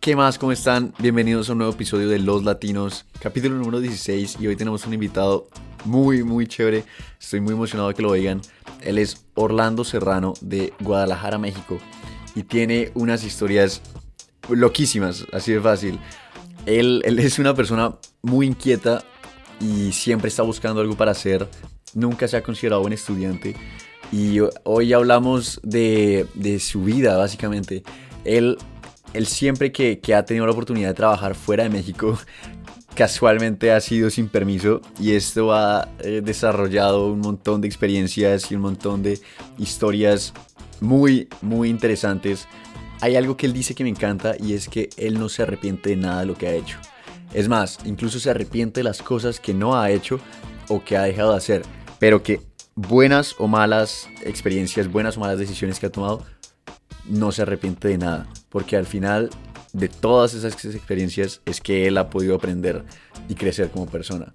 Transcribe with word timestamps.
¿Qué 0.00 0.16
más? 0.16 0.38
¿Cómo 0.38 0.50
están? 0.50 0.94
Bienvenidos 0.98 1.50
a 1.50 1.52
un 1.52 1.58
nuevo 1.58 1.74
episodio 1.74 2.08
de 2.08 2.18
Los 2.18 2.42
Latinos, 2.42 3.04
capítulo 3.20 3.56
número 3.56 3.80
16 3.80 4.38
y 4.40 4.46
hoy 4.46 4.56
tenemos 4.56 4.86
un 4.86 4.94
invitado 4.94 5.46
muy, 5.84 6.22
muy 6.22 6.46
chévere. 6.46 6.84
Estoy 7.20 7.42
muy 7.42 7.52
emocionado 7.52 7.92
que 7.92 8.00
lo 8.00 8.08
oigan. 8.08 8.40
Él 8.80 8.96
es 8.96 9.26
Orlando 9.34 9.84
Serrano 9.84 10.32
de 10.40 10.72
Guadalajara, 10.80 11.36
México 11.36 11.76
y 12.34 12.44
tiene 12.44 12.92
unas 12.94 13.24
historias 13.24 13.82
loquísimas, 14.48 15.26
así 15.34 15.52
de 15.52 15.60
fácil. 15.60 15.98
Él, 16.64 17.02
él 17.04 17.18
es 17.18 17.38
una 17.38 17.52
persona 17.52 17.94
muy 18.22 18.46
inquieta 18.46 19.04
y 19.60 19.92
siempre 19.92 20.28
está 20.28 20.42
buscando 20.42 20.80
algo 20.80 20.96
para 20.96 21.10
hacer. 21.10 21.46
Nunca 21.92 22.26
se 22.26 22.38
ha 22.38 22.42
considerado 22.42 22.80
un 22.80 22.94
estudiante. 22.94 23.54
Y 24.12 24.38
hoy 24.64 24.94
hablamos 24.94 25.60
de, 25.62 26.26
de 26.32 26.58
su 26.58 26.84
vida, 26.84 27.18
básicamente. 27.18 27.82
Él, 28.24 28.56
él 29.12 29.26
siempre 29.26 29.72
que, 29.72 30.00
ha 30.14 30.24
tenido 30.24 30.46
la 30.46 30.52
oportunidad 30.52 30.88
de 30.88 30.94
trabajar 30.94 31.34
fuera 31.34 31.64
de 31.64 31.70
México, 31.70 32.18
casualmente 32.94 33.72
ha 33.72 33.80
sido 33.80 34.10
sin 34.10 34.28
permiso 34.28 34.80
y 34.98 35.12
esto 35.12 35.52
ha 35.52 35.88
eh, 36.00 36.20
desarrollado 36.24 37.12
un 37.12 37.20
montón 37.20 37.60
de 37.60 37.68
experiencias 37.68 38.50
y 38.50 38.56
un 38.56 38.62
montón 38.62 39.02
de 39.02 39.20
historias 39.58 40.32
muy, 40.80 41.28
muy 41.40 41.68
interesantes. 41.68 42.46
Hay 43.00 43.16
algo 43.16 43.36
que 43.36 43.46
él 43.46 43.52
dice 43.52 43.74
que 43.74 43.84
me 43.84 43.90
encanta 43.90 44.34
y 44.38 44.54
es 44.54 44.68
que 44.68 44.90
él 44.96 45.18
no 45.18 45.28
se 45.28 45.42
arrepiente 45.42 45.90
de 45.90 45.96
nada 45.96 46.20
de 46.20 46.26
lo 46.26 46.34
que 46.34 46.48
ha 46.48 46.54
hecho. 46.54 46.78
Es 47.32 47.48
más, 47.48 47.78
incluso 47.84 48.18
se 48.18 48.30
arrepiente 48.30 48.80
de 48.80 48.84
las 48.84 49.02
cosas 49.02 49.40
que 49.40 49.54
no 49.54 49.80
ha 49.80 49.90
hecho 49.90 50.20
o 50.68 50.84
que 50.84 50.96
ha 50.96 51.02
dejado 51.02 51.30
de 51.30 51.38
hacer, 51.38 51.62
pero 51.98 52.22
que 52.22 52.40
buenas 52.74 53.34
o 53.38 53.46
malas 53.46 54.08
experiencias, 54.22 54.90
buenas 54.90 55.16
o 55.16 55.20
malas 55.20 55.38
decisiones 55.38 55.78
que 55.78 55.86
ha 55.86 55.92
tomado, 55.92 56.24
no 57.06 57.32
se 57.32 57.42
arrepiente 57.42 57.88
de 57.88 57.98
nada, 57.98 58.28
porque 58.50 58.76
al 58.76 58.86
final 58.86 59.30
de 59.72 59.88
todas 59.88 60.34
esas 60.34 60.64
experiencias 60.64 61.40
es 61.46 61.60
que 61.60 61.86
él 61.86 61.96
ha 61.98 62.10
podido 62.10 62.34
aprender 62.34 62.84
y 63.28 63.34
crecer 63.34 63.70
como 63.70 63.86
persona. 63.86 64.32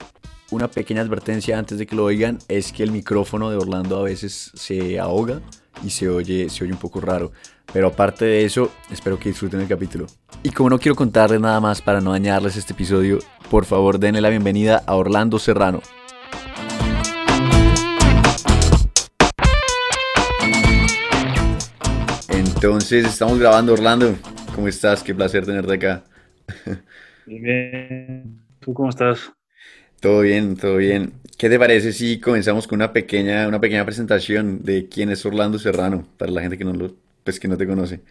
Una 0.51 0.69
pequeña 0.69 1.01
advertencia 1.01 1.57
antes 1.57 1.77
de 1.77 1.87
que 1.87 1.95
lo 1.95 2.05
oigan 2.05 2.39
es 2.47 2.71
que 2.71 2.83
el 2.83 2.91
micrófono 2.91 3.49
de 3.49 3.57
Orlando 3.57 3.97
a 3.97 4.03
veces 4.03 4.51
se 4.53 4.99
ahoga 4.99 5.41
y 5.83 5.89
se 5.89 6.07
oye, 6.07 6.49
se 6.49 6.63
oye 6.63 6.73
un 6.73 6.79
poco 6.79 7.01
raro. 7.01 7.31
Pero 7.73 7.87
aparte 7.87 8.25
de 8.25 8.45
eso, 8.45 8.71
espero 8.91 9.19
que 9.19 9.29
disfruten 9.29 9.59
el 9.59 9.67
capítulo. 9.67 10.05
Y 10.43 10.51
como 10.51 10.69
no 10.69 10.79
quiero 10.79 10.95
contarles 10.95 11.41
nada 11.41 11.59
más 11.59 11.81
para 11.81 11.99
no 11.99 12.11
dañarles 12.11 12.55
este 12.55 12.73
episodio, 12.73 13.19
por 13.49 13.65
favor 13.65 13.99
denle 13.99 14.21
la 14.21 14.29
bienvenida 14.29 14.83
a 14.85 14.95
Orlando 14.95 15.39
Serrano. 15.39 15.81
Entonces, 22.55 23.05
estamos 23.05 23.37
grabando 23.37 23.73
Orlando. 23.73 24.15
¿Cómo 24.55 24.67
estás? 24.67 25.03
Qué 25.03 25.13
placer 25.13 25.45
tenerte 25.45 25.73
acá. 25.73 26.03
Bien. 27.25 28.41
¿Tú 28.59 28.73
cómo 28.73 28.89
estás? 28.89 29.31
Todo 29.99 30.21
bien, 30.21 30.55
todo 30.55 30.77
bien. 30.77 31.13
¿Qué 31.37 31.49
te 31.49 31.59
parece 31.59 31.91
si 31.91 32.19
comenzamos 32.19 32.65
con 32.65 32.77
una 32.77 32.93
pequeña, 32.93 33.47
una 33.47 33.59
pequeña 33.59 33.85
presentación 33.85 34.63
de 34.63 34.87
quién 34.87 35.09
es 35.09 35.25
Orlando 35.25 35.59
Serrano, 35.59 36.07
para 36.17 36.31
la 36.31 36.41
gente 36.41 36.57
que 36.57 36.63
no, 36.63 36.73
lo, 36.73 36.93
pues, 37.23 37.39
que 37.39 37.47
no 37.47 37.57
te 37.57 37.67
conoce? 37.67 38.01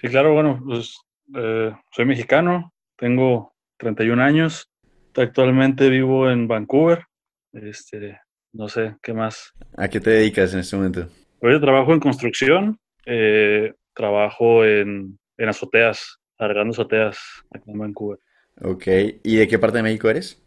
Sí, 0.00 0.08
claro, 0.08 0.34
bueno, 0.34 0.60
pues 0.66 0.96
eh, 1.34 1.72
soy 1.92 2.04
mexicano, 2.04 2.72
tengo 2.96 3.54
31 3.78 4.20
años, 4.22 4.68
actualmente 5.14 5.88
vivo 5.88 6.28
en 6.28 6.48
Vancouver, 6.48 7.04
este, 7.52 8.18
no 8.52 8.68
sé, 8.68 8.96
¿qué 9.02 9.14
más? 9.14 9.52
¿A 9.76 9.88
qué 9.88 10.00
te 10.00 10.10
dedicas 10.10 10.52
en 10.54 10.60
este 10.60 10.76
momento? 10.76 11.08
Hoy 11.40 11.60
trabajo 11.60 11.92
en 11.92 12.00
construcción, 12.00 12.78
eh, 13.12 13.74
trabajo 13.92 14.64
en, 14.64 15.18
en 15.36 15.48
azoteas, 15.48 16.20
arreglando 16.38 16.72
azoteas 16.72 17.18
aquí 17.52 17.72
en 17.72 17.78
Vancouver. 17.78 18.20
Ok, 18.62 18.86
¿y 19.24 19.36
de 19.36 19.48
qué 19.48 19.58
parte 19.58 19.78
de 19.78 19.82
México 19.82 20.08
eres? 20.08 20.40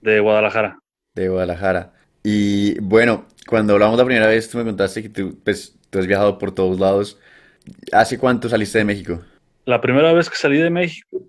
De 0.00 0.20
Guadalajara. 0.20 0.78
De 1.14 1.28
Guadalajara. 1.28 1.92
Y 2.22 2.80
bueno, 2.80 3.26
cuando 3.46 3.74
hablamos 3.74 3.98
la 3.98 4.04
primera 4.04 4.28
vez, 4.28 4.48
tú 4.48 4.56
me 4.56 4.64
contaste 4.64 5.02
que 5.02 5.08
tú, 5.10 5.38
pues, 5.44 5.78
tú 5.90 5.98
has 5.98 6.06
viajado 6.06 6.38
por 6.38 6.52
todos 6.52 6.80
lados. 6.80 7.20
¿Hace 7.92 8.18
cuánto 8.18 8.48
saliste 8.48 8.78
de 8.78 8.84
México? 8.84 9.22
La 9.66 9.80
primera 9.80 10.12
vez 10.14 10.30
que 10.30 10.36
salí 10.36 10.58
de 10.58 10.70
México 10.70 11.20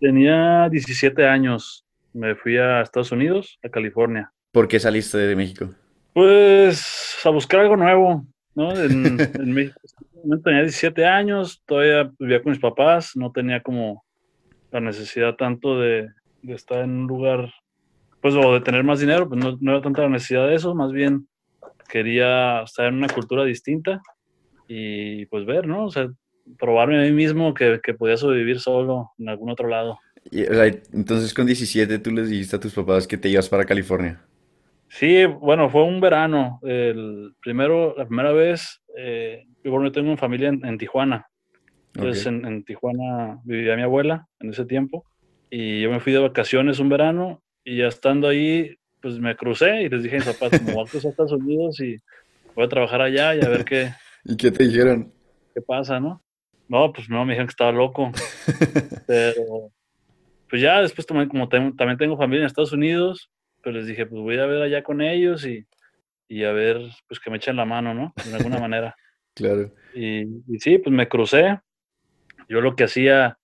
tenía 0.00 0.68
17 0.70 1.26
años. 1.26 1.84
Me 2.14 2.34
fui 2.36 2.56
a 2.56 2.80
Estados 2.80 3.12
Unidos, 3.12 3.58
a 3.62 3.68
California. 3.68 4.32
¿Por 4.50 4.66
qué 4.66 4.80
saliste 4.80 5.18
de 5.18 5.36
México? 5.36 5.74
Pues 6.14 7.16
a 7.24 7.30
buscar 7.30 7.60
algo 7.60 7.76
nuevo, 7.76 8.26
¿no? 8.54 8.72
En, 8.76 9.18
en 9.40 9.52
México 9.52 9.80
tenía 10.44 10.62
17 10.62 11.04
años, 11.06 11.62
todavía 11.66 12.12
vivía 12.18 12.42
con 12.42 12.50
mis 12.50 12.60
papás, 12.60 13.12
no 13.16 13.32
tenía 13.32 13.62
como 13.62 14.04
la 14.70 14.80
necesidad 14.80 15.34
tanto 15.36 15.78
de, 15.78 16.08
de 16.42 16.54
estar 16.54 16.78
en 16.84 16.90
un 16.90 17.06
lugar 17.06 17.52
pues 18.20 18.34
o 18.34 18.54
de 18.54 18.60
tener 18.60 18.84
más 18.84 19.00
dinero, 19.00 19.28
pues 19.28 19.42
no, 19.42 19.58
no, 19.60 19.72
era 19.72 19.82
tanta 19.82 20.02
la 20.02 20.08
necesidad 20.08 20.46
de 20.46 20.54
eso, 20.54 20.74
más 20.74 20.92
bien 20.92 21.26
quería 21.88 22.62
estar 22.62 22.86
en 22.86 22.94
una 22.94 23.08
cultura 23.08 23.44
distinta 23.44 24.00
y 24.68 25.26
pues 25.26 25.44
ver, 25.44 25.66
¿no? 25.66 25.86
O 25.86 25.90
sea, 25.90 26.08
probarme 26.58 27.00
a 27.00 27.02
mí 27.02 27.12
mismo 27.12 27.52
que, 27.52 27.80
que 27.82 27.94
podía 27.94 28.16
sobrevivir 28.16 28.60
solo 28.60 29.10
en 29.18 29.28
algún 29.28 29.50
otro 29.50 29.68
lado. 29.68 29.98
Y, 30.30 30.44
o 30.44 30.54
sea, 30.54 30.66
entonces 30.66 31.34
con 31.34 31.46
17 31.46 31.98
tú 31.98 32.12
les 32.12 32.30
dijiste 32.30 32.56
a 32.56 32.60
tus 32.60 32.72
papás 32.72 33.08
que 33.08 33.18
te 33.18 33.28
ibas 33.28 33.48
para 33.48 33.64
California. 33.64 34.20
Sí, 34.92 35.24
bueno, 35.24 35.70
fue 35.70 35.84
un 35.84 36.02
verano. 36.02 36.60
El 36.62 37.34
primero, 37.40 37.94
la 37.96 38.04
primera 38.04 38.32
vez, 38.32 38.82
eh, 38.94 39.46
yo 39.64 39.70
bueno, 39.70 39.90
tengo 39.90 40.08
una 40.08 40.18
familia 40.18 40.50
en, 40.50 40.64
en 40.66 40.76
Tijuana. 40.76 41.26
Entonces 41.94 42.26
okay. 42.26 42.38
en, 42.38 42.46
en 42.46 42.64
Tijuana 42.64 43.40
vivía 43.42 43.74
mi 43.74 43.82
abuela 43.82 44.26
en 44.40 44.50
ese 44.50 44.66
tiempo 44.66 45.06
y 45.48 45.80
yo 45.80 45.90
me 45.90 46.00
fui 46.00 46.12
de 46.12 46.18
vacaciones 46.18 46.78
un 46.78 46.90
verano 46.90 47.42
y 47.64 47.78
ya 47.78 47.86
estando 47.86 48.28
ahí, 48.28 48.76
pues 49.00 49.18
me 49.18 49.34
crucé 49.34 49.82
y 49.82 49.88
les 49.88 50.02
dije 50.02 50.16
a 50.16 50.18
mis 50.18 50.28
papás, 50.28 50.62
me 50.62 50.74
voy 50.74 50.84
a 50.86 50.90
cruzar 50.90 51.08
a 51.08 51.10
Estados 51.10 51.32
Unidos 51.32 51.80
y 51.80 51.96
voy 52.54 52.66
a 52.66 52.68
trabajar 52.68 53.00
allá 53.00 53.34
y 53.34 53.40
a 53.40 53.48
ver 53.48 53.64
qué. 53.64 53.92
¿Y 54.24 54.36
qué 54.36 54.50
te 54.50 54.64
dijeron? 54.64 55.10
¿Qué 55.54 55.62
pasa, 55.62 56.00
no? 56.00 56.22
No, 56.68 56.92
pues 56.92 57.08
no, 57.08 57.24
me 57.24 57.32
dijeron 57.32 57.46
que 57.46 57.52
estaba 57.52 57.72
loco. 57.72 58.12
Pero, 59.06 59.70
pues 60.50 60.60
ya 60.60 60.82
después 60.82 61.06
también, 61.06 61.30
como 61.30 61.48
tengo, 61.48 61.74
también 61.76 61.98
tengo 61.98 62.16
familia 62.18 62.40
en 62.40 62.46
Estados 62.46 62.72
Unidos, 62.72 63.30
pues 63.62 63.74
les 63.74 63.86
dije, 63.86 64.06
pues 64.06 64.20
voy 64.20 64.38
a 64.38 64.46
ver 64.46 64.62
allá 64.62 64.82
con 64.82 65.00
ellos 65.00 65.46
y, 65.46 65.66
y 66.28 66.44
a 66.44 66.52
ver, 66.52 66.80
pues 67.08 67.20
que 67.20 67.30
me 67.30 67.36
echen 67.36 67.56
la 67.56 67.64
mano, 67.64 67.94
¿no? 67.94 68.12
De 68.24 68.34
alguna 68.34 68.58
manera. 68.60 68.96
Claro. 69.34 69.72
Y, 69.94 70.22
y 70.22 70.58
sí, 70.58 70.78
pues 70.78 70.94
me 70.94 71.08
crucé. 71.08 71.60
Yo 72.48 72.60
lo 72.60 72.76
que 72.76 72.84
hacía 72.84 73.38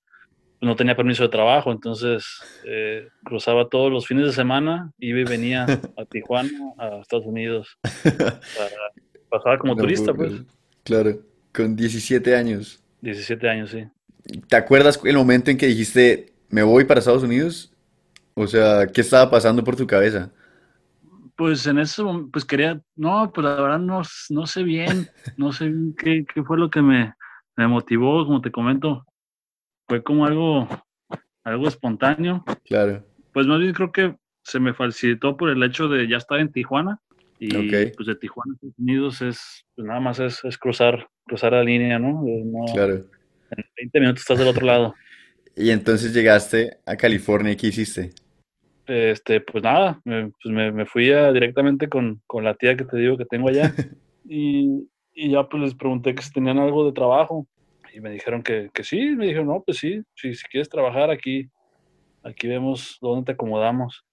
no 0.60 0.76
tenía 0.76 0.96
permiso 0.96 1.22
de 1.22 1.28
trabajo, 1.28 1.70
entonces 1.70 2.24
eh, 2.64 3.08
cruzaba 3.24 3.68
todos 3.68 3.92
los 3.92 4.06
fines 4.06 4.26
de 4.26 4.32
semana, 4.32 4.92
iba 4.98 5.20
y 5.20 5.24
venía 5.24 5.64
a 5.96 6.04
Tijuana, 6.10 6.50
a 6.78 7.00
Estados 7.00 7.26
Unidos, 7.26 7.78
para 8.02 8.70
pasar 9.28 9.58
como 9.58 9.74
no, 9.74 9.82
turista, 9.82 10.12
pues. 10.12 10.32
Claro, 10.82 11.20
con 11.54 11.76
17 11.76 12.34
años. 12.34 12.82
17 13.02 13.48
años, 13.48 13.70
sí. 13.70 13.86
¿Te 14.48 14.56
acuerdas 14.56 15.00
el 15.04 15.16
momento 15.16 15.50
en 15.50 15.56
que 15.56 15.66
dijiste, 15.66 16.32
me 16.48 16.62
voy 16.62 16.84
para 16.84 17.00
Estados 17.00 17.22
Unidos? 17.22 17.72
O 18.40 18.46
sea, 18.46 18.86
¿qué 18.86 19.00
estaba 19.00 19.28
pasando 19.28 19.64
por 19.64 19.74
tu 19.74 19.84
cabeza? 19.84 20.30
Pues 21.34 21.66
en 21.66 21.78
eso, 21.78 22.28
pues 22.32 22.44
quería, 22.44 22.80
no, 22.94 23.32
pues 23.32 23.44
la 23.44 23.60
verdad 23.60 23.78
no, 23.80 24.02
no 24.30 24.46
sé 24.46 24.62
bien, 24.62 25.08
no 25.36 25.52
sé 25.52 25.72
qué, 25.98 26.24
qué 26.32 26.44
fue 26.44 26.56
lo 26.56 26.70
que 26.70 26.80
me, 26.80 27.14
me 27.56 27.66
motivó, 27.66 28.24
como 28.24 28.40
te 28.40 28.52
comento, 28.52 29.04
fue 29.88 30.04
como 30.04 30.24
algo, 30.24 30.68
algo 31.42 31.66
espontáneo. 31.66 32.44
Claro. 32.64 33.04
Pues 33.32 33.48
más 33.48 33.58
bien 33.58 33.72
creo 33.72 33.90
que 33.90 34.14
se 34.44 34.60
me 34.60 34.72
facilitó 34.72 35.36
por 35.36 35.50
el 35.50 35.60
hecho 35.64 35.88
de 35.88 36.08
ya 36.08 36.18
estar 36.18 36.38
en 36.38 36.52
Tijuana. 36.52 37.00
Y 37.40 37.56
okay. 37.56 37.92
pues 37.96 38.06
de 38.06 38.14
Tijuana 38.14 38.52
a 38.52 38.54
Estados 38.54 38.78
Unidos 38.78 39.22
es, 39.22 39.64
pues 39.74 39.86
nada 39.86 39.98
más 39.98 40.20
es, 40.20 40.44
es, 40.44 40.56
cruzar, 40.56 41.08
cruzar 41.24 41.52
la 41.52 41.64
línea, 41.64 41.98
¿no? 41.98 42.22
no 42.22 42.72
claro. 42.72 42.94
En 43.50 43.64
20 43.76 44.00
minutos 44.00 44.20
estás 44.20 44.38
del 44.38 44.48
otro 44.48 44.64
lado. 44.64 44.94
y 45.56 45.70
entonces 45.70 46.14
llegaste 46.14 46.78
a 46.86 46.96
California, 46.96 47.56
¿qué 47.56 47.66
hiciste? 47.66 48.12
Este, 48.88 49.42
pues 49.42 49.62
nada, 49.62 50.00
me, 50.04 50.30
pues 50.30 50.54
me, 50.54 50.72
me 50.72 50.86
fui 50.86 51.12
a, 51.12 51.30
directamente 51.30 51.90
con, 51.90 52.22
con, 52.26 52.42
la 52.42 52.54
tía 52.54 52.74
que 52.74 52.84
te 52.84 52.96
digo 52.96 53.18
que 53.18 53.26
tengo 53.26 53.48
allá. 53.48 53.72
y, 54.24 54.88
y 55.12 55.30
ya 55.30 55.46
pues 55.46 55.62
les 55.62 55.74
pregunté 55.74 56.14
que 56.14 56.22
si 56.22 56.32
tenían 56.32 56.58
algo 56.58 56.86
de 56.86 56.92
trabajo 56.92 57.46
y 57.92 58.00
me 58.00 58.10
dijeron 58.10 58.42
que, 58.42 58.70
que, 58.72 58.84
sí, 58.84 59.10
me 59.10 59.26
dijeron, 59.26 59.48
no, 59.48 59.62
pues 59.62 59.78
sí, 59.78 60.02
si, 60.14 60.34
si 60.34 60.44
quieres 60.46 60.68
trabajar 60.68 61.10
aquí, 61.10 61.50
aquí 62.22 62.48
vemos 62.48 62.96
dónde 63.00 63.26
te 63.26 63.32
acomodamos. 63.32 64.04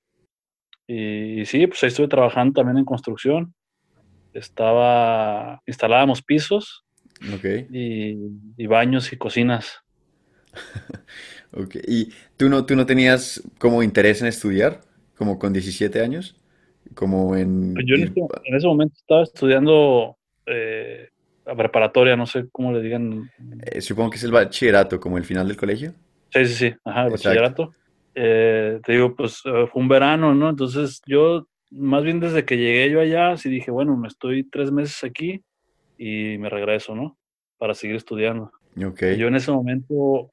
Y, 0.87 1.41
y, 1.41 1.45
sí, 1.45 1.65
pues 1.67 1.83
ahí 1.83 1.87
estuve 1.87 2.07
trabajando 2.07 2.53
también 2.53 2.77
en 2.77 2.85
construcción. 2.85 3.53
Estaba, 4.33 5.61
instalábamos 5.65 6.21
pisos 6.21 6.83
okay. 7.33 7.67
y, 7.71 8.17
y, 8.57 8.67
baños 8.67 9.13
y 9.13 9.17
cocinas. 9.17 9.79
ok, 11.55 11.75
¿y 11.87 12.09
tú 12.37 12.49
no, 12.49 12.65
tú 12.65 12.75
no 12.75 12.85
tenías 12.85 13.41
como 13.57 13.83
interés 13.83 14.21
en 14.21 14.27
estudiar, 14.27 14.81
como 15.17 15.39
con 15.39 15.53
17 15.53 16.01
años? 16.01 16.35
Como 16.93 17.35
en... 17.35 17.73
Pues 17.73 17.85
yo 17.87 17.95
en, 17.95 18.03
ese, 18.03 18.19
en 18.43 18.55
ese 18.55 18.67
momento 18.67 18.95
estaba 18.97 19.23
estudiando... 19.23 20.17
Eh, 20.45 21.09
la 21.45 21.55
preparatoria, 21.55 22.15
no 22.15 22.25
sé 22.25 22.47
cómo 22.51 22.73
le 22.73 22.81
digan. 22.81 23.29
Eh, 23.65 23.81
supongo 23.81 24.09
que 24.09 24.17
es 24.17 24.23
el 24.23 24.31
bachillerato, 24.31 24.99
como 24.99 25.17
el 25.17 25.23
final 25.23 25.47
del 25.47 25.57
colegio. 25.57 25.93
Sí, 26.31 26.45
sí, 26.45 26.53
sí, 26.53 26.75
ajá, 26.83 27.05
el 27.05 27.11
bachillerato. 27.11 27.73
Eh, 28.15 28.79
te 28.83 28.93
digo, 28.93 29.15
pues 29.15 29.41
eh, 29.45 29.67
fue 29.71 29.81
un 29.81 29.87
verano, 29.87 30.33
¿no? 30.33 30.49
Entonces 30.49 31.01
yo, 31.05 31.47
más 31.69 32.03
bien 32.03 32.19
desde 32.19 32.45
que 32.45 32.57
llegué 32.57 32.89
yo 32.89 32.99
allá, 32.99 33.37
sí 33.37 33.49
dije, 33.49 33.71
bueno, 33.71 33.95
me 33.95 34.07
estoy 34.07 34.43
tres 34.43 34.71
meses 34.71 35.03
aquí 35.03 35.41
y 35.97 36.37
me 36.39 36.49
regreso, 36.49 36.95
¿no? 36.95 37.17
Para 37.57 37.73
seguir 37.73 37.95
estudiando. 37.95 38.51
Okay. 38.83 39.17
Yo 39.17 39.27
en 39.27 39.35
ese 39.35 39.51
momento, 39.51 40.31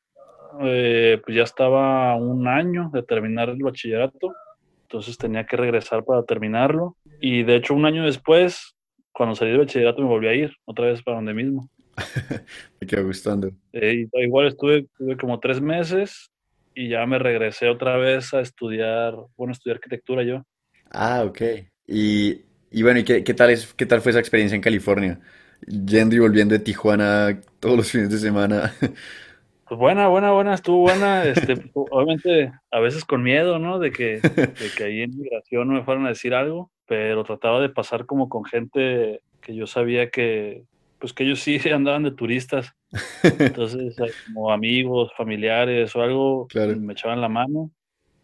eh, 0.61 1.21
pues 1.25 1.37
ya 1.37 1.43
estaba 1.43 2.17
un 2.17 2.47
año 2.47 2.91
de 2.93 3.03
terminar 3.03 3.49
el 3.49 3.63
bachillerato, 3.63 4.35
entonces 4.83 5.17
tenía 5.17 5.47
que 5.47 5.57
regresar 5.57 6.05
para 6.05 6.23
terminarlo. 6.25 6.97
Y 7.21 7.43
de 7.43 7.57
hecho, 7.57 7.75
un 7.75 7.87
año 7.87 8.05
después, 8.05 8.75
cuando 9.13 9.35
salí 9.35 9.53
del 9.53 9.61
bachillerato, 9.61 10.03
me 10.03 10.09
volví 10.09 10.29
a 10.29 10.35
ir 10.35 10.53
otra 10.65 10.87
vez 10.87 11.03
para 11.03 11.17
donde 11.17 11.35
mismo. 11.35 11.69
me 12.81 12.87
quedó 12.87 13.07
gustando. 13.07 13.51
Eh, 13.73 14.07
igual 14.15 14.47
estuve, 14.47 14.79
estuve 14.81 15.17
como 15.17 15.41
tres 15.41 15.61
meses 15.61 16.31
y 16.75 16.89
ya 16.89 17.05
me 17.07 17.19
regresé 17.19 17.69
otra 17.69 17.97
vez 17.97 18.33
a 18.35 18.41
estudiar, 18.41 19.15
bueno, 19.37 19.53
estudiar 19.53 19.77
arquitectura 19.77 20.23
yo. 20.23 20.43
Ah, 20.91 21.25
ok. 21.25 21.41
Y, 21.87 22.43
y 22.71 22.83
bueno, 22.83 23.01
¿y 23.01 23.05
qué, 23.05 23.25
qué, 23.25 23.35
tal 23.35 23.51
es, 23.51 23.73
qué 23.75 23.87
tal 23.87 24.01
fue 24.01 24.11
esa 24.11 24.21
experiencia 24.21 24.57
en 24.57 24.63
California? 24.63 25.21
Yendo 25.67 26.17
y 26.17 26.19
volviendo 26.19 26.55
de 26.55 26.61
Tijuana 26.61 27.41
todos 27.61 27.77
los 27.77 27.91
fines 27.91 28.11
de 28.11 28.19
semana. 28.19 28.75
Pues 29.73 29.81
buena, 29.81 30.09
buena, 30.09 30.33
buena, 30.33 30.53
estuvo 30.53 30.81
buena. 30.81 31.25
Este, 31.25 31.55
obviamente, 31.73 32.53
a 32.71 32.79
veces 32.79 33.07
con 33.07 33.23
miedo, 33.23 33.59
¿no? 33.59 33.79
De 33.79 33.91
que, 33.91 34.21
de 34.21 34.71
que 34.77 34.85
ahí 34.85 35.01
en 35.01 35.17
migración 35.17 35.67
no 35.67 35.73
me 35.73 35.83
fueran 35.83 36.05
a 36.05 36.11
decir 36.11 36.35
algo, 36.35 36.71
pero 36.87 37.25
trataba 37.25 37.59
de 37.59 37.71
pasar 37.71 38.05
como 38.05 38.29
con 38.29 38.45
gente 38.45 39.23
que 39.41 39.55
yo 39.55 39.67
sabía 39.67 40.11
que, 40.11 40.65
pues 40.99 41.15
que 41.15 41.25
ellos 41.25 41.41
sí 41.41 41.59
andaban 41.73 42.03
de 42.03 42.11
turistas. 42.11 42.75
Entonces, 43.23 43.97
como 44.27 44.53
amigos, 44.53 45.11
familiares 45.17 45.97
o 45.97 46.03
algo, 46.03 46.49
me 46.79 46.93
echaban 46.93 47.23
la 47.23 47.31
mano 47.31 47.71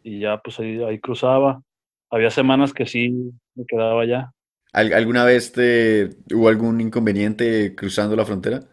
y 0.03 0.21
ya 0.21 0.37
pues 0.43 0.61
ahí, 0.61 0.83
ahí 0.83 0.99
cruzaba. 0.99 1.63
Había 2.11 2.31
semanas 2.31 2.75
que 2.75 2.85
sí 2.85 3.33
me 3.55 3.65
quedaba 3.65 4.03
allá. 4.03 4.33
¿Alguna 4.75 5.25
vez 5.25 5.53
te, 5.53 6.11
hubo 6.31 6.51
algún 6.51 6.83
inconveniente 6.83 7.75
cruzando 7.75 8.17
la 8.17 8.27
frontera? 8.27 8.65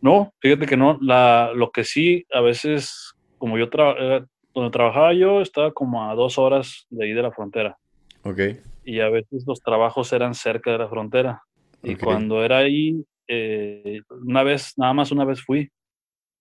No, 0.00 0.32
fíjate 0.40 0.66
que 0.66 0.76
no. 0.76 0.98
La, 1.00 1.52
lo 1.54 1.70
que 1.70 1.84
sí, 1.84 2.26
a 2.32 2.40
veces, 2.40 3.14
como 3.38 3.58
yo 3.58 3.68
trabajaba, 3.68 4.26
donde 4.54 4.70
trabajaba 4.70 5.12
yo, 5.12 5.42
estaba 5.42 5.72
como 5.72 6.08
a 6.08 6.14
dos 6.14 6.38
horas 6.38 6.86
de 6.90 7.04
ahí 7.04 7.12
de 7.12 7.22
la 7.22 7.32
frontera. 7.32 7.76
Ok. 8.22 8.40
Y 8.84 9.00
a 9.00 9.08
veces 9.08 9.44
los 9.46 9.60
trabajos 9.60 10.12
eran 10.12 10.34
cerca 10.34 10.72
de 10.72 10.78
la 10.78 10.88
frontera. 10.88 11.42
Y 11.82 11.94
cuando 11.96 12.44
era 12.44 12.58
ahí, 12.58 13.04
eh, 13.28 14.00
una 14.24 14.42
vez, 14.42 14.72
nada 14.76 14.92
más 14.92 15.12
una 15.12 15.24
vez 15.24 15.40
fui 15.42 15.70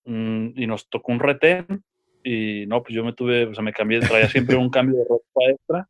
mm, 0.06 0.50
y 0.56 0.68
nos 0.68 0.88
tocó 0.90 1.12
un 1.12 1.20
retén 1.20 1.84
y 2.24 2.66
no, 2.66 2.82
pues 2.82 2.96
yo 2.96 3.04
me 3.04 3.14
tuve, 3.14 3.46
o 3.46 3.54
sea, 3.54 3.64
me 3.64 3.74
cambié, 3.74 4.00
traía 4.00 4.28
siempre 4.30 4.56
un 4.56 4.70
cambio 4.70 4.98
de 4.98 5.06
ropa 5.08 5.42
extra, 5.48 5.88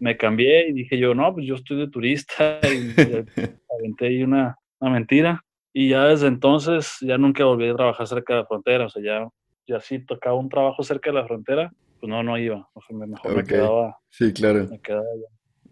me 0.00 0.16
cambié 0.16 0.68
y 0.68 0.72
dije 0.72 0.98
yo, 0.98 1.14
no, 1.14 1.34
pues 1.34 1.46
yo 1.46 1.54
estoy 1.56 1.76
de 1.76 1.90
turista 1.90 2.60
y 2.62 2.94
aventé 3.78 4.06
ahí 4.06 4.22
una, 4.22 4.56
una 4.80 4.90
mentira 4.90 5.44
y 5.78 5.90
ya 5.90 6.04
desde 6.04 6.28
entonces 6.28 6.96
ya 7.02 7.18
nunca 7.18 7.44
volví 7.44 7.68
a 7.68 7.74
trabajar 7.74 8.06
cerca 8.06 8.32
de 8.32 8.40
la 8.40 8.46
frontera, 8.46 8.86
o 8.86 8.88
sea, 8.88 9.02
ya, 9.02 9.28
ya 9.66 9.78
sí 9.78 9.98
tocaba 9.98 10.34
un 10.34 10.48
trabajo 10.48 10.82
cerca 10.82 11.10
de 11.10 11.16
la 11.16 11.26
frontera, 11.26 11.70
pues 12.00 12.08
no, 12.08 12.22
no 12.22 12.38
iba, 12.38 12.66
o 12.72 12.80
sea, 12.80 12.96
mejor 12.96 13.36
me 13.36 13.44
quedaba. 13.44 13.98
Sí, 14.08 14.32
claro. 14.32 14.66
Me 14.70 14.80
quedaba 14.80 15.02
allá. 15.02 15.26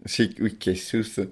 Sí, 0.04 0.34
uy, 0.42 0.58
qué 0.58 0.76
susto. 0.76 1.22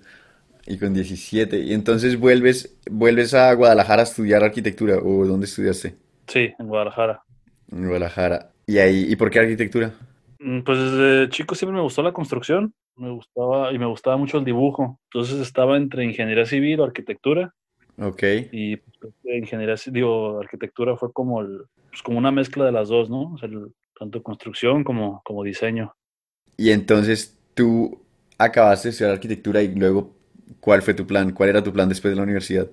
Y 0.67 0.79
con 0.79 0.95
17. 0.95 1.59
Y 1.59 1.75
entonces 1.75 2.19
vuelves, 2.19 2.81
vuelves 2.91 3.35
a 3.35 3.53
Guadalajara 3.53 4.01
a 4.01 4.05
estudiar 4.05 4.43
arquitectura, 4.43 4.97
¿o 5.05 5.27
dónde 5.27 5.45
estudiaste? 5.45 5.95
Sí, 6.27 6.55
en 6.59 6.67
Guadalajara. 6.67 7.23
En 7.71 7.85
Guadalajara. 7.85 8.53
¿Y 8.67 8.79
ahí, 8.79 9.05
y 9.07 9.17
por 9.17 9.31
qué 9.31 9.41
arquitectura? 9.41 9.93
Mm, 10.39 10.63
pues 10.63 10.79
desde 10.79 11.29
chico 11.29 11.55
siempre 11.55 11.77
me 11.77 11.83
gustó 11.83 12.03
la 12.03 12.15
construcción, 12.15 12.73
me 12.97 13.11
gustaba 13.11 13.71
y 13.71 13.79
me 13.79 13.85
gustaba 13.85 14.17
mucho 14.17 14.39
el 14.39 14.47
dibujo. 14.47 14.99
Entonces 15.13 15.41
estaba 15.41 15.77
entre 15.77 16.05
ingeniería 16.05 16.47
civil 16.47 16.81
o 16.81 16.85
arquitectura. 16.85 17.53
Ok. 18.03 18.23
Y 18.51 18.77
pues, 18.77 19.15
ingeniería, 19.25 19.77
digo, 19.87 20.41
arquitectura 20.41 20.97
fue 20.97 21.13
como, 21.13 21.41
el, 21.41 21.63
pues, 21.91 22.03
como 22.03 22.19
una 22.19 22.31
mezcla 22.31 22.65
de 22.65 22.73
las 22.73 22.89
dos, 22.89 23.09
¿no? 23.09 23.33
O 23.35 23.39
sea, 23.39 23.49
tanto 23.99 24.23
construcción 24.23 24.83
como, 24.83 25.23
como 25.25 25.45
diseño. 25.45 25.95
Y 26.57 26.71
entonces 26.71 27.39
tú 27.55 28.03
acabaste 28.39 28.89
de 28.89 28.91
estudiar 28.91 29.15
arquitectura 29.15 29.63
y 29.63 29.75
luego, 29.75 30.15
¿cuál 30.61 30.83
fue 30.83 30.95
tu 30.95 31.07
plan? 31.07 31.33
¿Cuál 31.33 31.51
era 31.51 31.63
tu 31.63 31.73
plan 31.73 31.89
después 31.89 32.13
de 32.13 32.17
la 32.17 32.25
universidad? 32.25 32.69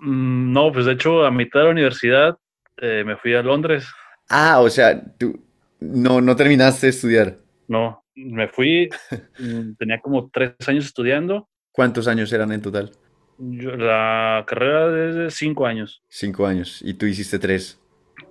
Mm, 0.00 0.52
no, 0.52 0.72
pues 0.72 0.86
de 0.86 0.92
hecho, 0.92 1.24
a 1.24 1.30
mitad 1.30 1.60
de 1.60 1.64
la 1.66 1.72
universidad 1.72 2.38
eh, 2.76 3.04
me 3.06 3.16
fui 3.16 3.34
a 3.34 3.42
Londres. 3.42 3.86
Ah, 4.28 4.60
o 4.60 4.68
sea, 4.68 5.02
tú 5.16 5.40
no, 5.80 6.20
no 6.20 6.36
terminaste 6.36 6.86
de 6.86 6.90
estudiar. 6.90 7.38
No, 7.68 8.04
me 8.14 8.48
fui, 8.48 8.88
mm, 9.38 9.74
tenía 9.78 10.00
como 10.00 10.30
tres 10.30 10.54
años 10.66 10.86
estudiando. 10.86 11.48
¿Cuántos 11.72 12.06
años 12.06 12.32
eran 12.32 12.52
en 12.52 12.62
total? 12.62 12.92
La 13.38 14.44
carrera 14.46 14.88
de 14.88 15.30
cinco 15.30 15.66
años. 15.66 16.02
Cinco 16.08 16.46
años. 16.46 16.80
¿Y 16.82 16.94
tú 16.94 17.06
hiciste 17.06 17.38
tres? 17.38 17.80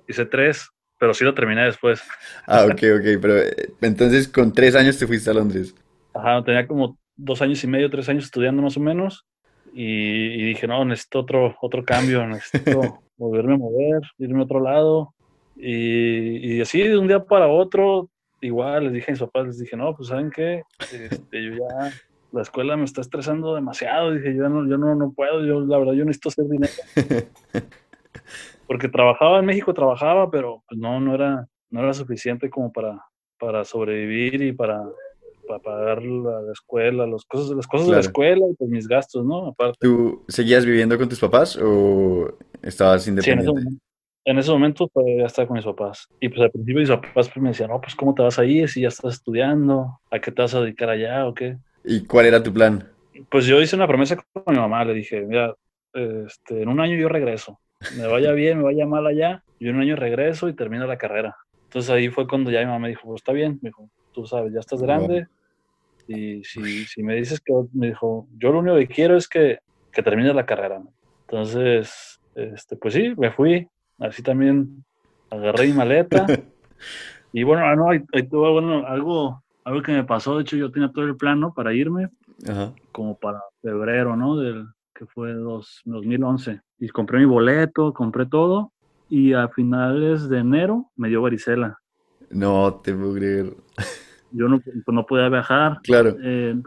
Hice 0.08 0.26
tres, 0.26 0.70
pero 1.00 1.14
sí 1.14 1.24
lo 1.24 1.34
terminé 1.34 1.66
después. 1.66 2.02
Ah, 2.48 2.66
ok, 2.66 2.72
ok. 2.72 3.22
Pero 3.22 3.38
eh, 3.38 3.70
entonces 3.82 4.28
con 4.28 4.54
tres 4.54 4.76
años 4.76 4.98
te 4.98 5.08
fuiste 5.08 5.30
a 5.30 5.34
Londres. 5.34 5.76
Ajá, 6.14 6.44
tenía 6.44 6.68
como 6.68 6.98
dos 7.16 7.42
años 7.42 7.64
y 7.64 7.68
medio, 7.68 7.90
tres 7.90 8.10
años 8.10 8.26
estudiando 8.26 8.62
más 8.62 8.78
o 8.78 8.80
menos. 8.80 9.26
Y, 9.76 10.46
dije, 10.46 10.68
no, 10.68 10.86
necesito 10.86 11.20
otro, 11.20 11.56
otro 11.60 11.84
cambio, 11.84 12.28
necesito 12.28 13.00
volverme 13.18 13.56
a 13.56 13.58
mover, 13.58 14.02
irme 14.20 14.42
a 14.42 14.44
otro 14.44 14.60
lado. 14.60 15.16
Y, 15.56 16.58
y, 16.58 16.62
así 16.62 16.82
de 16.82 16.98
un 16.98 17.08
día 17.08 17.24
para 17.24 17.48
otro, 17.48 18.10
igual 18.40 18.84
les 18.84 18.94
dije 18.94 19.10
a 19.10 19.14
mis 19.14 19.20
papás, 19.20 19.48
les 19.48 19.60
dije, 19.60 19.76
no, 19.76 19.96
pues 19.96 20.10
saben 20.10 20.30
qué, 20.30 20.62
este, 20.80 21.44
yo 21.44 21.54
ya 21.54 21.92
la 22.34 22.42
escuela 22.42 22.76
me 22.76 22.84
está 22.84 23.02
estresando 23.02 23.56
demasiado. 23.56 24.12
Dije, 24.12 24.36
yo 24.36 24.50
no, 24.50 24.68
yo 24.68 24.78
no, 24.78 24.96
no 24.96 25.14
puedo, 25.14 25.46
yo 25.46 25.62
la 25.62 25.78
verdad 25.78 25.94
yo 25.94 26.04
necesito 26.04 26.30
hacer 26.30 26.46
dinero. 26.46 26.74
Porque 28.68 28.90
trabajaba 28.90 29.40
en 29.40 29.46
México, 29.46 29.74
trabajaba, 29.74 30.32
pero 30.32 30.64
pues 30.68 30.80
no, 30.80 31.00
no 31.00 31.14
era, 31.14 31.48
no 31.70 31.82
era 31.82 31.94
suficiente 31.94 32.50
como 32.50 32.72
para, 32.72 33.06
para 33.40 33.64
sobrevivir 33.64 34.42
y 34.42 34.52
para, 34.52 34.82
para 35.48 35.60
pagar 35.60 36.02
la, 36.02 36.52
escuela, 36.52 37.06
las 37.06 37.24
cosas, 37.26 37.56
las 37.56 37.68
cosas 37.68 37.88
de 37.88 37.94
la 37.94 38.00
escuela 38.00 38.46
y 38.50 38.56
pues 38.56 38.70
mis 38.70 38.88
gastos, 38.88 39.24
¿no? 39.24 39.48
Aparte. 39.48 39.78
¿Tú 39.80 40.24
seguías 40.28 40.66
viviendo 40.66 40.98
con 40.98 41.08
tus 41.08 41.20
papás 41.20 41.56
o 41.62 42.36
estabas 42.64 43.08
independiente? 43.08 43.62
Sí, 43.62 43.78
en 44.26 44.38
ese 44.40 44.50
momento 44.50 44.88
pues, 44.88 45.06
ya 45.20 45.26
estaba 45.26 45.48
con 45.48 45.58
mis 45.58 45.66
papás. 45.66 46.08
Y 46.20 46.30
pues 46.30 46.42
al 46.42 46.50
principio 46.50 46.80
mis 46.80 46.90
papás 46.90 47.30
pues, 47.30 47.38
me 47.38 47.50
decían, 47.50 47.70
no, 47.70 47.80
pues 47.80 47.94
¿cómo 47.94 48.16
te 48.16 48.24
vas 48.24 48.40
a 48.40 48.46
ir 48.46 48.68
si 48.70 48.82
ya 48.82 48.88
estás 48.88 49.16
estudiando? 49.16 50.00
¿A 50.10 50.20
qué 50.20 50.32
te 50.32 50.42
vas 50.42 50.56
a 50.56 50.62
dedicar 50.62 50.90
allá 50.90 51.28
o 51.28 51.34
qué? 51.36 51.58
¿Y 51.84 52.06
cuál 52.06 52.26
era 52.26 52.42
tu 52.42 52.54
plan? 52.54 52.90
Pues 53.30 53.46
yo 53.46 53.62
hice 53.62 53.76
una 53.76 53.88
promesa 53.88 54.16
con 54.16 54.54
mi 54.54 54.60
mamá, 54.60 54.86
le 54.86 54.94
dije, 54.94 55.22
mira, 55.22 55.54
este, 55.94 56.62
en 56.62 56.70
un 56.70 56.80
año 56.80 56.96
yo 56.96 57.10
regreso, 57.10 57.60
me 57.98 58.08
vaya 58.08 58.32
bien, 58.32 58.58
me 58.58 58.64
vaya 58.64 58.86
mal 58.86 59.06
allá, 59.06 59.44
yo 59.60 59.70
en 59.70 59.76
un 59.76 59.82
año 59.82 59.96
regreso 59.96 60.50
y 60.50 60.54
termino 60.54 60.88
la 60.88 60.98
carrera. 60.98 61.36
Entonces 61.66 61.92
ahí 61.92 62.10
fue 62.10 62.28
cuando 62.28 62.52
ya 62.52 62.60
mi 62.60 62.66
mamá 62.66 62.80
me 62.80 62.90
dijo, 62.90 63.08
pues 63.08 63.22
está 63.22 63.32
bien, 63.32 63.60
me 63.62 63.70
dijo, 63.70 63.90
tú 64.14 64.26
sabes, 64.26 64.54
ya 64.54 64.60
estás 64.60 64.82
grande 64.82 65.28
y 66.08 66.44
si, 66.44 66.86
si, 66.86 67.04
me 67.04 67.16
dices 67.16 67.40
que, 67.40 67.54
me 67.74 67.88
dijo, 67.88 68.28
yo 68.38 68.52
lo 68.52 68.60
único 68.60 68.78
que 68.78 68.88
quiero 68.88 69.16
es 69.16 69.28
que, 69.28 69.60
que 69.92 70.04
termines 70.04 70.36
la 70.36 70.46
carrera. 70.46 70.82
Entonces, 71.22 72.20
este, 72.36 72.76
pues 72.76 72.94
sí, 72.94 73.14
me 73.18 73.32
fui, 73.32 73.68
así 74.00 74.22
también 74.22 74.84
agarré 75.30 75.68
mi 75.68 75.74
maleta 75.74 76.26
y 77.34 77.44
bueno, 77.44 77.66
ah, 77.66 77.76
no, 77.76 77.90
ahí 77.90 78.24
tuvo, 78.30 78.52
bueno, 78.54 78.86
algo 78.86 79.43
algo 79.66 79.82
que 79.82 79.92
me 79.92 80.04
pasó, 80.04 80.36
de 80.36 80.44
hecho 80.44 80.58
yo 80.58 80.72
tenía 80.72 80.92
todo 80.92 81.06
el 81.06 81.16
plano 81.16 81.54
para 81.54 81.74
irme, 81.74 82.10
como 82.92 83.18
para 83.18 83.40
febrero, 83.62 84.16
¿no? 84.16 84.38
Del, 84.38 84.68
que 84.94 85.06
fue 85.06 85.34
dos, 85.34 85.82
2011. 85.86 86.62
Y 86.80 86.90
compré 86.90 87.20
mi 87.20 87.26
boleto, 87.26 87.94
compré 87.94 88.26
todo, 88.26 88.72
y 89.10 89.34
a 89.34 89.48
finales 89.50 90.30
de 90.30 90.40
enero 90.40 90.92
me 90.96 91.10
dio 91.10 91.22
varicela. 91.22 91.80
No, 92.30 92.82
te 92.84 92.94
puedo 92.94 93.14
creer. 93.14 93.54
Yo 94.32 94.48
no, 94.48 94.60
pues, 94.60 94.76
no 94.88 95.06
podía 95.06 95.30
viajar. 95.30 95.80
Claro. 95.84 96.16
Eh, 96.22 96.60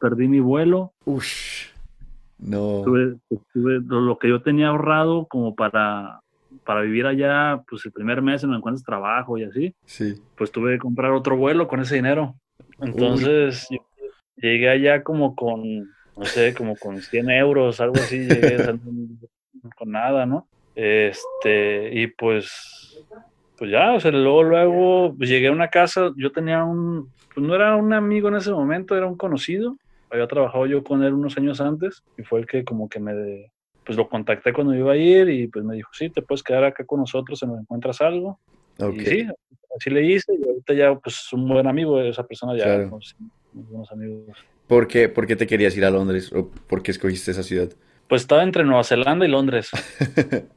perdí 0.00 0.26
mi 0.26 0.40
vuelo. 0.40 0.92
Ush. 1.04 1.68
No. 2.38 2.82
Tuve, 2.84 3.18
tuve, 3.52 3.80
lo 3.86 4.18
que 4.18 4.28
yo 4.28 4.42
tenía 4.42 4.68
ahorrado 4.68 5.28
como 5.28 5.54
para 5.54 6.21
para 6.64 6.82
vivir 6.82 7.06
allá, 7.06 7.62
pues 7.68 7.84
el 7.84 7.92
primer 7.92 8.22
mes 8.22 8.44
no 8.44 8.56
encuentras 8.56 8.84
trabajo 8.84 9.38
y 9.38 9.44
así, 9.44 9.74
sí. 9.84 10.14
pues 10.36 10.50
tuve 10.50 10.72
que 10.72 10.78
comprar 10.78 11.12
otro 11.12 11.36
vuelo 11.36 11.68
con 11.68 11.80
ese 11.80 11.96
dinero. 11.96 12.34
Entonces 12.80 13.68
llegué 14.36 14.68
allá 14.68 15.02
como 15.02 15.34
con, 15.34 15.62
no 16.16 16.24
sé, 16.24 16.54
como 16.54 16.76
con 16.76 17.00
100 17.00 17.30
euros, 17.30 17.80
algo 17.80 17.96
así, 17.96 18.18
llegué 18.20 18.56
con 19.76 19.90
nada, 19.90 20.26
¿no? 20.26 20.48
Este, 20.74 21.90
y 21.92 22.06
pues, 22.06 23.04
pues 23.58 23.70
ya, 23.70 23.92
o 23.92 24.00
sea, 24.00 24.10
luego, 24.10 24.42
luego 24.42 25.14
pues 25.16 25.28
llegué 25.28 25.48
a 25.48 25.52
una 25.52 25.68
casa, 25.68 26.10
yo 26.16 26.32
tenía 26.32 26.64
un, 26.64 27.08
pues 27.34 27.46
no 27.46 27.54
era 27.54 27.76
un 27.76 27.92
amigo 27.92 28.28
en 28.28 28.36
ese 28.36 28.50
momento, 28.50 28.96
era 28.96 29.06
un 29.06 29.16
conocido, 29.16 29.76
había 30.10 30.26
trabajado 30.26 30.66
yo 30.66 30.82
con 30.82 31.02
él 31.02 31.14
unos 31.14 31.36
años 31.36 31.60
antes 31.60 32.02
y 32.18 32.22
fue 32.22 32.40
el 32.40 32.46
que 32.46 32.64
como 32.64 32.88
que 32.88 33.00
me, 33.00 33.51
pues 33.84 33.96
lo 33.98 34.08
contacté 34.08 34.52
cuando 34.52 34.74
iba 34.74 34.92
a 34.92 34.96
ir 34.96 35.28
y 35.28 35.48
pues 35.48 35.64
me 35.64 35.74
dijo, 35.76 35.90
sí, 35.92 36.08
te 36.10 36.22
puedes 36.22 36.42
quedar 36.42 36.64
acá 36.64 36.84
con 36.84 37.00
nosotros 37.00 37.38
si 37.38 37.46
nos 37.46 37.60
encuentras 37.60 38.00
algo. 38.00 38.38
Y 38.96 39.00
sí, 39.00 39.26
así 39.76 39.90
le 39.90 40.04
hice 40.06 40.34
y 40.34 40.46
ahorita 40.48 40.74
ya 40.74 40.94
pues 40.94 41.32
un 41.32 41.48
buen 41.48 41.66
amigo 41.66 42.00
esa 42.00 42.24
persona 42.26 42.56
ya 42.56 42.64
Claro. 42.64 42.90
pues, 42.90 43.16
buenos 43.52 43.90
amigos. 43.92 44.36
¿Por 44.66 44.86
qué, 44.88 45.08
por 45.08 45.26
qué 45.26 45.36
te 45.36 45.46
querías 45.46 45.76
ir 45.76 45.84
a 45.84 45.90
Londres? 45.90 46.32
¿O 46.32 46.48
por 46.48 46.82
qué 46.82 46.90
escogiste 46.92 47.30
esa 47.32 47.42
ciudad? 47.42 47.68
Pues 48.08 48.22
estaba 48.22 48.42
entre 48.42 48.64
Nueva 48.64 48.84
Zelanda 48.84 49.26
y 49.26 49.28
Londres. 49.30 49.70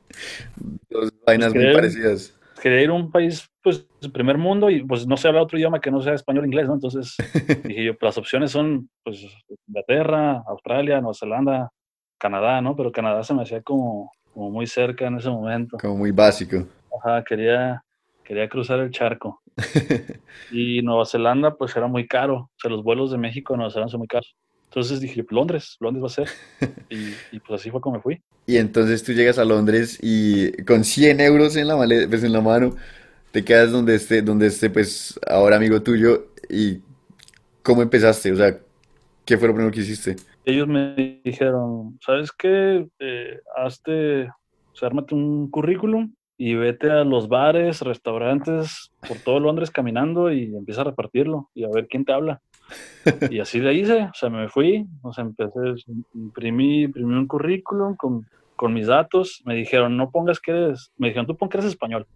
Dos 0.89 1.11
vainas 1.25 1.53
muy 1.53 1.63
creo- 1.63 1.75
parecidas. 1.75 2.31
Quería 2.61 2.81
ir 2.81 2.89
a 2.89 2.93
un 2.93 3.11
país 3.11 3.47
pues 3.61 3.85
primer 4.13 4.37
mundo 4.37 4.69
y 4.69 4.83
pues 4.83 5.05
no 5.05 5.17
sé 5.17 5.27
hablar 5.27 5.43
otro 5.43 5.57
idioma 5.57 5.81
que 5.81 5.91
no 5.91 6.01
sea 6.01 6.13
español 6.13 6.45
inglés, 6.45 6.67
¿no? 6.67 6.73
Entonces 6.75 7.15
dije 7.63 7.83
yo, 7.83 7.97
pues, 7.97 8.07
las 8.09 8.17
opciones 8.17 8.51
son 8.51 8.89
pues 9.03 9.25
Inglaterra, 9.67 10.43
Australia, 10.47 10.99
Nueva 11.01 11.13
Zelanda, 11.13 11.71
Canadá, 12.17 12.61
¿no? 12.61 12.75
Pero 12.75 12.91
Canadá 12.91 13.23
se 13.23 13.33
me 13.33 13.43
hacía 13.43 13.61
como, 13.61 14.11
como 14.33 14.51
muy 14.51 14.67
cerca 14.67 15.07
en 15.07 15.17
ese 15.17 15.29
momento. 15.29 15.77
Como 15.79 15.97
muy 15.97 16.11
básico. 16.11 16.65
Ajá, 16.97 17.23
quería, 17.23 17.83
quería 18.23 18.47
cruzar 18.49 18.79
el 18.79 18.91
charco. 18.91 19.41
Y 20.51 20.81
Nueva 20.81 21.05
Zelanda, 21.05 21.55
pues 21.55 21.75
era 21.75 21.87
muy 21.87 22.07
caro. 22.07 22.35
O 22.35 22.51
sea, 22.57 22.69
los 22.69 22.83
vuelos 22.83 23.11
de 23.11 23.17
México 23.17 23.53
a 23.53 23.57
Nueva 23.57 23.71
Zelanda 23.71 23.91
son 23.91 23.99
muy 23.99 24.07
caros. 24.07 24.35
Entonces 24.65 24.99
dije, 24.99 25.25
Londres, 25.29 25.77
Londres 25.79 26.03
va 26.03 26.07
a 26.07 26.09
ser. 26.09 26.29
Y, 26.89 27.13
y, 27.31 27.39
pues 27.39 27.61
así 27.61 27.71
fue 27.71 27.81
como 27.81 27.97
me 27.97 28.01
fui. 28.01 28.21
Y 28.45 28.57
entonces 28.57 29.03
tú 29.03 29.13
llegas 29.13 29.39
a 29.39 29.45
Londres 29.45 29.97
y 30.01 30.51
con 30.63 30.83
100 30.83 31.19
euros 31.21 31.55
en 31.55 31.67
la 31.67 31.75
maleta, 31.75 32.07
pues 32.09 32.23
en 32.23 32.31
la 32.31 32.41
mano, 32.41 32.75
te 33.31 33.43
quedas 33.43 33.71
donde 33.71 33.95
esté, 33.95 34.21
donde 34.21 34.47
esté, 34.47 34.69
pues 34.69 35.19
ahora 35.27 35.55
amigo 35.55 35.81
tuyo. 35.81 36.27
¿Y 36.49 36.79
cómo 37.63 37.81
empezaste? 37.81 38.31
O 38.31 38.35
sea, 38.35 38.57
¿qué 39.25 39.37
fue 39.37 39.47
lo 39.47 39.55
primero 39.55 39.73
que 39.73 39.79
hiciste? 39.79 40.15
Ellos 40.45 40.67
me 40.67 41.21
dijeron, 41.23 41.97
¿sabes 42.01 42.31
qué? 42.31 42.87
Eh, 42.99 43.39
hazte, 43.55 44.29
o 44.29 44.75
sea, 44.75 44.87
ármate 44.87 45.15
un 45.15 45.49
currículum 45.49 46.13
y 46.37 46.55
vete 46.55 46.91
a 46.91 47.03
los 47.03 47.27
bares, 47.27 47.81
restaurantes 47.81 48.91
por 49.07 49.17
todo 49.17 49.39
Londres 49.39 49.71
caminando 49.71 50.31
y 50.31 50.55
empieza 50.55 50.81
a 50.81 50.85
repartirlo 50.85 51.49
y 51.53 51.63
a 51.63 51.69
ver 51.69 51.87
quién 51.87 52.05
te 52.05 52.13
habla. 52.13 52.41
Y 53.29 53.39
así 53.39 53.59
le 53.59 53.73
hice, 53.75 54.05
o 54.05 54.13
sea, 54.13 54.29
me 54.29 54.49
fui, 54.49 54.87
o 55.03 55.13
sea, 55.13 55.23
empecé, 55.23 55.59
imprimí, 56.15 56.83
imprimí 56.83 57.13
un 57.13 57.27
currículum 57.27 57.95
con, 57.95 58.25
con 58.55 58.73
mis 58.73 58.87
datos, 58.87 59.43
me 59.45 59.53
dijeron, 59.53 59.95
no 59.95 60.09
pongas 60.09 60.39
que 60.39 60.51
eres, 60.51 60.91
me 60.97 61.09
dijeron, 61.09 61.27
tú 61.27 61.37
pon 61.37 61.47
que 61.47 61.57
eres 61.57 61.69
español, 61.69 62.07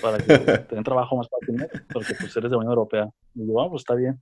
para 0.00 0.18
que 0.18 0.24
te 0.68 0.74
den 0.74 0.84
trabajo 0.84 1.16
más 1.16 1.28
fácil, 1.28 1.66
porque 1.92 2.14
pues 2.18 2.36
eres 2.36 2.50
de 2.50 2.56
Unión 2.56 2.70
Europea. 2.70 3.08
Y 3.34 3.46
yo, 3.46 3.60
ah, 3.60 3.68
pues 3.68 3.80
está 3.80 3.94
bien. 3.94 4.20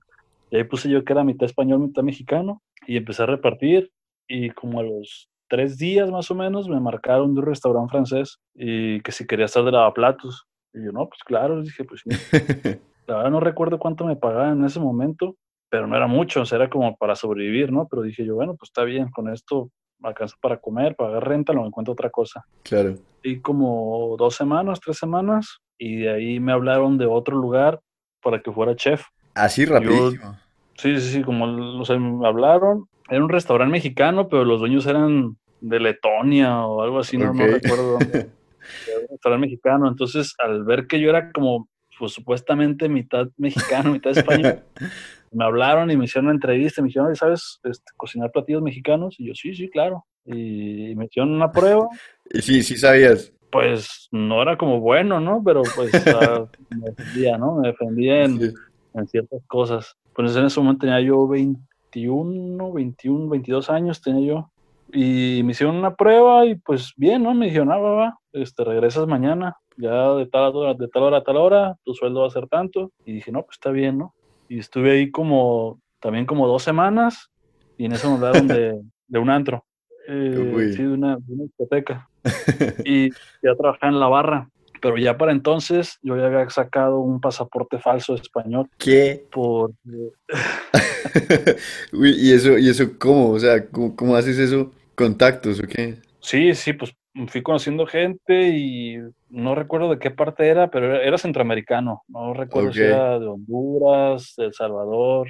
Y 0.51 0.57
ahí 0.57 0.63
puse 0.63 0.89
yo 0.89 1.03
que 1.03 1.13
era 1.13 1.23
mitad 1.23 1.45
español, 1.45 1.79
mitad 1.79 2.03
mexicano, 2.03 2.61
y 2.87 2.97
empecé 2.97 3.23
a 3.23 3.27
repartir, 3.27 3.91
y 4.27 4.49
como 4.51 4.79
a 4.79 4.83
los 4.83 5.29
tres 5.47 5.77
días 5.77 6.11
más 6.11 6.29
o 6.31 6.35
menos 6.35 6.69
me 6.69 6.79
marcaron 6.79 7.33
de 7.33 7.41
un 7.41 7.45
restaurante 7.45 7.91
francés, 7.91 8.39
y 8.55 9.01
que 9.01 9.11
si 9.11 9.25
quería 9.25 9.45
estar 9.45 9.63
de 9.63 9.71
lavaplatos. 9.71 10.45
Y 10.73 10.85
yo, 10.85 10.91
no, 10.91 11.07
pues 11.07 11.21
claro, 11.25 11.61
dije, 11.61 11.83
pues 11.83 12.01
sí. 12.01 12.09
La 13.07 13.15
verdad 13.17 13.31
no 13.31 13.39
recuerdo 13.39 13.79
cuánto 13.79 14.05
me 14.05 14.15
pagaban 14.15 14.59
en 14.59 14.65
ese 14.65 14.79
momento, 14.79 15.35
pero 15.69 15.87
no 15.87 15.95
era 15.95 16.07
mucho, 16.07 16.41
o 16.41 16.45
sea, 16.45 16.57
era 16.57 16.69
como 16.69 16.95
para 16.95 17.15
sobrevivir, 17.15 17.71
¿no? 17.71 17.87
Pero 17.89 18.03
dije 18.03 18.23
yo, 18.25 18.35
bueno, 18.35 18.55
pues 18.55 18.69
está 18.69 18.83
bien, 18.83 19.09
con 19.09 19.29
esto 19.31 19.71
alcanza 20.03 20.35
para 20.41 20.59
comer, 20.59 20.95
pagar 20.95 21.27
renta, 21.27 21.53
lo 21.53 21.65
encuentro 21.65 21.93
otra 21.93 22.09
cosa. 22.09 22.45
Claro. 22.63 22.95
Y 23.23 23.39
como 23.39 24.15
dos 24.17 24.35
semanas, 24.35 24.79
tres 24.79 24.97
semanas, 24.97 25.59
y 25.77 25.97
de 25.97 26.09
ahí 26.09 26.39
me 26.39 26.51
hablaron 26.51 26.97
de 26.97 27.05
otro 27.05 27.35
lugar 27.35 27.79
para 28.21 28.41
que 28.41 28.51
fuera 28.51 28.75
chef. 28.75 29.03
Así 29.39 29.65
rapidísimo. 29.65 30.37
Sí, 30.77 30.99
sí, 30.99 31.11
sí, 31.11 31.21
como 31.23 31.45
o 31.79 31.85
sea, 31.85 31.97
me 31.97 32.27
hablaron, 32.27 32.85
era 33.09 33.23
un 33.23 33.29
restaurante 33.29 33.71
mexicano, 33.71 34.27
pero 34.29 34.45
los 34.45 34.59
dueños 34.59 34.85
eran 34.85 35.37
de 35.61 35.79
Letonia 35.79 36.65
o 36.65 36.81
algo 36.81 36.99
así, 36.99 37.17
no, 37.17 37.33
no 37.33 37.47
recuerdo 37.47 37.99
dónde. 37.99 38.29
Era 38.87 38.99
un 38.99 39.07
restaurante 39.09 39.47
mexicano, 39.47 39.87
entonces 39.87 40.35
al 40.37 40.63
ver 40.63 40.85
que 40.85 40.99
yo 40.99 41.09
era 41.09 41.31
como, 41.31 41.67
pues 41.97 42.13
supuestamente 42.13 42.87
mitad 42.87 43.27
mexicano, 43.35 43.91
mitad 43.91 44.11
español, 44.11 44.61
me 45.31 45.43
hablaron 45.43 45.89
y 45.89 45.97
me 45.97 46.05
hicieron 46.05 46.25
una 46.27 46.35
entrevista, 46.35 46.79
y 46.79 46.83
me 46.83 46.87
dijeron, 46.89 47.07
"Oye, 47.07 47.15
¿sabes 47.15 47.59
este, 47.63 47.91
cocinar 47.97 48.31
platillos 48.31 48.61
mexicanos? 48.61 49.15
Y 49.19 49.27
yo, 49.27 49.33
sí, 49.33 49.55
sí, 49.55 49.69
claro. 49.69 50.05
Y 50.23 50.93
me 50.95 51.05
hicieron 51.05 51.33
una 51.33 51.51
prueba, 51.51 51.87
Y 52.31 52.41
sí, 52.41 52.61
sí 52.61 52.77
sabías. 52.77 53.33
pues 53.51 54.07
no 54.11 54.41
era 54.41 54.55
como 54.55 54.79
bueno, 54.79 55.19
¿no? 55.19 55.41
Pero 55.43 55.63
pues 55.75 55.91
ah, 56.07 56.45
me 56.69 56.89
defendía, 56.89 57.37
¿no? 57.37 57.55
Me 57.55 57.69
defendía 57.69 58.23
en, 58.25 58.39
Sí. 58.39 58.53
En 58.93 59.07
ciertas 59.07 59.41
cosas. 59.47 59.95
Pues 60.13 60.35
en 60.35 60.45
ese 60.45 60.59
momento 60.59 60.85
tenía 60.85 61.01
yo 61.01 61.27
21, 61.27 62.71
21, 62.71 63.29
22 63.29 63.69
años 63.69 64.01
tenía 64.01 64.27
yo. 64.27 64.51
Y 64.91 65.41
me 65.43 65.51
hicieron 65.51 65.75
una 65.75 65.95
prueba 65.95 66.45
y 66.45 66.55
pues 66.55 66.93
bien, 66.97 67.23
¿no? 67.23 67.33
Me 67.33 67.45
dijeron, 67.45 67.71
ah, 67.71 67.77
va, 67.77 67.91
va, 67.91 68.19
este, 68.33 68.63
regresas 68.63 69.07
mañana, 69.07 69.55
ya 69.77 70.13
de 70.13 70.25
tal, 70.25 70.55
hora, 70.55 70.73
de 70.73 70.87
tal 70.87 71.03
hora 71.03 71.17
a 71.17 71.23
tal 71.23 71.37
hora, 71.37 71.77
tu 71.83 71.93
sueldo 71.93 72.21
va 72.21 72.27
a 72.27 72.31
ser 72.31 72.47
tanto. 72.47 72.91
Y 73.05 73.13
dije, 73.13 73.31
no, 73.31 73.43
pues 73.43 73.57
está 73.57 73.69
bien, 73.69 73.99
¿no? 73.99 74.15
Y 74.47 74.59
estuve 74.59 74.91
ahí 74.91 75.11
como, 75.11 75.79
también 75.99 76.25
como 76.25 76.47
dos 76.47 76.63
semanas 76.63 77.29
y 77.77 77.85
en 77.85 77.93
eso 77.93 78.09
me 78.09 78.15
hablaron 78.15 78.47
de, 78.47 78.81
de 79.07 79.19
un 79.19 79.29
antro. 79.29 79.63
Eh, 80.11 80.73
sí, 80.75 80.81
de 80.81 80.91
una, 80.91 81.17
de 81.17 81.33
una 81.33 81.43
discoteca. 81.43 82.09
y 82.83 83.11
ya 83.43 83.53
trabajaba 83.55 83.93
en 83.93 83.99
la 83.99 84.07
barra. 84.07 84.49
Pero 84.81 84.97
ya 84.97 85.17
para 85.17 85.31
entonces 85.31 85.97
yo 86.01 86.17
ya 86.17 86.25
había 86.25 86.49
sacado 86.49 86.99
un 86.99 87.19
pasaporte 87.19 87.79
falso 87.79 88.15
español 88.15 88.67
¿Qué? 88.77 89.25
por 89.31 89.71
Uy, 91.93 92.15
¿y 92.17 92.33
eso, 92.33 92.57
y 92.57 92.69
eso 92.69 92.85
cómo? 92.97 93.31
O 93.31 93.39
sea, 93.39 93.65
¿cómo, 93.67 93.95
cómo 93.95 94.15
haces 94.15 94.37
eso? 94.37 94.71
¿Contactos 94.95 95.59
o 95.59 95.67
qué? 95.67 95.97
Sí, 96.19 96.53
sí, 96.55 96.73
pues 96.73 96.93
fui 97.27 97.41
conociendo 97.41 97.85
gente 97.85 98.49
y 98.49 98.97
no 99.29 99.55
recuerdo 99.55 99.89
de 99.89 99.99
qué 99.99 100.11
parte 100.11 100.47
era, 100.47 100.69
pero 100.69 100.87
era, 100.87 101.03
era 101.03 101.17
centroamericano. 101.17 102.03
No 102.07 102.33
recuerdo 102.33 102.73
si 102.73 102.81
era 102.81 103.19
de 103.19 103.27
Honduras, 103.27 104.33
de 104.37 104.45
El 104.45 104.53
Salvador, 104.53 105.27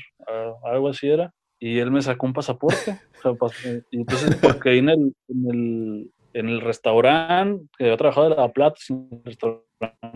algo 0.63 0.89
así 0.89 1.10
era. 1.10 1.34
Y 1.60 1.79
él 1.79 1.91
me 1.91 2.01
sacó 2.01 2.25
un 2.25 2.34
pasaporte. 2.34 3.00
o 3.39 3.50
sea, 3.50 3.82
y 3.91 3.98
entonces, 3.98 4.36
porque 4.36 4.70
ahí 4.70 4.77
en 4.79 4.89
el, 4.89 5.15
en 5.27 5.51
el, 5.51 6.12
en 6.33 6.50
el 6.50 6.62
restaurante 6.62 7.65
que 7.77 7.86
había 7.86 7.98
trabajado 7.98 8.29
de 8.29 8.36
lavaplatos, 8.36 8.89
en 8.89 9.07
el 9.12 9.24
restaurante 9.24 9.65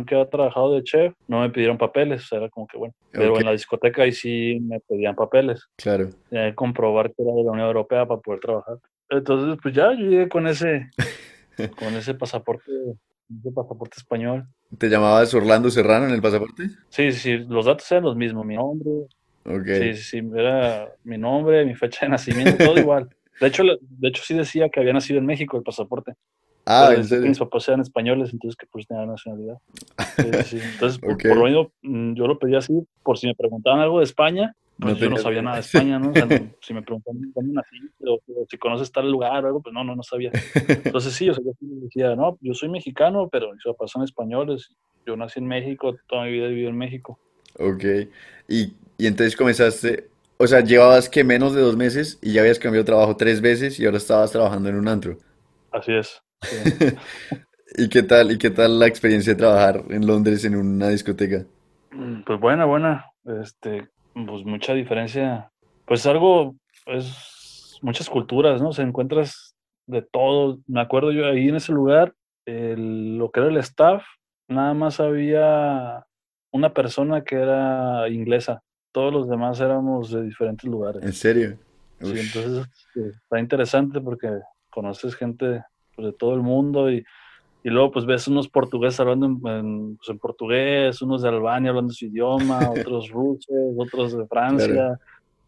que 0.07 0.15
había 0.15 0.29
trabajado 0.29 0.75
de 0.75 0.83
chef, 0.83 1.13
no 1.27 1.41
me 1.41 1.49
pidieron 1.49 1.77
papeles. 1.77 2.23
O 2.23 2.27
sea, 2.27 2.37
era 2.39 2.49
como 2.49 2.67
que 2.67 2.77
bueno. 2.77 2.93
Pero 3.11 3.39
en 3.39 3.45
la 3.45 3.51
discoteca 3.51 4.03
ahí 4.03 4.11
sí 4.11 4.59
me 4.61 4.79
pedían 4.81 5.15
papeles. 5.15 5.67
Claro. 5.77 6.09
Que 6.29 6.53
comprobar 6.55 7.13
que 7.13 7.23
era 7.23 7.31
de 7.33 7.43
la 7.43 7.51
Unión 7.51 7.67
Europea 7.67 8.05
para 8.05 8.19
poder 8.19 8.39
trabajar. 8.39 8.77
Entonces, 9.09 9.57
pues 9.61 9.75
ya 9.75 9.91
yo 9.93 10.05
llegué 10.05 10.29
con 10.29 10.47
ese, 10.47 10.89
con 11.77 11.93
ese 11.95 12.13
pasaporte, 12.13 12.71
ese 13.39 13.51
pasaporte 13.51 13.97
español. 13.97 14.45
¿Te 14.77 14.89
llamabas 14.89 15.33
Orlando 15.33 15.69
Serrano 15.69 16.07
en 16.07 16.13
el 16.13 16.21
pasaporte? 16.21 16.69
Sí, 16.89 17.11
sí, 17.11 17.37
los 17.37 17.65
datos 17.65 17.89
eran 17.91 18.05
los 18.05 18.15
mismos, 18.15 18.45
mi 18.45 18.55
nombre, 18.55 18.89
Ok. 19.45 19.65
sí, 19.67 19.93
sí, 19.93 20.03
sí, 20.03 20.31
era 20.35 20.91
mi 21.03 21.17
nombre, 21.17 21.63
mi 21.65 21.75
fecha 21.75 22.05
de 22.05 22.09
nacimiento, 22.11 22.63
todo 22.63 22.77
igual. 22.77 23.09
De 23.39 23.47
hecho, 23.47 23.63
de 23.63 24.07
hecho 24.07 24.23
sí 24.25 24.33
decía 24.33 24.69
que 24.69 24.79
había 24.79 24.93
nacido 24.93 25.19
en 25.19 25.25
México 25.25 25.57
el 25.57 25.63
pasaporte. 25.63 26.13
Ah, 26.65 26.85
pero 26.87 27.01
¿en 27.01 27.07
serio? 27.07 27.27
mis 27.27 27.39
papás 27.39 27.67
eran 27.67 27.81
españoles, 27.81 28.31
entonces 28.31 28.55
que 28.55 28.65
pues 28.67 28.87
tenía 28.87 29.05
nacionalidad. 29.05 29.57
Sí, 30.15 30.27
sí. 30.45 30.57
Entonces, 30.57 30.97
por, 30.99 31.13
Ok. 31.13 31.23
por 31.23 31.37
lo 31.37 31.45
mismo, 31.45 31.71
mm, 31.81 32.13
yo 32.13 32.27
lo 32.27 32.39
pedí 32.39 32.55
así, 32.55 32.73
por 33.03 33.17
si 33.17 33.27
me 33.27 33.35
preguntaban 33.35 33.79
algo 33.81 33.99
de 33.99 34.05
España, 34.05 34.55
pues 34.79 34.95
No 34.95 34.99
yo 34.99 35.09
no 35.09 35.17
sabía 35.17 35.41
nada 35.41 35.57
de 35.57 35.61
España, 35.67 35.99
¿no? 35.99 36.11
O 36.11 36.13
sea, 36.15 36.25
no- 36.25 36.51
si 36.61 36.73
me 36.73 36.81
preguntaban 36.81 37.31
dónde 37.35 37.53
nací, 37.53 37.77
o, 38.05 38.13
o 38.15 38.45
si 38.49 38.57
conoces 38.57 38.91
tal 38.91 39.11
lugar 39.11 39.43
o 39.43 39.47
algo, 39.47 39.61
pues 39.61 39.73
no, 39.73 39.83
no, 39.83 39.95
no 39.95 40.03
sabía. 40.03 40.31
Entonces 40.85 41.13
sí, 41.13 41.29
o 41.29 41.33
sea, 41.33 41.43
yo 41.43 41.51
decía, 41.81 42.15
no, 42.15 42.37
yo 42.41 42.53
soy 42.53 42.69
mexicano, 42.69 43.27
pero 43.29 43.51
mis 43.51 43.63
papás 43.63 43.91
son 43.91 44.03
españoles. 44.03 44.69
Yo 45.05 45.17
nací 45.17 45.39
en 45.39 45.47
México, 45.47 45.95
toda 46.07 46.23
mi 46.25 46.31
vida 46.31 46.45
he 46.45 46.49
vivido 46.49 46.69
en 46.69 46.77
México. 46.77 47.19
Ok. 47.59 47.83
Y, 48.47 48.73
y 48.97 49.07
entonces 49.07 49.35
comenzaste, 49.35 50.07
o 50.43 50.47
sea, 50.47 50.61
llevabas 50.61 51.09
que 51.09 51.23
menos 51.23 51.53
de 51.55 51.61
dos 51.61 51.77
meses 51.77 52.19
y 52.21 52.33
ya 52.33 52.41
habías 52.41 52.59
cambiado 52.59 52.83
de 52.83 52.87
trabajo 52.87 53.15
tres 53.15 53.41
veces 53.41 53.79
y 53.79 53.85
ahora 53.85 53.97
estabas 53.97 54.31
trabajando 54.31 54.69
en 54.69 54.75
un 54.75 54.87
antro. 54.87 55.17
Así 55.71 55.93
es. 55.93 56.21
¿Y 57.77 57.89
qué 57.89 58.03
tal, 58.03 58.31
y 58.31 58.37
qué 58.37 58.49
tal 58.49 58.77
la 58.77 58.87
experiencia 58.87 59.33
de 59.33 59.39
trabajar 59.39 59.83
en 59.89 60.05
Londres 60.05 60.45
en 60.45 60.55
una 60.55 60.89
discoteca? 60.89 61.45
Mm, 61.91 62.23
Pues 62.23 62.39
buena, 62.39 62.65
buena. 62.65 63.05
Este, 63.25 63.89
pues 64.13 64.45
mucha 64.45 64.73
diferencia. 64.73 65.51
Pues 65.85 66.05
algo, 66.05 66.55
es 66.87 67.79
muchas 67.81 68.09
culturas, 68.09 68.61
¿no? 68.61 68.69
O 68.69 68.73
sea, 68.73 68.85
encuentras 68.85 69.55
de 69.87 70.01
todo. 70.01 70.59
Me 70.67 70.81
acuerdo 70.81 71.11
yo 71.11 71.25
ahí 71.25 71.49
en 71.49 71.55
ese 71.55 71.71
lugar, 71.71 72.13
el- 72.45 73.17
lo 73.17 73.31
que 73.31 73.39
era 73.39 73.49
el 73.49 73.57
staff, 73.57 74.03
nada 74.47 74.73
más 74.73 74.99
había 74.99 76.05
una 76.51 76.73
persona 76.73 77.23
que 77.23 77.35
era 77.35 78.07
inglesa. 78.09 78.61
Todos 78.93 79.11
los 79.11 79.27
demás 79.27 79.59
éramos 79.59 80.11
de 80.11 80.23
diferentes 80.23 80.69
lugares. 80.69 81.03
¿En 81.03 81.11
serio? 81.13 81.57
Sí, 81.99 82.11
entonces 82.17 82.65
eh, 82.95 83.11
está 83.13 83.39
interesante 83.39 83.99
porque 83.99 84.29
conoces 84.69 85.15
gente 85.15 85.63
pues, 85.95 86.07
de 86.07 86.13
todo 86.13 86.33
el 86.35 86.41
mundo 86.41 86.89
y, 86.91 87.03
y 87.63 87.69
luego 87.69 87.91
pues 87.91 88.05
ves 88.05 88.27
unos 88.27 88.47
portugueses 88.47 88.99
hablando 88.99 89.25
en, 89.25 89.47
en, 89.47 89.97
pues, 89.97 90.09
en 90.09 90.19
portugués, 90.19 91.01
unos 91.01 91.21
de 91.21 91.29
Albania 91.29 91.69
hablando 91.71 91.91
su 91.93 92.05
idioma, 92.05 92.59
otros 92.71 93.09
rusos, 93.09 93.47
otros 93.77 94.17
de 94.17 94.27
Francia, 94.27 94.67
Claro. 94.67 94.99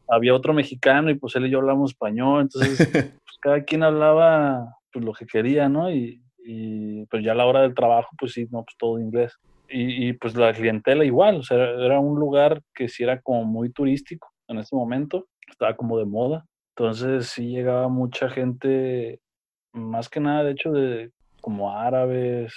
había 0.08 0.34
otro 0.34 0.54
mexicano 0.54 1.10
y 1.10 1.16
pues 1.16 1.36
él 1.36 1.46
y 1.46 1.50
yo 1.52 1.60
hablamos 1.60 1.92
español, 1.92 2.42
entonces 2.42 2.78
pues 3.26 3.38
cada 3.42 3.64
quien 3.64 3.84
hablaba 3.84 4.76
pues 4.92 5.04
lo 5.06 5.14
que 5.14 5.26
quería, 5.26 5.68
¿no? 5.70 5.92
Y, 5.92 6.22
y 6.44 7.06
pues 7.08 7.24
ya 7.24 7.34
a 7.34 7.36
la 7.36 7.46
hora 7.46 7.62
del 7.62 7.74
trabajo 7.76 8.10
pues 8.18 8.32
sí, 8.34 8.48
no, 8.50 8.64
pues 8.64 8.76
todo 8.78 9.00
inglés. 9.00 9.34
Y, 9.78 10.14
pues 10.14 10.36
la 10.36 10.54
clientela 10.54 11.04
igual, 11.04 11.38
o 11.38 11.44
sea, 11.44 11.58
era 11.58 12.00
un 12.00 12.18
lugar 12.18 12.62
que 12.74 12.88
sí 12.88 13.04
era 13.04 13.22
como 13.22 13.44
muy 13.44 13.72
turístico 13.72 14.30
en 14.48 14.60
ese 14.60 14.76
momento, 14.76 15.28
estaba 15.48 15.76
como 15.76 15.98
de 15.98 16.06
moda. 16.06 16.46
Entonces 16.78 17.28
sí 17.28 17.50
llegaba 17.50 17.88
mucha 17.90 18.30
gente, 18.30 19.20
más 19.74 20.08
que 20.08 20.20
nada, 20.20 20.44
de 20.44 20.52
hecho, 20.52 20.72
de 20.72 21.12
como 21.42 21.72
árabes, 21.72 22.54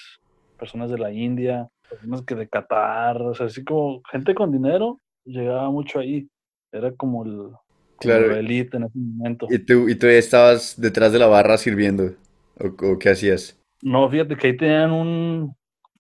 personas 0.59 0.91
de 0.91 0.99
la 0.99 1.13
India, 1.13 1.69
personas 1.89 2.23
que 2.23 2.35
de 2.35 2.49
Qatar, 2.49 3.21
o 3.23 3.35
sea, 3.35 3.47
así 3.47 3.65
como 3.65 4.01
gente 4.11 4.35
con 4.35 4.53
dinero, 4.53 5.01
llegaba 5.25 5.71
mucho 5.71 5.99
ahí. 5.99 6.29
Era 6.73 6.93
como 6.93 7.25
el, 7.25 7.51
Claro. 7.99 8.35
elite 8.37 8.77
en 8.77 8.85
ese 8.85 8.97
momento. 8.97 9.47
¿Y 9.51 9.59
tú, 9.59 9.89
y 9.89 9.97
tú 9.97 10.07
estabas 10.07 10.81
detrás 10.81 11.13
de 11.13 11.19
la 11.19 11.27
barra 11.27 11.59
sirviendo? 11.59 12.13
¿O, 12.61 12.93
o 12.93 12.99
qué 12.99 13.11
hacías? 13.11 13.61
No, 13.83 14.09
fíjate 14.09 14.37
que 14.37 14.47
ahí 14.49 14.57
tenían 14.57 14.93
un, 14.93 15.57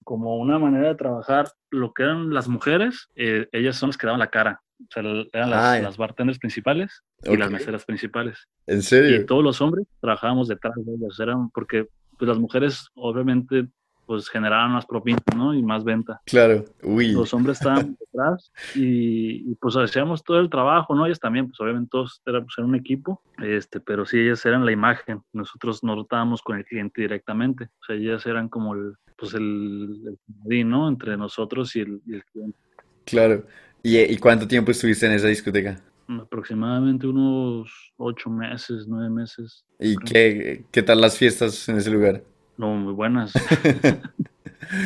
como 0.09 0.39
una 0.39 0.59
manera 0.59 0.89
de 0.89 0.95
trabajar 0.95 1.51
lo 1.71 1.93
que 1.93 2.03
eran 2.05 2.33
las 2.33 2.49
mujeres, 2.49 3.09
eh, 3.15 3.47
ellas 3.53 3.77
son 3.77 3.91
las 3.91 3.99
que 3.99 4.07
daban 4.07 4.21
la 4.21 4.31
cara. 4.31 4.63
O 4.81 4.87
sea, 4.91 5.03
eran 5.35 5.51
las, 5.51 5.83
las 5.83 5.97
bartenders 5.99 6.39
principales 6.39 7.03
y 7.25 7.37
las 7.37 7.51
meseras 7.51 7.85
principales. 7.85 8.39
¿En 8.67 8.79
Y 8.79 8.83
serio? 8.83 9.27
todos 9.27 9.45
los 9.45 9.61
hombres 9.61 9.87
trabajábamos 10.01 10.49
detrás 10.49 10.73
de 10.77 10.95
ellas. 10.95 11.21
Eran 11.21 11.51
porque 11.51 11.89
pues, 12.17 12.27
las 12.27 12.39
mujeres 12.39 12.89
obviamente 12.95 13.69
pues 14.09 14.31
generaban 14.31 14.73
más 14.73 14.87
propinas, 14.87 15.21
¿no? 15.37 15.53
Y 15.53 15.63
más 15.63 15.85
venta. 15.85 16.23
Claro. 16.25 16.65
Uy. 16.83 17.13
Los 17.13 17.35
hombres 17.35 17.59
estaban 17.59 17.95
detrás 18.01 18.51
y, 18.75 19.51
y, 19.51 19.55
pues 19.57 19.77
hacíamos 19.77 20.25
todo 20.25 20.41
el 20.41 20.49
trabajo, 20.49 20.95
¿no? 20.95 21.05
Ellas 21.05 21.21
también, 21.21 21.47
pues 21.47 21.61
obviamente 21.61 21.91
todos 21.91 22.23
era, 22.25 22.41
pues, 22.41 22.55
era 22.57 22.67
un 22.67 22.75
equipo, 22.75 23.21
este, 23.37 23.81
pero 23.81 24.07
sí, 24.07 24.19
ellas 24.19 24.47
eran 24.47 24.65
la 24.65 24.73
imagen. 24.73 25.21
Nosotros 25.35 25.85
no 25.85 25.95
tratábamos 25.95 26.41
con 26.41 26.57
el 26.57 26.65
cliente 26.65 27.03
directamente. 27.03 27.65
O 27.65 27.85
sea, 27.85 27.97
ellas 27.97 28.25
eran 28.25 28.49
como 28.49 28.75
el, 28.75 28.95
pues 29.19 29.35
el, 29.35 30.17
el 30.49 30.69
¿no? 30.71 30.89
Entre 30.89 31.15
nosotros 31.19 31.77
y 31.77 31.81
el, 31.81 32.01
y 32.07 32.15
el 32.15 32.25
cliente. 32.25 32.59
Claro. 33.05 33.45
¿Y, 33.83 33.99
y 33.99 34.17
cuánto 34.17 34.49
tiempo 34.49 34.71
estuviste 34.71 35.05
en 35.05 35.13
esa 35.13 35.29
discoteca? 35.29 35.83
Aproximadamente 36.09 37.07
unos 37.07 37.93
ocho 37.99 38.31
meses, 38.31 38.87
nueve 38.89 39.11
meses. 39.11 39.67
¿Y 39.79 39.97
qué, 39.99 40.65
qué 40.71 40.83
tal 40.83 41.03
las 41.03 41.19
fiestas 41.19 41.69
en 41.69 41.77
ese 41.77 41.91
lugar? 41.91 42.23
No, 42.59 42.75
muy 42.75 42.93
buenas. 42.93 43.33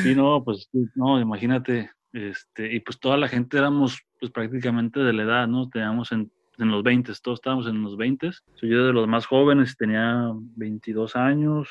Sí, 0.03 0.15
no, 0.15 0.45
pues 0.45 0.69
no, 0.95 1.21
imagínate, 1.21 1.91
este, 2.13 2.73
y 2.73 2.81
pues 2.81 3.01
toda 3.01 3.17
la 3.17 3.27
gente 3.27 3.59
éramos 3.59 4.01
pues 4.21 4.31
prácticamente 4.31 5.01
de 5.01 5.13
la 5.13 5.23
edad, 5.25 5.49
¿no? 5.49 5.69
Teníamos 5.69 6.13
en, 6.13 6.31
en 6.59 6.71
los 6.71 6.83
20, 6.85 7.13
todos 7.21 7.39
estábamos 7.39 7.67
en 7.67 7.83
los 7.83 7.97
20. 7.97 8.31
Soy 8.55 8.69
yo 8.69 8.87
de 8.87 8.93
los 8.93 9.09
más 9.09 9.27
jóvenes, 9.27 9.77
tenía 9.77 10.31
22 10.57 11.17
años, 11.17 11.69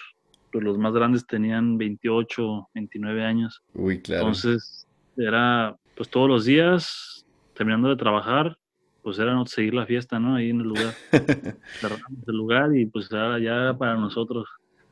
pues 0.51 0.63
los 0.63 0.77
más 0.77 0.93
grandes 0.93 1.25
tenían 1.25 1.77
28, 1.77 2.69
29 2.73 3.23
años. 3.23 3.61
Uy, 3.73 4.01
claro. 4.01 4.23
Entonces, 4.23 4.87
era 5.15 5.77
pues 5.95 6.09
todos 6.09 6.27
los 6.27 6.45
días, 6.45 7.25
terminando 7.53 7.89
de 7.89 7.95
trabajar, 7.95 8.57
pues 9.03 9.19
era 9.19 9.33
no 9.33 9.45
seguir 9.45 9.73
la 9.73 9.85
fiesta, 9.85 10.19
¿no? 10.19 10.35
Ahí 10.35 10.49
en 10.49 10.61
el 10.61 10.67
lugar, 10.67 10.93
cerramos 11.79 12.27
el 12.27 12.35
lugar 12.35 12.75
y 12.75 12.85
pues 12.85 13.11
era 13.11 13.39
ya 13.39 13.77
para 13.77 13.95
nosotros. 13.95 14.47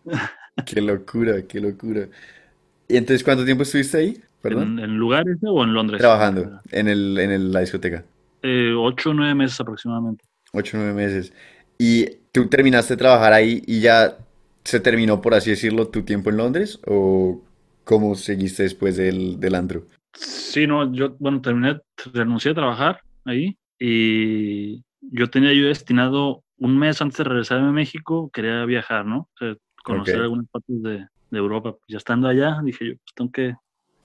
Qué 0.65 0.81
locura, 0.81 1.41
qué 1.47 1.59
locura. 1.59 2.07
¿Y 2.87 2.97
entonces 2.97 3.23
cuánto 3.23 3.45
tiempo 3.45 3.63
estuviste 3.63 3.97
ahí? 3.97 4.21
Perdón. 4.41 4.79
¿En, 4.79 4.85
en 4.85 4.97
lugar 4.97 5.27
ese 5.27 5.47
o 5.47 5.63
en 5.63 5.73
Londres? 5.73 5.99
Trabajando 5.99 6.61
en 6.71 6.87
el, 6.87 7.17
en 7.19 7.31
el- 7.31 7.51
la 7.51 7.59
discoteca. 7.61 8.03
Eh, 8.41 8.73
ocho 8.75 9.11
o 9.11 9.13
nueve 9.13 9.35
meses 9.35 9.59
aproximadamente. 9.59 10.23
Ocho 10.53 10.77
o 10.77 10.79
nueve 10.79 10.95
meses. 10.95 11.33
¿Y 11.77 12.05
tú 12.31 12.47
terminaste 12.47 12.93
de 12.93 12.97
trabajar 12.97 13.33
ahí 13.33 13.63
y 13.67 13.81
ya 13.81 14.17
se 14.63 14.79
terminó, 14.79 15.21
por 15.21 15.33
así 15.33 15.49
decirlo, 15.51 15.87
tu 15.87 16.03
tiempo 16.03 16.29
en 16.29 16.37
Londres? 16.37 16.79
¿O 16.87 17.41
cómo 17.83 18.15
seguiste 18.15 18.63
después 18.63 18.97
del, 18.97 19.39
del 19.39 19.55
antro? 19.55 19.85
Sí, 20.13 20.67
no, 20.67 20.91
yo, 20.93 21.15
bueno, 21.19 21.41
terminé, 21.41 21.79
renuncié 22.13 22.51
a 22.51 22.55
trabajar 22.55 23.01
ahí 23.25 23.57
y 23.79 24.83
yo 25.01 25.29
tenía 25.29 25.53
yo 25.53 25.67
destinado 25.67 26.43
un 26.57 26.77
mes 26.77 27.01
antes 27.01 27.17
de 27.19 27.23
regresarme 27.23 27.69
a 27.69 27.71
México, 27.71 28.29
quería 28.33 28.65
viajar, 28.65 29.05
¿no? 29.05 29.19
O 29.19 29.29
sea, 29.37 29.55
conocer 29.83 30.15
Ok. 30.15 30.21
algunas 30.23 30.47
partes 30.47 30.81
de, 30.81 31.07
de 31.31 31.37
Europa. 31.37 31.75
Ya 31.87 31.97
estando 31.97 32.27
allá, 32.27 32.59
dije 32.63 32.89
yo, 32.89 32.93
pues 32.95 33.13
tengo 33.15 33.31
que, 33.31 33.55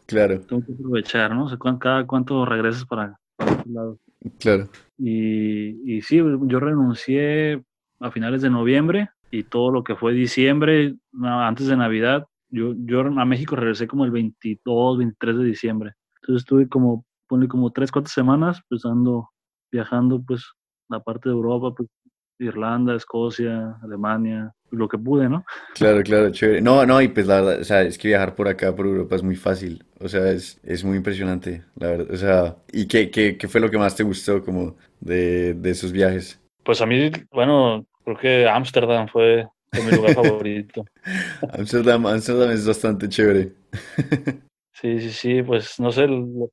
Claro, 0.06 0.40
tengo 0.40 0.64
que 0.64 0.72
aprovechar, 0.72 1.34
¿no? 1.34 1.44
O 1.44 1.48
sea, 1.48 1.58
cada 1.78 2.06
cuánto 2.06 2.44
regresas 2.44 2.84
para, 2.84 3.18
para 3.36 3.52
otro 3.52 3.72
lado. 3.72 3.98
claro. 4.38 4.68
Y, 4.98 5.96
y 5.96 6.02
sí, 6.02 6.16
yo 6.16 6.60
renuncié 6.60 7.62
a 8.00 8.10
finales 8.10 8.42
de 8.42 8.50
noviembre 8.50 9.08
y 9.30 9.44
todo 9.44 9.70
lo 9.70 9.82
que 9.82 9.96
fue 9.96 10.12
diciembre, 10.12 10.94
antes 11.22 11.66
de 11.66 11.76
Navidad, 11.76 12.26
yo, 12.50 12.74
yo 12.76 13.00
a 13.00 13.24
México 13.24 13.56
regresé 13.56 13.88
como 13.88 14.04
el 14.04 14.10
22, 14.10 14.98
23 14.98 15.38
de 15.38 15.44
diciembre. 15.44 15.92
Entonces 16.20 16.42
estuve 16.42 16.68
como, 16.68 17.04
ponle 17.26 17.48
como 17.48 17.72
3, 17.72 17.90
4 17.90 18.10
semanas, 18.10 18.60
pues 18.68 18.84
ando 18.84 19.30
viajando, 19.72 20.22
pues, 20.22 20.44
la 20.88 21.00
parte 21.00 21.28
de 21.28 21.34
Europa, 21.34 21.74
pues, 21.76 21.88
Irlanda, 22.38 22.94
Escocia, 22.94 23.76
Alemania, 23.82 24.52
lo 24.74 24.88
que 24.88 24.98
pude, 24.98 25.28
¿no? 25.28 25.44
Claro, 25.72 26.02
claro, 26.04 26.30
chévere. 26.30 26.60
No, 26.60 26.86
no, 26.86 27.02
y 27.02 27.08
pues 27.08 27.26
la 27.26 27.40
verdad, 27.40 27.60
o 27.60 27.64
sea, 27.64 27.82
es 27.82 27.98
que 27.98 28.06
viajar 28.08 28.36
por 28.36 28.46
acá, 28.46 28.74
por 28.76 28.86
Europa, 28.86 29.16
es 29.16 29.22
muy 29.24 29.34
fácil. 29.34 29.84
O 29.98 30.08
sea, 30.08 30.30
es, 30.30 30.60
es 30.62 30.84
muy 30.84 30.96
impresionante, 30.96 31.64
la 31.76 31.88
verdad. 31.88 32.10
O 32.12 32.16
sea, 32.16 32.56
¿y 32.72 32.86
qué, 32.86 33.10
qué, 33.10 33.36
qué 33.36 33.48
fue 33.48 33.60
lo 33.60 33.70
que 33.70 33.78
más 33.78 33.96
te 33.96 34.04
gustó 34.04 34.44
como 34.44 34.76
de, 35.00 35.54
de 35.54 35.70
esos 35.70 35.90
viajes? 35.90 36.40
Pues 36.64 36.80
a 36.80 36.86
mí, 36.86 37.10
bueno, 37.30 37.86
creo 38.04 38.16
que 38.16 38.48
Ámsterdam 38.48 39.08
fue, 39.08 39.46
fue 39.72 39.82
mi 39.82 39.92
lugar 39.92 40.14
favorito. 40.14 40.84
Amsterdam, 41.52 42.06
Amsterdam 42.06 42.50
es 42.50 42.66
bastante 42.66 43.08
chévere. 43.08 43.52
Sí, 44.72 45.00
sí, 45.00 45.10
sí, 45.12 45.42
pues 45.42 45.78
no 45.80 45.92
sé, 45.92 46.06
lo- 46.06 46.50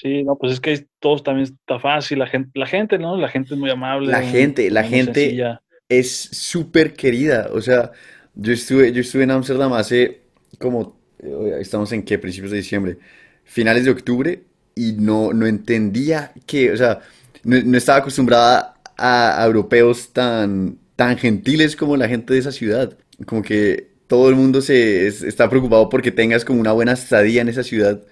sí, 0.00 0.24
no, 0.24 0.36
pues 0.36 0.52
es 0.54 0.60
que 0.60 0.86
todos 0.98 1.22
también 1.22 1.44
está 1.44 1.78
fácil, 1.78 2.18
la 2.18 2.26
gente, 2.26 2.50
la 2.58 2.66
gente, 2.66 2.98
¿no? 2.98 3.16
La 3.16 3.28
gente 3.28 3.54
es 3.54 3.60
muy 3.60 3.70
amable, 3.70 4.12
La 4.12 4.22
gente, 4.22 4.70
la 4.70 4.84
gente 4.84 5.12
sencilla. 5.14 5.60
Es 5.88 6.10
súper 6.32 6.94
querida. 6.94 7.48
O 7.52 7.60
sea, 7.60 7.92
yo 8.34 8.52
estuve, 8.52 8.92
yo 8.92 9.00
estuve 9.00 9.24
en 9.24 9.30
Ámsterdam 9.30 9.72
hace 9.74 10.22
como, 10.58 10.98
eh, 11.20 11.58
estamos 11.60 11.92
en 11.92 12.02
qué, 12.04 12.18
principios 12.18 12.50
de 12.52 12.58
diciembre, 12.58 12.98
finales 13.44 13.84
de 13.84 13.90
octubre, 13.90 14.44
y 14.74 14.92
no, 14.92 15.32
no 15.32 15.46
entendía 15.46 16.32
que, 16.46 16.70
o 16.72 16.76
sea, 16.76 17.00
no, 17.44 17.76
estaba 17.78 17.98
acostumbrada 17.98 18.74
a, 18.98 19.42
europeos 19.46 20.12
tan, 20.12 20.78
tan 20.96 21.16
gentiles 21.18 21.76
como 21.76 21.96
la 21.96 22.08
gente 22.08 22.34
de 22.34 22.40
esa 22.40 22.52
ciudad. 22.52 22.96
Como 23.26 23.42
que 23.42 23.88
todo 24.06 24.28
el 24.28 24.34
mundo 24.36 24.60
se 24.60 25.06
es- 25.06 25.22
está 25.22 25.48
preocupado 25.48 25.88
porque 25.88 26.10
tengas 26.12 26.44
como 26.44 26.60
una 26.60 26.72
buena 26.72 26.92
estadía 26.92 27.40
en 27.42 27.48
esa 27.48 27.62
ciudad. 27.62 28.02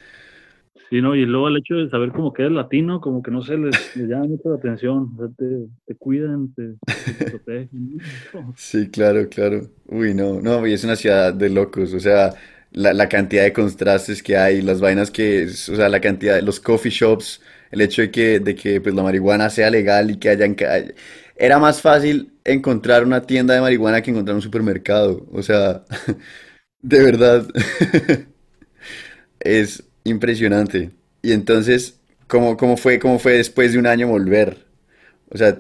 Sí, 0.90 1.00
¿no? 1.02 1.14
Y 1.16 1.24
luego 1.26 1.48
el 1.48 1.56
hecho 1.56 1.74
de 1.74 1.88
saber 1.90 2.12
como 2.12 2.32
que 2.32 2.42
eres 2.42 2.54
latino, 2.54 3.00
como 3.00 3.22
que 3.22 3.30
no 3.30 3.42
sé, 3.42 3.56
les, 3.56 3.90
les 3.94 4.08
llama 4.08 4.26
mucho 4.26 4.50
la 4.50 4.56
atención, 4.56 5.12
o 5.14 5.16
sea, 5.18 5.28
te, 5.36 5.66
te 5.86 5.96
cuidan, 5.96 6.54
te, 6.54 6.74
te 7.04 7.24
protegen, 7.26 7.96
¿no? 8.32 8.54
Sí, 8.56 8.88
claro, 8.90 9.28
claro. 9.28 9.70
Uy, 9.86 10.14
no, 10.14 10.40
no, 10.40 10.66
y 10.66 10.72
es 10.72 10.84
una 10.84 10.96
ciudad 10.96 11.32
de 11.34 11.48
locos, 11.50 11.92
o 11.92 12.00
sea, 12.00 12.34
la, 12.72 12.92
la 12.92 13.08
cantidad 13.08 13.42
de 13.44 13.52
contrastes 13.52 14.22
que 14.22 14.36
hay, 14.36 14.62
las 14.62 14.80
vainas 14.80 15.10
que, 15.10 15.42
es- 15.44 15.68
o 15.68 15.76
sea, 15.76 15.88
la 15.88 16.00
cantidad 16.00 16.34
de 16.36 16.42
los 16.42 16.60
coffee 16.60 16.90
shops, 16.90 17.40
el 17.70 17.80
hecho 17.80 18.02
de 18.02 18.10
que, 18.10 18.40
de 18.40 18.54
que 18.54 18.80
pues 18.80 18.94
la 18.94 19.02
marihuana 19.02 19.50
sea 19.50 19.70
legal 19.70 20.10
y 20.10 20.18
que 20.18 20.28
hayan, 20.30 20.54
ca- 20.54 20.84
era 21.36 21.58
más 21.58 21.80
fácil 21.82 22.32
encontrar 22.44 23.04
una 23.04 23.22
tienda 23.22 23.54
de 23.54 23.60
marihuana 23.60 24.02
que 24.02 24.10
encontrar 24.10 24.36
un 24.36 24.42
supermercado, 24.42 25.26
o 25.32 25.42
sea, 25.42 25.84
de 26.82 27.02
verdad, 27.04 27.46
es 29.40 29.82
impresionante. 30.04 30.90
Y 31.22 31.32
entonces, 31.32 32.00
¿cómo, 32.28 32.56
cómo 32.56 32.76
fue, 32.76 32.98
cómo 32.98 33.18
fue 33.18 33.32
después 33.32 33.72
de 33.72 33.78
un 33.78 33.86
año 33.86 34.08
volver? 34.08 34.66
O 35.30 35.36
sea, 35.38 35.58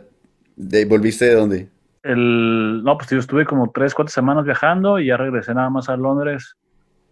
de- 0.56 0.84
¿volviste 0.84 1.24
de 1.26 1.34
dónde? 1.34 1.68
El, 2.02 2.82
no, 2.84 2.98
pues 2.98 3.08
yo 3.10 3.18
estuve 3.18 3.46
como 3.46 3.70
tres, 3.72 3.94
cuatro 3.94 4.12
semanas 4.12 4.44
viajando 4.44 4.98
y 5.00 5.06
ya 5.06 5.16
regresé 5.16 5.54
nada 5.54 5.70
más 5.70 5.88
a 5.88 5.96
Londres 5.96 6.54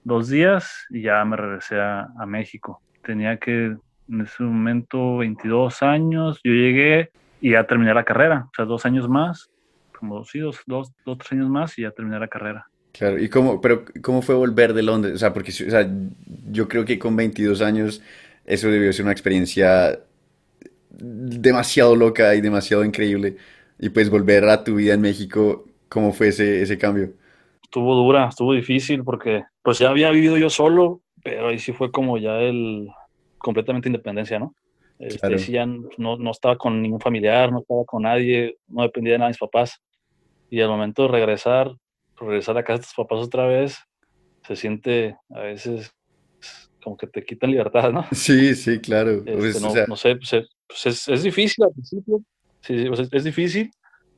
dos 0.04 0.28
días 0.28 0.84
y 0.90 1.02
ya 1.02 1.24
me 1.24 1.36
regresé 1.36 1.80
a, 1.80 2.08
a 2.18 2.26
México. 2.26 2.82
Tenía 3.02 3.38
que, 3.38 3.76
en 4.08 4.20
ese 4.20 4.42
momento, 4.42 5.18
22 5.18 5.82
años. 5.82 6.40
Yo 6.44 6.52
llegué 6.52 7.10
y 7.40 7.52
ya 7.52 7.64
terminé 7.66 7.94
la 7.94 8.04
carrera, 8.04 8.46
o 8.46 8.50
sea, 8.54 8.64
dos 8.66 8.84
años 8.84 9.08
más, 9.08 9.50
como 9.98 10.24
sí, 10.24 10.38
dos, 10.40 10.60
dos, 10.66 10.92
dos, 11.04 11.18
tres 11.18 11.32
años 11.32 11.48
más 11.48 11.78
y 11.78 11.82
ya 11.82 11.90
terminé 11.90 12.18
la 12.20 12.28
carrera. 12.28 12.66
Claro, 12.92 13.18
¿y 13.18 13.28
cómo, 13.28 13.60
pero 13.60 13.84
cómo 14.02 14.22
fue 14.22 14.34
volver 14.34 14.74
de 14.74 14.82
Londres? 14.82 15.14
O 15.14 15.18
sea, 15.18 15.32
porque 15.32 15.50
o 15.50 15.70
sea, 15.70 15.88
yo 16.50 16.68
creo 16.68 16.84
que 16.84 16.98
con 16.98 17.16
22 17.16 17.62
años 17.62 18.02
eso 18.44 18.68
debió 18.68 18.92
ser 18.92 19.04
una 19.04 19.12
experiencia 19.12 19.98
demasiado 20.90 21.96
loca 21.96 22.34
y 22.34 22.40
demasiado 22.40 22.84
increíble. 22.84 23.36
Y 23.78 23.88
pues 23.90 24.10
volver 24.10 24.44
a 24.48 24.62
tu 24.64 24.76
vida 24.76 24.94
en 24.94 25.00
México, 25.00 25.64
¿cómo 25.88 26.12
fue 26.12 26.28
ese, 26.28 26.62
ese 26.62 26.78
cambio? 26.78 27.14
Estuvo 27.62 27.94
dura, 27.94 28.28
estuvo 28.28 28.52
difícil 28.52 29.02
porque 29.04 29.44
pues 29.62 29.78
ya 29.78 29.88
había 29.90 30.10
vivido 30.10 30.36
yo 30.36 30.50
solo, 30.50 31.00
pero 31.24 31.48
ahí 31.48 31.58
sí 31.58 31.72
fue 31.72 31.90
como 31.90 32.18
ya 32.18 32.38
el 32.40 32.88
completamente 33.38 33.88
independencia, 33.88 34.38
¿no? 34.38 34.54
Este, 34.98 35.18
Claro. 35.18 35.38
sí 35.38 35.52
ya 35.52 35.66
no, 35.66 36.16
no 36.16 36.30
estaba 36.30 36.56
con 36.56 36.80
ningún 36.82 37.00
familiar, 37.00 37.50
no 37.50 37.60
estaba 37.60 37.84
con 37.84 38.02
nadie, 38.02 38.56
no 38.68 38.82
dependía 38.82 39.14
de 39.14 39.18
nada 39.18 39.28
de 39.28 39.32
mis 39.32 39.38
papás. 39.38 39.80
Y 40.50 40.60
al 40.60 40.68
momento 40.68 41.02
de 41.02 41.08
regresar, 41.08 41.72
regresar 42.18 42.56
a 42.58 42.64
casa 42.64 42.78
de 42.78 42.84
tus 42.84 42.94
papás 42.94 43.20
otra 43.20 43.46
vez, 43.46 43.76
se 44.46 44.56
siente 44.56 45.16
a 45.30 45.40
veces 45.40 45.92
como 46.82 46.96
que 46.96 47.06
te 47.06 47.24
quitan 47.24 47.50
libertad, 47.50 47.92
¿no? 47.92 48.04
Sí, 48.12 48.54
sí, 48.54 48.80
claro. 48.80 49.22
Este, 49.24 49.32
Pues, 49.32 49.56
o 49.56 49.60
no, 49.60 49.70
sea, 49.70 49.86
no 49.86 49.96
sé, 49.96 50.16
pues, 50.16 50.32
es, 50.32 50.48
pues 50.66 50.86
es- 50.86 51.08
es 51.08 51.22
difícil 51.22 51.64
al 51.64 51.72
principio, 51.72 52.22
sí, 52.62 52.86
es 53.12 53.24
difícil, 53.24 53.70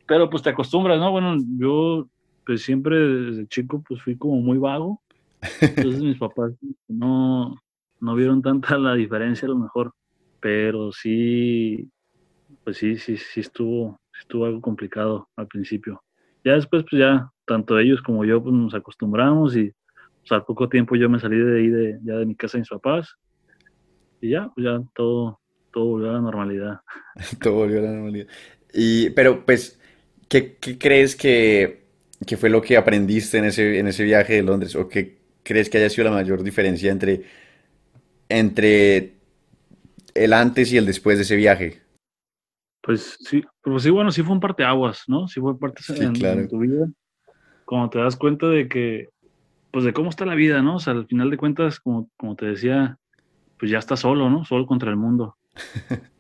pero 0.07 0.29
pues 0.31 0.43
te 0.43 0.51
acostumbras, 0.51 0.99
¿no? 0.99 1.11
Bueno, 1.11 1.37
yo 1.59 2.09
pues 2.47 2.63
siempre 2.63 2.97
desde 2.99 3.47
chico 3.49 3.83
pues 3.89 4.03
fui 4.03 4.17
como 4.19 4.37
muy 4.37 4.59
vago, 4.59 5.03
entonces 5.41 6.03
mis 6.03 6.19
papás 6.19 6.53
no, 6.89 7.57
no 8.01 8.15
vieron 8.15 8.43
tanta 8.43 8.77
la 8.79 8.95
diferencia 8.95 9.47
a 9.47 9.51
lo 9.51 9.57
mejor, 9.57 9.93
pero 10.41 10.93
sí, 10.93 11.89
pues 12.65 12.77
sí, 12.79 12.99
sí, 12.99 13.17
sí 13.17 13.41
estuvo, 13.41 13.99
sí 14.13 14.21
estuvo 14.21 14.45
algo 14.45 14.61
complicado 14.61 15.29
al 15.37 15.49
principio. 15.49 16.03
Ya 16.45 16.53
después 16.53 16.85
pues 16.89 17.01
ya, 17.01 17.31
tanto 17.47 17.79
ellos 17.79 18.03
como 18.03 18.25
yo 18.25 18.43
pues 18.43 18.55
nos 18.55 18.75
acostumbramos 18.75 19.57
y 19.57 19.73
pues, 20.21 20.33
al 20.33 20.45
poco 20.45 20.69
tiempo 20.69 20.95
yo 20.97 21.09
me 21.09 21.19
salí 21.19 21.39
de 21.39 21.59
ahí, 21.59 21.69
de, 21.69 21.99
ya 22.05 22.15
de 22.17 22.27
mi 22.27 22.35
casa 22.35 22.59
de 22.59 22.63
mis 22.63 22.69
papás 22.69 23.17
y 24.21 24.31
ya, 24.31 24.51
pues 24.55 24.65
ya 24.65 24.81
todo, 24.95 25.41
todo 25.73 25.85
volvió 25.87 26.11
a 26.11 26.15
la 26.15 26.21
normalidad. 26.21 26.81
todo 27.43 27.55
volvió 27.55 27.81
a 27.81 27.83
la 27.83 27.93
normalidad. 27.93 28.27
Y, 28.73 29.11
pero, 29.11 29.45
pues, 29.45 29.79
¿qué, 30.29 30.57
qué 30.61 30.79
crees 30.79 31.15
que, 31.15 31.85
que 32.27 32.37
fue 32.37 32.51
lo 32.51 32.63
que 32.63 32.77
aprendiste 32.77 33.39
en 33.39 33.45
ese, 33.45 33.79
en 33.79 33.87
ese 33.87 34.05
viaje 34.05 34.35
de 34.35 34.43
Londres? 34.43 34.75
¿O 34.77 34.89
qué 34.89 35.19
crees 35.43 35.69
que 35.69 35.79
haya 35.79 35.91
sido 35.91 36.05
la 36.05 36.11
mayor 36.11 36.43
diferencia 36.43 36.91
entre, 36.91 37.23
entre 38.29 39.15
el 40.15 40.33
antes 40.33 40.73
y 40.73 40.79
el 40.79 40.87
después 40.87 41.19
de 41.19 41.25
ese 41.25 41.37
viaje? 41.37 41.84
Pues 42.85 43.17
sí, 43.21 43.43
pues 43.63 43.83
sí, 43.83 43.91
bueno, 43.91 44.11
sí 44.11 44.23
fue 44.23 44.35
un 44.35 44.41
parteaguas, 44.41 45.05
¿no? 45.09 45.27
Sí 45.27 45.41
fue 45.41 45.59
parte 45.59 45.83
Sí, 45.83 45.95
en, 46.03 46.13
claro. 46.15 46.41
en 46.41 46.49
tu 46.49 46.59
vida, 46.59 46.87
cuando 47.65 47.91
te 47.91 47.99
das 47.99 48.17
cuenta 48.17 48.47
de 48.49 48.69
que, 48.69 49.09
pues 49.71 49.85
de 49.85 49.93
cómo 49.93 50.11
está 50.11 50.27
la 50.27 50.35
vida, 50.35 50.61
¿no? 50.63 50.77
O 50.77 50.79
sea, 50.79 50.93
al 50.93 51.07
final 51.07 51.31
de 51.31 51.37
cuentas, 51.39 51.81
como, 51.81 52.11
como 52.17 52.37
te 52.37 52.47
decía, 52.47 52.99
pues 53.59 53.71
ya 53.71 53.79
estás 53.79 54.01
solo, 54.01 54.29
¿no? 54.31 54.45
Solo 54.45 54.67
contra 54.67 54.91
el 54.91 54.97
mundo. 54.97 55.37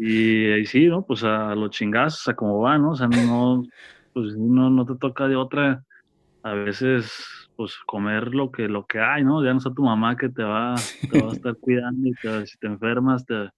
Y 0.00 0.46
ahí 0.52 0.64
sí, 0.64 0.86
¿no? 0.86 1.04
Pues 1.04 1.24
a 1.24 1.54
los 1.56 1.70
chingazos, 1.70 2.28
a 2.28 2.34
cómo 2.34 2.60
va, 2.60 2.78
¿no? 2.78 2.90
O 2.92 2.96
sea, 2.96 3.08
no, 3.08 3.64
pues 4.12 4.36
no, 4.36 4.70
no 4.70 4.86
te 4.86 4.94
toca 4.96 5.26
de 5.26 5.34
otra, 5.34 5.82
a 6.44 6.54
veces, 6.54 7.12
pues 7.56 7.76
comer 7.86 8.34
lo 8.34 8.50
que, 8.52 8.68
lo 8.68 8.86
que 8.86 9.00
hay, 9.00 9.24
¿no? 9.24 9.44
Ya 9.44 9.52
no 9.52 9.58
está 9.58 9.72
tu 9.74 9.82
mamá 9.82 10.16
que 10.16 10.28
te 10.28 10.42
va, 10.44 10.88
te 11.08 11.16
va 11.18 11.30
a 11.30 11.32
estar 11.34 11.56
cuidando 11.58 12.08
y 12.08 12.14
te- 12.14 12.46
si 12.46 12.58
te 12.58 12.68
enfermas 12.68 13.24
te, 13.26 13.50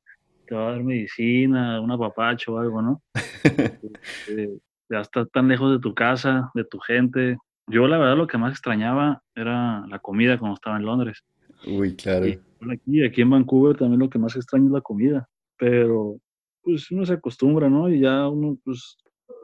te 0.51 0.57
va 0.57 0.69
a 0.69 0.73
dar 0.73 0.83
medicina, 0.83 1.81
un 1.81 1.93
apapacho 1.93 2.55
o 2.55 2.59
algo, 2.59 2.83
¿no? 2.83 3.03
Eh, 4.29 4.59
ya 4.89 5.01
estás 5.01 5.31
tan 5.31 5.47
lejos 5.47 5.71
de 5.71 5.79
tu 5.79 5.95
casa, 5.95 6.51
de 6.55 6.65
tu 6.65 6.81
gente. 6.81 7.39
Yo 7.69 7.87
la 7.87 7.99
verdad 7.99 8.17
lo 8.17 8.27
que 8.27 8.37
más 8.37 8.51
extrañaba 8.51 9.23
era 9.37 9.87
la 9.87 10.01
comida 10.01 10.39
cuando 10.39 10.57
estaba 10.57 10.77
en 10.77 10.87
Londres. 10.87 11.23
Uy, 11.67 11.95
claro. 11.95 12.27
Y 12.27 12.41
aquí, 12.69 13.05
aquí 13.05 13.21
en 13.21 13.31
Vancouver 13.31 13.77
también 13.77 14.01
lo 14.01 14.11
que 14.11 14.19
más 14.19 14.35
extraño 14.35 14.67
es 14.67 14.73
la 14.73 14.81
comida, 14.81 15.29
pero 15.57 16.17
pues 16.63 16.91
uno 16.91 17.07
se 17.07 17.13
acostumbra, 17.13 17.69
¿no? 17.69 17.89
Y 17.89 18.01
ya 18.01 18.27
uno, 18.29 18.59
pues 18.65 18.97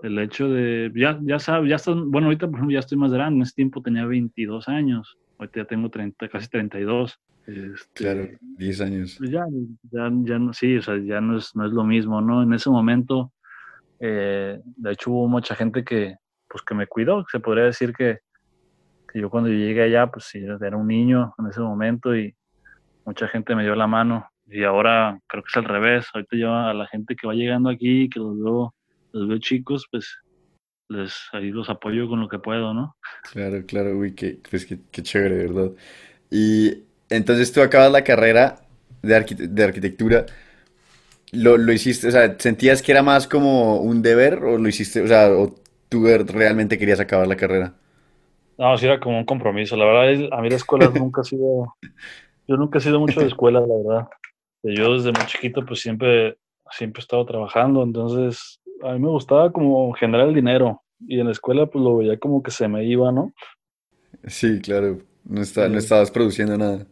el 0.03 0.19
hecho 0.19 0.49
de, 0.49 0.91
ya, 0.97 1.21
ya 1.23 1.39
sabe, 1.39 1.69
ya 1.69 1.77
está, 1.77 1.93
bueno, 1.93 2.27
ahorita 2.27 2.49
por 2.49 2.57
ejemplo 2.57 2.75
ya 2.75 2.81
estoy 2.81 2.99
más 2.99 3.13
grande, 3.13 3.37
en 3.37 3.43
ese 3.43 3.55
tiempo 3.55 3.81
tenía 3.81 4.05
22 4.07 4.67
años, 4.69 5.17
ahorita 5.39 5.61
ya 5.61 5.65
tengo 5.67 5.91
30, 5.91 6.29
casi 6.29 6.49
32. 6.49 7.19
Este, 7.47 7.73
Claro, 7.95 8.29
10 8.41 8.81
años. 8.81 9.17
pues 9.19 9.31
ya, 9.31 9.45
ya, 9.91 10.11
ya 10.23 10.39
no, 10.39 10.53
sí, 10.53 10.77
o 10.77 10.83
sea, 10.83 10.97
ya 10.99 11.21
no 11.21 11.39
es, 11.39 11.55
no 11.55 11.67
es 11.67 11.73
lo 11.73 11.85
mismo, 11.85 12.21
¿no? 12.21 12.43
En 12.43 12.53
ese 12.53 12.71
momento, 12.71 13.33
eh, 14.01 14.61
de 14.65 14.93
hecho 14.93 15.11
hubo 15.13 15.29
mucha 15.29 15.55
gente 15.55 15.85
que, 15.85 16.17
pues 16.49 16.63
que 16.65 16.75
me 16.75 16.87
cuidó, 16.87 17.25
se 17.31 17.41
podría 17.41 17.65
decir 17.65 17.93
que, 17.93 18.19
que 19.13 19.21
yo 19.21 19.31
cuando 19.31 19.49
llegué 19.49 19.83
allá, 19.83 20.09
pues 20.09 20.25
sí, 20.25 20.39
era 20.39 20.77
un 20.77 20.89
niño 20.89 21.35
en 21.39 21.47
ese 21.47 21.61
momento 21.61 22.17
y 22.17 22.35
mucha 23.05 23.29
gente 23.29 23.55
me 23.55 23.63
dio 23.63 23.77
la 23.77 23.87
mano 23.87 24.29
y 24.49 24.65
ahora 24.65 25.19
creo 25.27 25.43
que 25.43 25.49
es 25.49 25.57
al 25.57 25.65
revés, 25.65 26.07
ahorita 26.13 26.37
yo 26.37 26.55
a 26.55 26.75
la 26.75 26.87
gente 26.87 27.17
que 27.17 27.27
va 27.27 27.35
llegando 27.35 27.69
aquí, 27.69 28.09
que 28.09 28.21
los 28.21 28.39
veo, 28.41 28.75
los 29.13 29.29
veo 29.29 29.39
chicos, 29.39 29.87
pues 29.91 30.19
les, 30.89 31.15
ahí 31.33 31.51
los 31.51 31.71
apoyo 31.71 32.09
con 32.09 32.21
lo 32.21 32.29
que 32.29 32.39
puedo, 32.39 32.75
¿no? 32.75 32.97
Claro, 33.23 33.65
claro, 33.67 33.97
uy, 33.99 34.15
qué, 34.15 34.41
pues 34.49 34.67
qué, 34.67 34.79
qué 34.91 35.03
chévere, 35.03 35.37
¿verdad? 35.49 35.73
Y 36.31 36.85
entonces 37.11 37.53
tú 37.53 37.63
acabas 37.63 37.93
la 37.93 38.05
carrera 38.05 38.61
de, 39.03 39.17
arquite- 39.17 39.49
de 39.49 39.65
arquitectura, 39.65 40.27
¿lo, 41.33 41.57
lo 41.57 41.73
hiciste, 41.73 42.09
o 42.09 42.11
sea, 42.11 42.37
sentías 42.39 42.83
que 42.83 42.93
era 42.93 43.03
más 43.03 43.27
como 43.27 43.81
un 43.81 44.03
deber 44.03 44.35
o 44.45 44.59
lo 44.59 44.69
hiciste, 44.69 45.01
o 45.03 45.09
sea, 45.09 45.31
o 45.31 45.55
tú 45.89 46.03
ver- 46.03 46.27
realmente 46.27 46.79
querías 46.79 47.01
acabar 47.01 47.27
la 47.27 47.37
carrera? 47.37 47.75
No, 48.59 48.77
sí 48.79 48.87
era 48.87 48.99
como 49.01 49.19
un 49.19 49.25
compromiso. 49.27 49.77
La 49.77 49.85
verdad, 49.85 50.11
es- 50.13 50.33
a 50.33 50.41
mí 50.41 50.49
la 50.51 50.57
escuela 50.57 50.91
nunca 50.91 51.21
ha 51.21 51.25
sido, 51.25 51.77
yo 52.49 52.57
nunca 52.57 52.79
he 52.79 52.81
sido 52.83 53.01
mucho 53.01 53.23
de 53.23 53.29
escuela, 53.29 53.61
la 53.61 53.67
verdad. 53.69 54.09
Yo 54.65 54.95
desde 54.95 55.13
muy 55.13 55.27
chiquito, 55.27 55.65
pues 55.67 55.81
siempre, 55.81 56.39
siempre 56.71 57.01
he 57.01 57.05
estado 57.05 57.27
trabajando, 57.27 57.83
entonces 57.85 58.61
a 58.83 58.93
mí 58.93 59.01
me 59.01 59.09
gustaba 59.09 59.53
como 59.53 59.93
generar 59.93 60.29
el 60.29 60.35
dinero 60.35 60.83
y 61.01 61.21
en 61.21 61.27
la 61.27 61.33
escuela 61.33 61.67
pues 61.67 61.83
lo 61.83 61.99
veía 61.99 62.19
como 62.19 62.43
que 62.43 62.51
se 62.51 62.69
me 62.69 62.85
iba, 62.85 63.13
¿no? 63.13 63.33
Sí, 64.27 64.61
claro, 64.61 64.99
no 65.25 65.43
está, 65.43 65.69
no 65.69 65.79
estabas 65.79 66.11
produciendo 66.11 66.57
nada. 66.57 66.87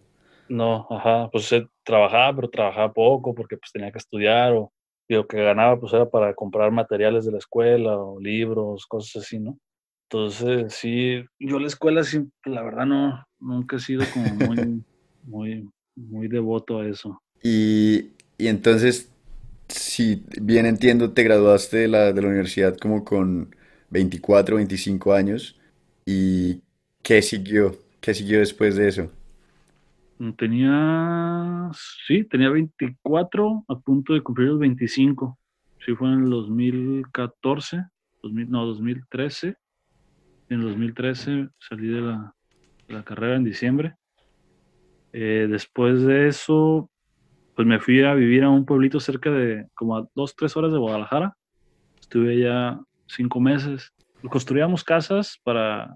no, 0.48 0.86
ajá, 0.90 1.28
pues 1.30 1.50
eh, 1.52 1.66
trabajaba, 1.84 2.36
pero 2.36 2.50
trabajaba 2.50 2.92
poco 2.92 3.34
porque 3.34 3.56
pues 3.56 3.72
tenía 3.72 3.90
que 3.90 3.98
estudiar 3.98 4.52
o 4.52 4.72
y 5.08 5.14
lo 5.14 5.26
que 5.26 5.42
ganaba 5.42 5.78
pues 5.78 5.92
era 5.92 6.08
para 6.08 6.34
comprar 6.34 6.70
materiales 6.70 7.26
de 7.26 7.32
la 7.32 7.38
escuela 7.38 7.96
o 7.98 8.18
libros, 8.20 8.86
cosas 8.86 9.22
así, 9.22 9.38
¿no? 9.38 9.58
Entonces, 10.08 10.74
sí, 10.74 11.24
yo 11.38 11.58
la 11.58 11.66
escuela 11.66 12.04
sí, 12.04 12.20
la 12.44 12.62
verdad 12.62 12.86
no, 12.86 13.24
nunca 13.38 13.76
he 13.76 13.80
sido 13.80 14.04
como 14.12 14.26
muy, 14.34 14.82
muy, 15.24 15.70
muy 15.94 16.28
devoto 16.28 16.78
a 16.78 16.86
eso. 16.86 17.20
Y, 17.42 18.12
y 18.38 18.48
entonces, 18.48 19.12
si 19.68 20.24
bien 20.40 20.66
entiendo, 20.66 21.12
te 21.12 21.22
graduaste 21.24 21.78
de 21.78 21.88
la, 21.88 22.12
de 22.12 22.22
la 22.22 22.28
universidad 22.28 22.76
como 22.76 23.04
con 23.04 23.54
24, 23.90 24.56
25 24.56 25.12
años. 25.14 25.58
¿Y 26.06 26.62
qué 27.02 27.22
siguió? 27.22 27.76
¿Qué 28.00 28.14
siguió 28.14 28.40
después 28.40 28.76
de 28.76 28.88
eso? 28.88 29.10
Mm, 30.18 30.32
Tenía, 30.34 31.70
sí, 32.06 32.24
tenía 32.24 32.50
24, 32.50 33.64
a 33.68 33.78
punto 33.80 34.14
de 34.14 34.22
cumplir 34.22 34.48
los 34.48 34.58
25. 34.60 35.38
Sí, 35.84 35.94
fue 35.94 36.08
en 36.08 36.24
el 36.24 36.30
2014, 36.30 37.84
2000, 38.22 38.50
no, 38.50 38.64
2013. 38.66 39.56
En 40.48 40.60
el 40.60 40.68
2013 40.68 41.48
salí 41.58 41.88
de 41.88 42.00
la, 42.02 42.34
la 42.88 43.04
carrera 43.04 43.36
en 43.36 43.44
diciembre. 43.44 43.96
Eh, 45.12 45.46
después 45.48 46.02
de 46.02 46.28
eso, 46.28 46.90
pues 47.54 47.66
me 47.66 47.78
fui 47.78 48.02
a 48.02 48.14
vivir 48.14 48.44
a 48.44 48.50
un 48.50 48.64
pueblito 48.64 49.00
cerca 49.00 49.30
de 49.30 49.66
como 49.74 49.96
a 49.96 50.08
dos, 50.14 50.34
tres 50.36 50.56
horas 50.56 50.72
de 50.72 50.78
Guadalajara. 50.78 51.36
Estuve 52.00 52.32
allá 52.32 52.80
cinco 53.06 53.40
meses. 53.40 53.92
Construíamos 54.28 54.84
casas 54.84 55.38
para, 55.42 55.94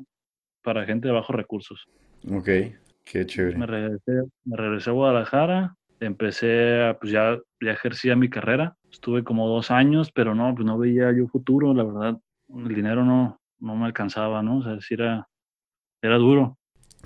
para 0.63 0.85
gente 0.85 1.09
de 1.09 1.15
bajos 1.15 1.35
recursos. 1.35 1.87
Ok, 2.31 2.49
qué 3.05 3.27
chévere. 3.27 3.57
Me 3.57 3.67
regresé, 3.67 4.23
me 4.45 4.57
regresé 4.57 4.91
a 4.91 4.93
Guadalajara, 4.93 5.75
empecé 6.01 6.83
a, 6.85 6.99
pues 6.99 7.13
ya, 7.13 7.39
ya 7.61 7.73
ejercía 7.73 8.17
mi 8.17 8.29
carrera. 8.29 8.77
Estuve 8.91 9.25
como 9.25 9.49
dos 9.49 9.71
años, 9.71 10.13
pero 10.13 10.35
no, 10.35 10.55
pues 10.55 10.67
no 10.67 10.79
veía 10.79 11.13
yo 11.13 11.27
futuro, 11.29 11.75
la 11.75 11.85
verdad. 11.85 12.19
El 12.55 12.75
dinero 12.75 13.05
no, 13.05 13.41
no 13.59 13.77
me 13.77 13.87
alcanzaba, 13.87 14.43
¿no? 14.43 14.59
O 14.59 14.63
sea, 14.63 14.81
sí 14.81 14.95
era, 14.95 15.27
era 16.03 16.17
duro. 16.17 16.59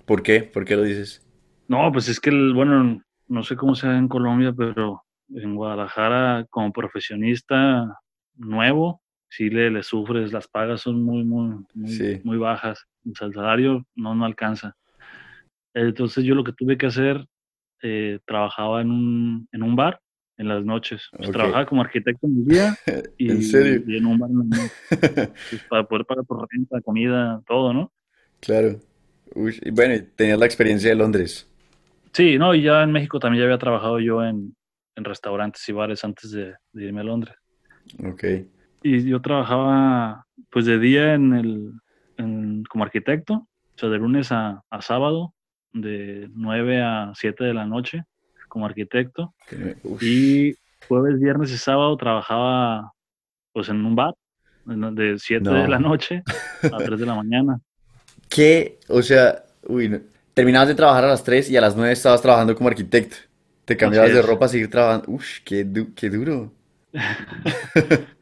¿Por 0.04 0.22
qué? 0.22 0.42
¿Por 0.42 0.64
qué 0.64 0.76
lo 0.76 0.82
dices? 0.82 1.26
No, 1.68 1.90
pues 1.92 2.08
es 2.08 2.20
que, 2.20 2.30
el, 2.30 2.52
bueno, 2.52 3.02
no 3.32 3.42
sé 3.42 3.56
cómo 3.56 3.74
sea 3.74 3.96
en 3.96 4.08
Colombia, 4.08 4.52
pero 4.54 5.04
en 5.34 5.54
Guadalajara, 5.54 6.46
como 6.50 6.70
profesionista 6.70 7.98
nuevo, 8.36 9.00
sí 9.30 9.48
le, 9.48 9.70
le 9.70 9.82
sufres, 9.82 10.32
las 10.32 10.48
pagas 10.48 10.82
son 10.82 11.02
muy, 11.02 11.24
muy, 11.24 11.64
muy, 11.74 11.88
Sí, 11.88 12.20
muy 12.24 12.36
bajas. 12.36 12.84
O 13.10 13.14
sea, 13.14 13.28
el 13.28 13.32
salario 13.34 13.86
no, 13.94 14.14
no 14.14 14.26
alcanza. 14.26 14.76
Entonces 15.72 16.24
yo 16.24 16.34
lo 16.34 16.44
que 16.44 16.52
tuve 16.52 16.76
que 16.76 16.86
hacer, 16.86 17.26
eh, 17.82 18.20
trabajaba 18.26 18.82
en 18.82 18.90
un, 18.90 19.48
en 19.50 19.62
un 19.62 19.76
bar 19.76 19.98
en 20.36 20.48
las 20.48 20.62
noches. 20.62 21.08
Pues 21.16 21.30
trabajaba 21.30 21.64
como 21.64 21.80
arquitecto 21.80 22.26
en 22.26 22.36
el 22.36 22.44
día 22.44 22.76
¿En 22.86 23.38
y, 23.38 23.42
serio? 23.42 23.82
y 23.86 23.96
en 23.96 24.06
un 24.06 24.18
bar 24.18 24.28
en 24.28 24.38
la 24.40 24.44
noche, 24.44 25.32
pues, 25.48 25.62
para 25.70 25.84
poder 25.84 26.04
pagar 26.04 26.26
tu 26.26 26.34
renta, 26.34 26.82
comida, 26.82 27.40
todo, 27.46 27.72
¿no? 27.72 27.90
Claro. 28.40 28.78
Uy, 29.34 29.58
y 29.62 29.70
bueno, 29.70 30.04
tenías 30.16 30.38
la 30.38 30.44
experiencia 30.44 30.90
de 30.90 30.96
Londres. 30.96 31.48
Sí, 32.12 32.38
no, 32.38 32.54
y 32.54 32.62
ya 32.62 32.82
en 32.82 32.92
México 32.92 33.18
también 33.18 33.40
ya 33.40 33.44
había 33.46 33.58
trabajado 33.58 33.98
yo 34.00 34.22
en, 34.24 34.54
en 34.96 35.04
restaurantes 35.04 35.66
y 35.68 35.72
bares 35.72 36.04
antes 36.04 36.30
de, 36.30 36.54
de 36.72 36.84
irme 36.84 37.00
a 37.00 37.04
Londres. 37.04 37.34
Ok, 38.04 38.24
Y 38.82 39.08
yo 39.08 39.20
trabajaba 39.20 40.26
pues 40.50 40.66
de 40.66 40.78
día 40.78 41.14
en 41.14 41.32
el, 41.34 41.72
en- 42.18 42.64
como 42.64 42.84
arquitecto, 42.84 43.34
o 43.34 43.48
sea, 43.76 43.88
de 43.88 43.98
lunes 43.98 44.30
a, 44.32 44.62
a 44.70 44.82
sábado, 44.82 45.34
de 45.72 46.28
9 46.34 46.82
a 46.82 47.12
7 47.14 47.44
de 47.44 47.54
la 47.54 47.64
noche 47.66 48.02
como 48.48 48.66
arquitecto. 48.66 49.34
Y 50.00 50.54
jueves, 50.88 51.18
viernes 51.18 51.50
y 51.52 51.56
sábado 51.58 51.96
trabajaba 51.96 52.92
pues 53.54 53.68
en 53.70 53.84
un 53.84 53.94
bar, 53.96 54.14
de 54.64 55.18
7 55.18 55.48
de 55.50 55.68
la 55.68 55.78
no. 55.78 55.88
noche 55.90 56.22
a 56.70 56.82
3 56.84 57.00
de 57.00 57.06
la 57.06 57.14
mañana. 57.14 57.58
¿Qué? 58.28 58.78
O 58.88 59.00
sea, 59.02 59.44
uy, 59.66 59.88
no. 59.88 60.00
Terminabas 60.34 60.68
de 60.68 60.74
trabajar 60.74 61.04
a 61.04 61.08
las 61.08 61.24
3 61.24 61.50
y 61.50 61.56
a 61.56 61.60
las 61.60 61.76
9 61.76 61.92
estabas 61.92 62.22
trabajando 62.22 62.54
como 62.54 62.68
arquitecto. 62.68 63.16
Te 63.64 63.76
cambiabas 63.76 64.12
de 64.12 64.22
ropa 64.22 64.46
a 64.46 64.48
seguir 64.48 64.68
trabajando. 64.68 65.12
Uf, 65.12 65.40
qué, 65.44 65.66
qué 65.94 66.10
duro. 66.10 66.52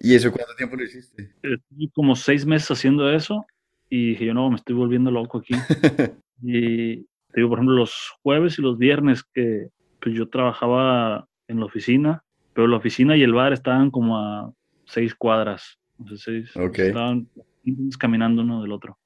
¿Y 0.00 0.14
eso 0.14 0.32
cuánto 0.32 0.54
tiempo 0.56 0.76
lo 0.76 0.84
hiciste? 0.84 1.32
Estuve 1.42 1.90
como 1.94 2.16
seis 2.16 2.44
meses 2.44 2.70
haciendo 2.72 3.10
eso 3.12 3.46
y 3.88 4.10
dije, 4.10 4.26
yo 4.26 4.34
no, 4.34 4.50
me 4.50 4.56
estoy 4.56 4.74
volviendo 4.74 5.10
loco 5.10 5.38
aquí. 5.38 5.54
y 6.42 7.06
digo, 7.34 7.48
por 7.48 7.58
ejemplo, 7.58 7.76
los 7.76 8.12
jueves 8.22 8.58
y 8.58 8.62
los 8.62 8.78
viernes 8.78 9.22
que 9.22 9.68
pues, 10.00 10.16
yo 10.16 10.28
trabajaba 10.28 11.28
en 11.46 11.60
la 11.60 11.66
oficina, 11.66 12.24
pero 12.52 12.66
la 12.66 12.78
oficina 12.78 13.16
y 13.16 13.22
el 13.22 13.34
bar 13.34 13.52
estaban 13.52 13.90
como 13.90 14.18
a 14.18 14.52
seis 14.86 15.14
cuadras. 15.14 15.78
Entonces, 16.00 16.50
estaban 16.74 17.28
caminando 17.98 18.42
uno 18.42 18.62
del 18.62 18.72
otro. 18.72 18.98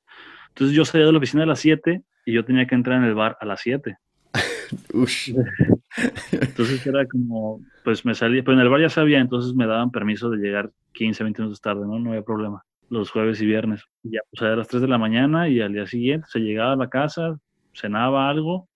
Entonces 0.48 0.74
yo 0.74 0.86
salía 0.86 1.06
de 1.06 1.12
la 1.12 1.18
oficina 1.18 1.42
a 1.42 1.46
las 1.46 1.60
7 1.60 2.02
y 2.26 2.34
yo 2.34 2.44
tenía 2.44 2.66
que 2.66 2.74
entrar 2.74 2.98
en 2.98 3.04
el 3.04 3.14
bar 3.14 3.38
a 3.40 3.46
las 3.46 3.60
7. 3.60 3.96
entonces 6.32 6.86
era 6.86 7.06
como, 7.06 7.60
pues 7.84 8.04
me 8.04 8.14
salía, 8.14 8.42
pero 8.42 8.54
en 8.54 8.60
el 8.60 8.68
bar 8.68 8.80
ya 8.80 8.90
sabía, 8.90 9.20
entonces 9.20 9.54
me 9.54 9.66
daban 9.66 9.92
permiso 9.92 10.28
de 10.28 10.38
llegar 10.38 10.70
15, 10.92 11.22
20 11.22 11.42
minutos 11.42 11.60
tarde, 11.60 11.86
¿no? 11.86 11.98
No 11.98 12.10
había 12.10 12.22
problema. 12.22 12.64
Los 12.90 13.10
jueves 13.10 13.40
y 13.40 13.46
viernes. 13.46 13.82
ya, 14.02 14.20
pues 14.30 14.42
a 14.42 14.56
las 14.56 14.68
3 14.68 14.82
de 14.82 14.88
la 14.88 14.98
mañana 14.98 15.48
y 15.48 15.60
al 15.60 15.72
día 15.72 15.86
siguiente 15.86 16.26
se 16.30 16.40
llegaba 16.40 16.72
a 16.72 16.76
la 16.76 16.88
casa, 16.88 17.38
cenaba 17.72 18.28
algo, 18.28 18.68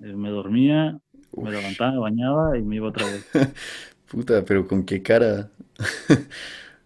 eh, 0.00 0.14
me 0.14 0.28
dormía, 0.28 0.98
me 1.36 1.50
levantaba, 1.50 1.92
me 1.92 1.98
bañaba 1.98 2.58
y 2.58 2.62
me 2.62 2.76
iba 2.76 2.88
otra 2.88 3.06
vez. 3.06 3.26
Puta, 4.10 4.44
pero 4.44 4.66
con 4.68 4.84
qué 4.84 5.02
cara. 5.02 5.48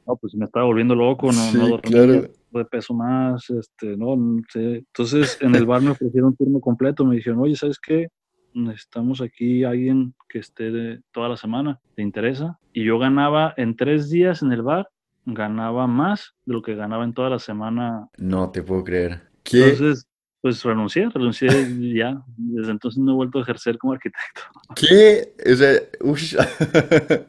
no, 0.07 0.17
pues 0.17 0.35
me 0.37 0.45
estaba 0.45 0.67
volviendo 0.67 0.95
loco, 0.95 1.33
no, 1.33 1.53
no 1.53 1.69
dormía. 1.69 2.29
De 2.51 2.65
peso 2.65 2.95
más, 2.95 3.49
este, 3.51 3.97
no, 3.97 4.15
Entonces 4.55 5.39
en 5.41 5.55
el 5.55 5.67
bar 5.67 5.83
me 5.83 5.91
ofrecieron 5.91 6.31
un 6.31 6.37
turno 6.37 6.61
completo, 6.61 7.05
me 7.05 7.17
dijeron, 7.17 7.41
oye, 7.41 7.57
¿sabes 7.57 7.79
qué? 7.79 8.09
necesitamos 8.57 9.21
aquí 9.21 9.65
alguien 9.65 10.15
que 10.29 10.39
esté 10.39 11.01
toda 11.13 11.29
la 11.29 11.37
semana, 11.37 11.81
¿te 11.95 12.03
interesa? 12.03 12.59
Y 12.73 12.85
yo 12.85 12.99
ganaba 12.99 13.55
en 13.57 13.77
tres 13.77 14.11
días 14.11 14.43
en 14.43 14.53
el 14.53 14.63
bar, 14.63 14.89
ganaba 15.25 15.87
más 15.87 16.35
de 16.45 16.55
lo 16.55 16.63
que 16.63 16.75
ganaba 16.75 17.05
en 17.05 17.13
toda 17.13 17.31
la 17.31 17.39
semana. 17.39 18.09
No 18.17 18.51
te 18.51 18.63
puedo 18.63 18.83
creer. 18.83 19.29
¿Qué? 19.43 19.71
Entonces, 19.71 20.09
pues 20.41 20.63
renuncié, 20.65 21.09
renuncié 21.11 21.49
ya. 21.95 22.23
Desde 22.37 22.71
entonces 22.71 22.99
no 22.99 23.13
he 23.13 23.17
vuelto 23.17 23.39
a 23.39 23.43
ejercer 23.43 23.79
como 23.79 23.93
arquitecto. 23.93 24.43
¿Qué? 24.75 25.35
O 25.53 25.55
sea, 25.55 25.73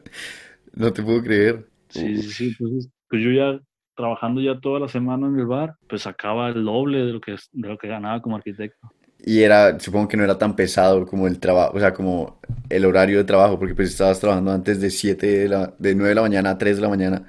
no 0.74 0.92
te 0.92 1.02
puedo 1.02 1.22
creer. 1.22 1.68
Sí, 1.88 2.22
sí, 2.22 2.30
sí. 2.30 2.48
Entonces, 2.58 2.90
pues 3.08 3.22
yo 3.22 3.30
ya 3.30 3.60
trabajando 3.98 4.40
ya 4.40 4.60
toda 4.60 4.78
la 4.78 4.86
semana 4.86 5.26
en 5.26 5.36
el 5.40 5.46
bar, 5.46 5.74
pues 5.88 6.02
sacaba 6.02 6.48
el 6.50 6.64
doble 6.64 7.04
de 7.04 7.12
lo 7.14 7.20
que, 7.20 7.32
de 7.32 7.68
lo 7.68 7.76
que 7.76 7.88
ganaba 7.88 8.22
como 8.22 8.36
arquitecto. 8.36 8.88
Y 9.18 9.42
era, 9.42 9.78
supongo 9.80 10.06
que 10.06 10.16
no 10.16 10.22
era 10.22 10.38
tan 10.38 10.54
pesado 10.54 11.04
como 11.04 11.26
el 11.26 11.40
trabajo, 11.40 11.76
o 11.76 11.80
sea, 11.80 11.92
como 11.92 12.38
el 12.70 12.84
horario 12.84 13.18
de 13.18 13.24
trabajo, 13.24 13.58
porque 13.58 13.74
pues 13.74 13.88
estabas 13.88 14.20
trabajando 14.20 14.52
antes 14.52 14.80
de 14.80 14.90
7 14.90 15.26
de, 15.26 15.48
la, 15.48 15.74
de 15.78 15.96
9 15.96 16.10
de 16.10 16.14
la 16.14 16.22
mañana 16.22 16.50
a 16.50 16.58
3 16.58 16.76
de 16.76 16.82
la 16.82 16.88
mañana. 16.88 17.26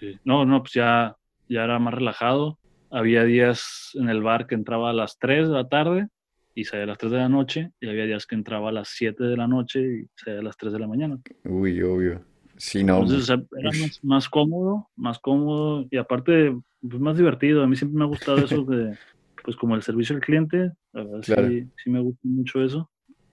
Sí, 0.00 0.18
no, 0.24 0.44
no, 0.44 0.60
pues 0.62 0.72
ya, 0.72 1.16
ya 1.48 1.62
era 1.62 1.78
más 1.78 1.94
relajado. 1.94 2.58
Había 2.90 3.22
días 3.22 3.92
en 3.94 4.08
el 4.08 4.22
bar 4.22 4.48
que 4.48 4.56
entraba 4.56 4.90
a 4.90 4.92
las 4.92 5.18
3 5.18 5.48
de 5.48 5.54
la 5.54 5.68
tarde 5.68 6.08
y 6.56 6.64
salía 6.64 6.82
a 6.84 6.88
las 6.88 6.98
3 6.98 7.12
de 7.12 7.18
la 7.18 7.28
noche, 7.28 7.70
y 7.80 7.88
había 7.88 8.06
días 8.06 8.26
que 8.26 8.34
entraba 8.34 8.70
a 8.70 8.72
las 8.72 8.88
7 8.88 9.22
de 9.22 9.36
la 9.36 9.46
noche 9.46 9.80
y 9.80 10.06
salía 10.16 10.40
a 10.40 10.42
las 10.42 10.56
3 10.56 10.72
de 10.72 10.78
la 10.80 10.88
mañana. 10.88 11.18
Uy, 11.44 11.80
obvio. 11.80 12.31
Sí, 12.62 12.84
no. 12.84 13.00
Entonces 13.00 13.28
era 13.28 13.72
más, 13.72 14.04
más, 14.04 14.28
cómodo, 14.28 14.88
más 14.94 15.18
cómodo 15.18 15.84
y 15.90 15.96
aparte 15.96 16.56
pues, 16.80 17.00
más 17.00 17.16
divertido. 17.16 17.64
A 17.64 17.66
mí 17.66 17.74
siempre 17.74 17.98
me 17.98 18.04
ha 18.04 18.06
gustado 18.06 18.44
eso 18.44 18.62
de 18.62 18.96
pues 19.42 19.56
como 19.56 19.74
el 19.74 19.82
servicio 19.82 20.14
al 20.14 20.22
cliente, 20.22 20.70
sí, 21.22 21.68
sí, 21.82 21.90
me 21.90 21.98
gusta 21.98 22.20
mucho 22.22 22.62
eso. 22.62 22.88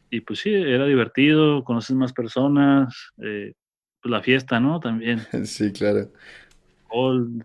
Y 0.10 0.22
pues 0.22 0.40
sí, 0.40 0.52
era 0.52 0.88
divertido, 0.88 1.64
conoces 1.64 1.96
más 1.96 2.12
personas, 2.12 2.92
eh, 3.22 3.54
pues 4.02 4.12
la 4.12 4.24
fiesta, 4.24 4.60
¿no? 4.60 4.80
También. 4.80 5.20
Sí, 5.46 5.72
claro. 5.72 6.12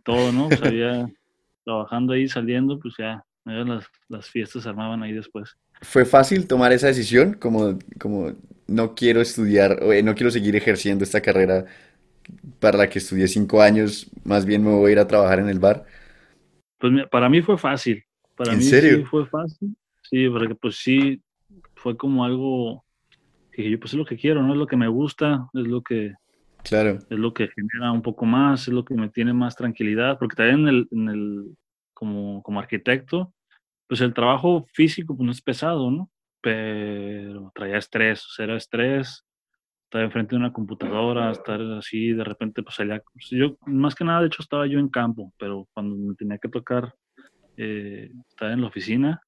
todo, 0.02 0.32
¿no? 0.32 0.48
Pues 0.48 0.62
había, 0.62 1.06
trabajando 1.66 2.14
ahí, 2.14 2.26
saliendo, 2.28 2.78
pues 2.78 2.94
ya, 2.98 3.22
las, 3.44 3.84
las 4.08 4.30
fiestas 4.30 4.62
se 4.62 4.68
armaban 4.70 5.02
ahí 5.02 5.12
después. 5.12 5.54
¿Fue 5.82 6.06
fácil 6.06 6.48
tomar 6.48 6.72
esa 6.72 6.86
decisión? 6.86 7.34
Como, 7.34 7.78
como 8.00 8.32
no 8.66 8.94
quiero 8.94 9.20
estudiar, 9.20 9.82
o, 9.82 9.92
eh, 9.92 10.02
no 10.02 10.14
quiero 10.14 10.30
seguir 10.30 10.56
ejerciendo 10.56 11.04
esta 11.04 11.20
carrera 11.20 11.66
para 12.58 12.78
la 12.78 12.88
que 12.88 12.98
estudié 12.98 13.28
cinco 13.28 13.60
años, 13.60 14.10
más 14.24 14.46
bien 14.46 14.64
me 14.64 14.70
voy 14.70 14.90
a 14.90 14.92
ir 14.92 14.98
a 14.98 15.06
trabajar 15.06 15.38
en 15.40 15.48
el 15.48 15.58
bar. 15.58 15.84
Pues 16.78 16.92
para 17.10 17.28
mí 17.28 17.42
fue 17.42 17.58
fácil, 17.58 18.02
para 18.36 18.52
¿En 18.52 18.58
mí 18.58 18.64
serio? 18.64 18.98
sí 18.98 19.04
fue 19.04 19.26
fácil. 19.26 19.76
Sí, 20.02 20.28
porque 20.28 20.54
pues 20.54 20.76
sí, 20.76 21.22
fue 21.76 21.96
como 21.96 22.24
algo 22.24 22.84
que 23.52 23.70
yo 23.70 23.78
pues 23.78 23.92
es 23.92 23.98
lo 23.98 24.04
que 24.04 24.16
quiero, 24.16 24.42
¿no? 24.42 24.52
Es 24.52 24.58
lo 24.58 24.66
que 24.66 24.76
me 24.76 24.88
gusta, 24.88 25.48
es 25.54 25.66
lo 25.66 25.82
que... 25.82 26.12
Claro. 26.62 26.98
Es 27.10 27.18
lo 27.18 27.34
que 27.34 27.48
genera 27.48 27.92
un 27.92 28.00
poco 28.00 28.24
más, 28.24 28.62
es 28.62 28.74
lo 28.74 28.84
que 28.84 28.94
me 28.94 29.10
tiene 29.10 29.34
más 29.34 29.54
tranquilidad, 29.54 30.18
porque 30.18 30.34
también 30.34 30.60
en 30.60 30.68
el, 30.68 30.88
en 30.90 31.08
el 31.08 31.56
como, 31.92 32.42
como 32.42 32.58
arquitecto, 32.58 33.32
pues 33.86 34.00
el 34.00 34.14
trabajo 34.14 34.66
físico 34.72 35.14
pues 35.16 35.26
no 35.26 35.32
es 35.32 35.42
pesado, 35.42 35.90
¿no? 35.90 36.10
Pero 36.44 37.50
traía 37.54 37.78
estrés, 37.78 38.22
o 38.26 38.28
sea, 38.28 38.44
era 38.44 38.56
estrés, 38.56 39.24
estar 39.84 40.02
enfrente 40.02 40.34
de 40.34 40.40
una 40.40 40.52
computadora, 40.52 41.30
estar 41.30 41.58
así, 41.78 42.12
de 42.12 42.22
repente 42.22 42.62
pues 42.62 42.78
allá, 42.80 43.02
pues, 43.14 43.28
yo 43.30 43.56
más 43.64 43.94
que 43.94 44.04
nada, 44.04 44.20
de 44.20 44.26
hecho 44.26 44.42
estaba 44.42 44.66
yo 44.66 44.78
en 44.78 44.90
campo, 44.90 45.32
pero 45.38 45.66
cuando 45.72 45.96
me 45.96 46.14
tenía 46.14 46.36
que 46.36 46.50
tocar 46.50 46.94
eh, 47.56 48.10
estar 48.28 48.50
en 48.50 48.60
la 48.60 48.66
oficina, 48.66 49.22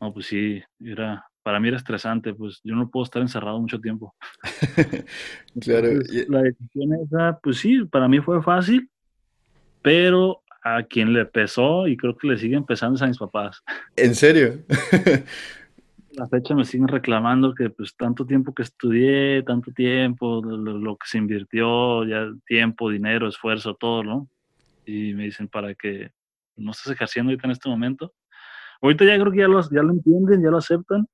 no, 0.00 0.14
pues 0.14 0.26
sí, 0.26 0.62
era, 0.80 1.26
para 1.42 1.60
mí 1.60 1.68
era 1.68 1.76
estresante, 1.76 2.32
pues 2.32 2.60
yo 2.64 2.74
no 2.74 2.88
puedo 2.88 3.04
estar 3.04 3.20
encerrado 3.20 3.60
mucho 3.60 3.80
tiempo. 3.80 4.14
claro. 5.60 5.88
la 6.28 6.42
decisión 6.42 6.94
esa, 7.04 7.38
pues 7.42 7.58
sí, 7.58 7.84
para 7.84 8.08
mí 8.08 8.20
fue 8.20 8.42
fácil, 8.42 8.88
pero 9.82 10.42
a 10.62 10.82
quien 10.82 11.12
le 11.12 11.26
pesó 11.26 11.86
y 11.86 11.96
creo 11.96 12.16
que 12.16 12.28
le 12.28 12.38
sigue 12.38 12.56
empezando 12.56 12.96
es 12.96 13.02
a 13.02 13.06
mis 13.06 13.18
papás. 13.18 13.62
¿En 13.94 14.14
serio? 14.14 14.64
la 16.16 16.26
fecha 16.28 16.54
me 16.54 16.64
siguen 16.64 16.88
reclamando 16.88 17.54
que 17.54 17.70
pues 17.70 17.94
tanto 17.94 18.24
tiempo 18.26 18.54
que 18.54 18.62
estudié, 18.62 19.42
tanto 19.42 19.72
tiempo, 19.72 20.42
lo, 20.42 20.56
lo, 20.56 20.96
que 20.96 21.06
se 21.06 21.18
invirtió, 21.18 22.04
ya 22.04 22.32
tiempo, 22.46 22.90
dinero, 22.90 23.28
esfuerzo, 23.28 23.74
todo, 23.74 24.02
¿no? 24.02 24.28
Y 24.86 25.12
me 25.14 25.24
dicen 25.24 25.48
para 25.48 25.74
que 25.74 26.10
no 26.56 26.70
estás 26.70 26.92
ejerciendo 26.92 27.30
ahorita 27.30 27.48
en 27.48 27.52
este 27.52 27.68
momento. 27.68 28.14
Ahorita 28.80 29.04
ya 29.04 29.18
creo 29.18 29.32
que 29.32 29.38
ya 29.38 29.48
lo, 29.48 29.60
ya 29.70 29.82
lo 29.82 29.92
entienden, 29.92 30.42
ya 30.42 30.50
lo 30.50 30.58
aceptan, 30.58 31.06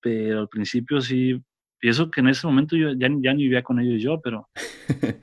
pero 0.00 0.40
al 0.40 0.48
principio 0.48 1.00
sí, 1.00 1.42
pienso 1.78 2.10
que 2.10 2.20
en 2.20 2.28
ese 2.28 2.46
momento 2.46 2.76
yo 2.76 2.92
ya, 2.92 3.08
ya 3.20 3.32
ni 3.32 3.44
vivía 3.44 3.62
con 3.62 3.80
ellos 3.80 4.02
yo, 4.02 4.20
pero, 4.20 4.48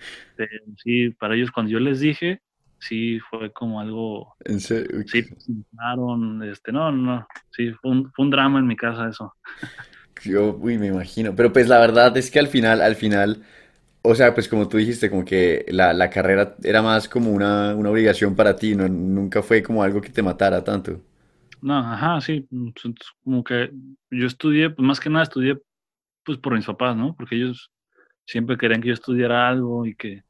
sí, 0.84 1.12
para 1.12 1.36
ellos 1.36 1.52
cuando 1.52 1.72
yo 1.72 1.80
les 1.80 2.00
dije, 2.00 2.42
sí 2.88 3.20
fue 3.30 3.52
como 3.52 3.80
algo... 3.80 4.36
¿En 4.46 4.60
serio? 4.60 5.04
Sí, 5.08 5.20
este, 5.20 6.72
no, 6.72 6.92
no, 6.92 7.28
sí, 7.52 7.72
fue 7.82 7.92
un, 7.92 8.12
fue 8.12 8.26
un 8.26 8.32
drama 8.32 8.60
en 8.60 8.68
mi 8.68 8.76
casa 8.76 9.10
eso. 9.10 9.34
Yo, 10.24 10.56
uy, 10.56 10.78
me 10.78 10.88
imagino, 10.88 11.36
pero 11.36 11.52
pues 11.52 11.68
la 11.68 11.80
verdad 11.80 12.16
es 12.16 12.32
que 12.32 12.40
al 12.40 12.48
final, 12.48 12.82
al 12.82 12.96
final 12.96 13.44
o 14.06 14.14
sea, 14.16 14.34
pues 14.34 14.50
como 14.50 14.68
tú 14.68 14.78
dijiste, 14.78 15.10
como 15.10 15.24
que 15.24 15.66
la, 15.70 15.94
la 15.94 16.10
carrera 16.10 16.56
era 16.62 16.82
más 16.82 17.08
como 17.08 17.32
una, 17.32 17.74
una 17.74 17.90
obligación 17.90 18.36
para 18.36 18.56
ti, 18.56 18.76
no, 18.76 18.88
nunca 18.90 19.42
fue 19.42 19.64
como 19.64 19.82
algo 19.82 20.02
que 20.02 20.10
te 20.10 20.22
matara 20.22 20.62
tanto. 20.62 21.02
No, 21.62 21.78
ajá, 21.78 22.20
sí, 22.20 22.46
mm, 22.50 22.72
como 23.24 23.44
que 23.44 23.72
yo 24.12 24.28
estudié, 24.28 24.70
pues 24.70 24.86
más 24.86 25.00
que 25.00 25.10
nada 25.10 25.24
estudié 25.24 25.58
pues 26.26 26.38
por 26.38 26.54
mis 26.54 26.66
papás, 26.66 26.98
¿no? 26.98 27.16
Porque 27.16 27.36
ellos 27.36 27.72
siempre 28.26 28.58
querían 28.58 28.82
que 28.82 28.90
yo 28.90 28.94
estudiara 28.94 29.48
algo 29.48 29.86
y 29.86 29.96
que 29.96 30.24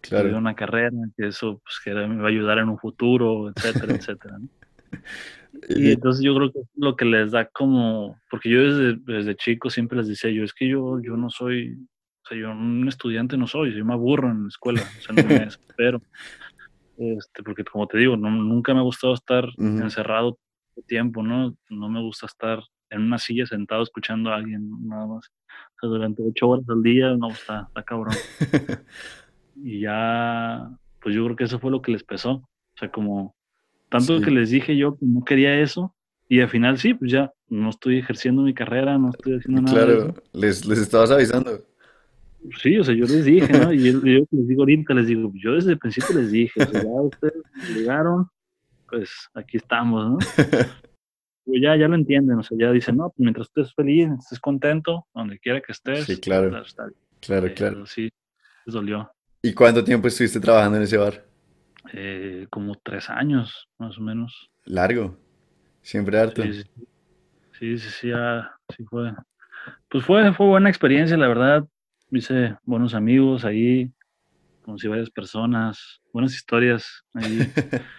claro. 0.00 0.36
una 0.36 0.54
carrera, 0.54 0.90
que 1.16 1.28
eso 1.28 1.60
pues 1.64 1.80
que 1.84 1.92
me 1.94 2.14
iba 2.14 2.24
a 2.24 2.28
ayudar 2.28 2.58
en 2.58 2.68
un 2.68 2.78
futuro, 2.78 3.50
etcétera, 3.50 3.94
etcétera, 3.94 4.38
¿no? 4.38 4.48
Y 5.68 5.90
entonces 5.90 6.24
yo 6.24 6.34
creo 6.36 6.52
que 6.52 6.60
lo 6.76 6.94
que 6.94 7.04
les 7.04 7.32
da 7.32 7.44
como, 7.44 8.16
porque 8.30 8.48
yo 8.48 8.62
desde, 8.62 9.00
desde 9.04 9.34
chico 9.34 9.68
siempre 9.68 9.98
les 9.98 10.06
decía 10.06 10.30
yo, 10.30 10.44
es 10.44 10.54
que 10.54 10.68
yo, 10.68 11.00
yo 11.02 11.16
no 11.16 11.28
soy 11.28 11.76
yo 12.36 12.50
un 12.50 12.86
estudiante 12.88 13.36
no 13.36 13.46
soy, 13.46 13.76
yo 13.76 13.84
me 13.84 13.94
aburro 13.94 14.30
en 14.30 14.42
la 14.42 14.48
escuela, 14.48 14.82
o 14.82 15.02
sea, 15.02 15.14
no 15.14 15.28
me 15.28 15.44
espero. 15.44 16.02
Este, 16.96 17.42
porque 17.42 17.64
como 17.64 17.86
te 17.86 17.98
digo, 17.98 18.16
nunca 18.16 18.74
me 18.74 18.80
ha 18.80 18.82
gustado 18.84 19.14
estar 19.14 19.48
encerrado 19.58 20.38
tiempo, 20.86 21.22
¿no? 21.22 21.56
No 21.68 21.88
me 21.88 22.00
gusta 22.00 22.26
estar 22.26 22.62
en 22.90 23.02
una 23.02 23.18
silla 23.18 23.46
sentado 23.46 23.82
escuchando 23.82 24.30
a 24.30 24.36
alguien 24.36 24.68
nada 24.86 25.06
más. 25.06 25.26
O 25.28 25.80
sea, 25.80 25.88
durante 25.88 26.22
ocho 26.22 26.48
horas 26.48 26.68
al 26.68 26.82
día, 26.82 27.14
no, 27.16 27.28
está, 27.30 27.66
está 27.68 27.82
cabrón. 27.82 28.14
y 29.62 29.80
ya, 29.80 30.70
pues 31.00 31.14
yo 31.14 31.24
creo 31.24 31.36
que 31.36 31.44
eso 31.44 31.58
fue 31.58 31.70
lo 31.70 31.82
que 31.82 31.92
les 31.92 32.04
pesó. 32.04 32.32
O 32.32 32.78
sea, 32.78 32.90
como 32.90 33.34
tanto 33.88 34.20
que 34.20 34.30
les 34.30 34.50
dije 34.50 34.76
yo 34.76 34.96
que 34.96 35.04
no 35.06 35.24
quería 35.24 35.60
eso, 35.60 35.94
y 36.28 36.40
al 36.40 36.48
final 36.48 36.78
sí, 36.78 36.94
pues 36.94 37.10
ya 37.10 37.32
no 37.48 37.70
estoy 37.70 37.98
ejerciendo 37.98 38.42
mi 38.42 38.54
carrera, 38.54 38.96
no 38.98 39.10
estoy 39.10 39.36
haciendo 39.36 39.62
nada. 39.62 39.84
Claro, 39.84 40.14
les, 40.32 40.64
les 40.64 40.78
estabas 40.78 41.10
avisando. 41.10 41.58
Sí, 42.62 42.78
o 42.78 42.84
sea, 42.84 42.94
yo 42.94 43.04
les 43.06 43.24
dije, 43.24 43.52
¿no? 43.52 43.72
Y 43.72 43.92
yo, 43.92 44.00
les 44.30 44.48
digo 44.48 44.62
ahorita, 44.62 44.94
les 44.94 45.06
digo, 45.08 45.32
yo 45.34 45.54
desde 45.54 45.72
el 45.72 45.78
principio 45.78 46.16
les 46.16 46.30
dije, 46.30 46.62
o 46.62 46.66
sea, 46.66 46.82
ya 46.82 46.88
ustedes 46.88 47.42
llegaron, 47.74 48.28
pues 48.88 49.10
aquí 49.34 49.56
estamos, 49.56 50.08
¿no? 50.08 50.18
ya, 51.46 51.76
ya 51.76 51.88
lo 51.88 51.96
entienden, 51.96 52.38
o 52.38 52.42
sea, 52.42 52.56
ya 52.58 52.70
dicen, 52.72 52.96
no, 52.96 53.10
pues 53.10 53.18
mientras 53.18 53.48
estés 53.48 53.74
feliz, 53.74 54.08
estés 54.18 54.38
contento, 54.40 55.06
donde 55.14 55.38
quiera 55.38 55.60
que 55.60 55.72
estés. 55.72 56.04
Sí, 56.04 56.16
claro. 56.18 56.50
pues. 56.50 56.74
Claro, 57.20 57.46
Eh, 57.48 57.54
claro. 57.54 57.74
pero 57.74 57.86
Sí, 57.86 58.08
les 58.64 58.74
dolió. 58.74 59.10
¿Y 59.42 59.54
cuánto 59.54 59.82
tiempo 59.82 60.08
estuviste 60.08 60.40
trabajando 60.40 60.76
en 60.76 60.82
ese 60.84 60.96
bar? 60.98 61.24
Eh, 61.92 62.46
como 62.50 62.74
tres 62.82 63.08
años, 63.08 63.68
más 63.78 63.96
o 63.98 64.02
menos. 64.02 64.50
Largo. 64.64 65.16
Siempre 65.82 66.18
harto. 66.18 66.42
Sí, 66.42 66.62
sí, 67.58 67.78
sí, 67.78 67.88
sí, 68.00 68.12
ah, 68.14 68.50
sí 68.76 68.84
fue. 68.84 69.12
Pues 69.88 70.04
fue, 70.04 70.32
fue 70.34 70.46
buena 70.46 70.68
experiencia, 70.68 71.16
la 71.16 71.28
verdad. 71.28 71.66
Hice 72.10 72.56
buenos 72.64 72.92
amigos 72.94 73.44
ahí, 73.44 73.90
conocí 74.62 74.88
varias 74.88 75.10
personas, 75.10 76.00
buenas 76.12 76.34
historias 76.34 77.04
ahí. 77.14 77.38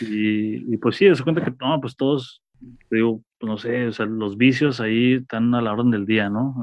Y, 0.00 0.74
y 0.74 0.76
pues 0.76 0.96
sí, 0.96 1.12
se 1.14 1.22
cuenta 1.22 1.42
que 1.42 1.52
no, 1.60 1.80
pues 1.80 1.96
todos, 1.96 2.42
digo, 2.90 3.22
pues 3.38 3.48
no 3.48 3.58
sé, 3.58 3.86
o 3.86 3.92
sea, 3.92 4.06
los 4.06 4.36
vicios 4.36 4.80
ahí 4.80 5.14
están 5.14 5.54
a 5.54 5.62
la 5.62 5.72
orden 5.72 5.92
del 5.92 6.04
día, 6.04 6.28
¿no? 6.28 6.54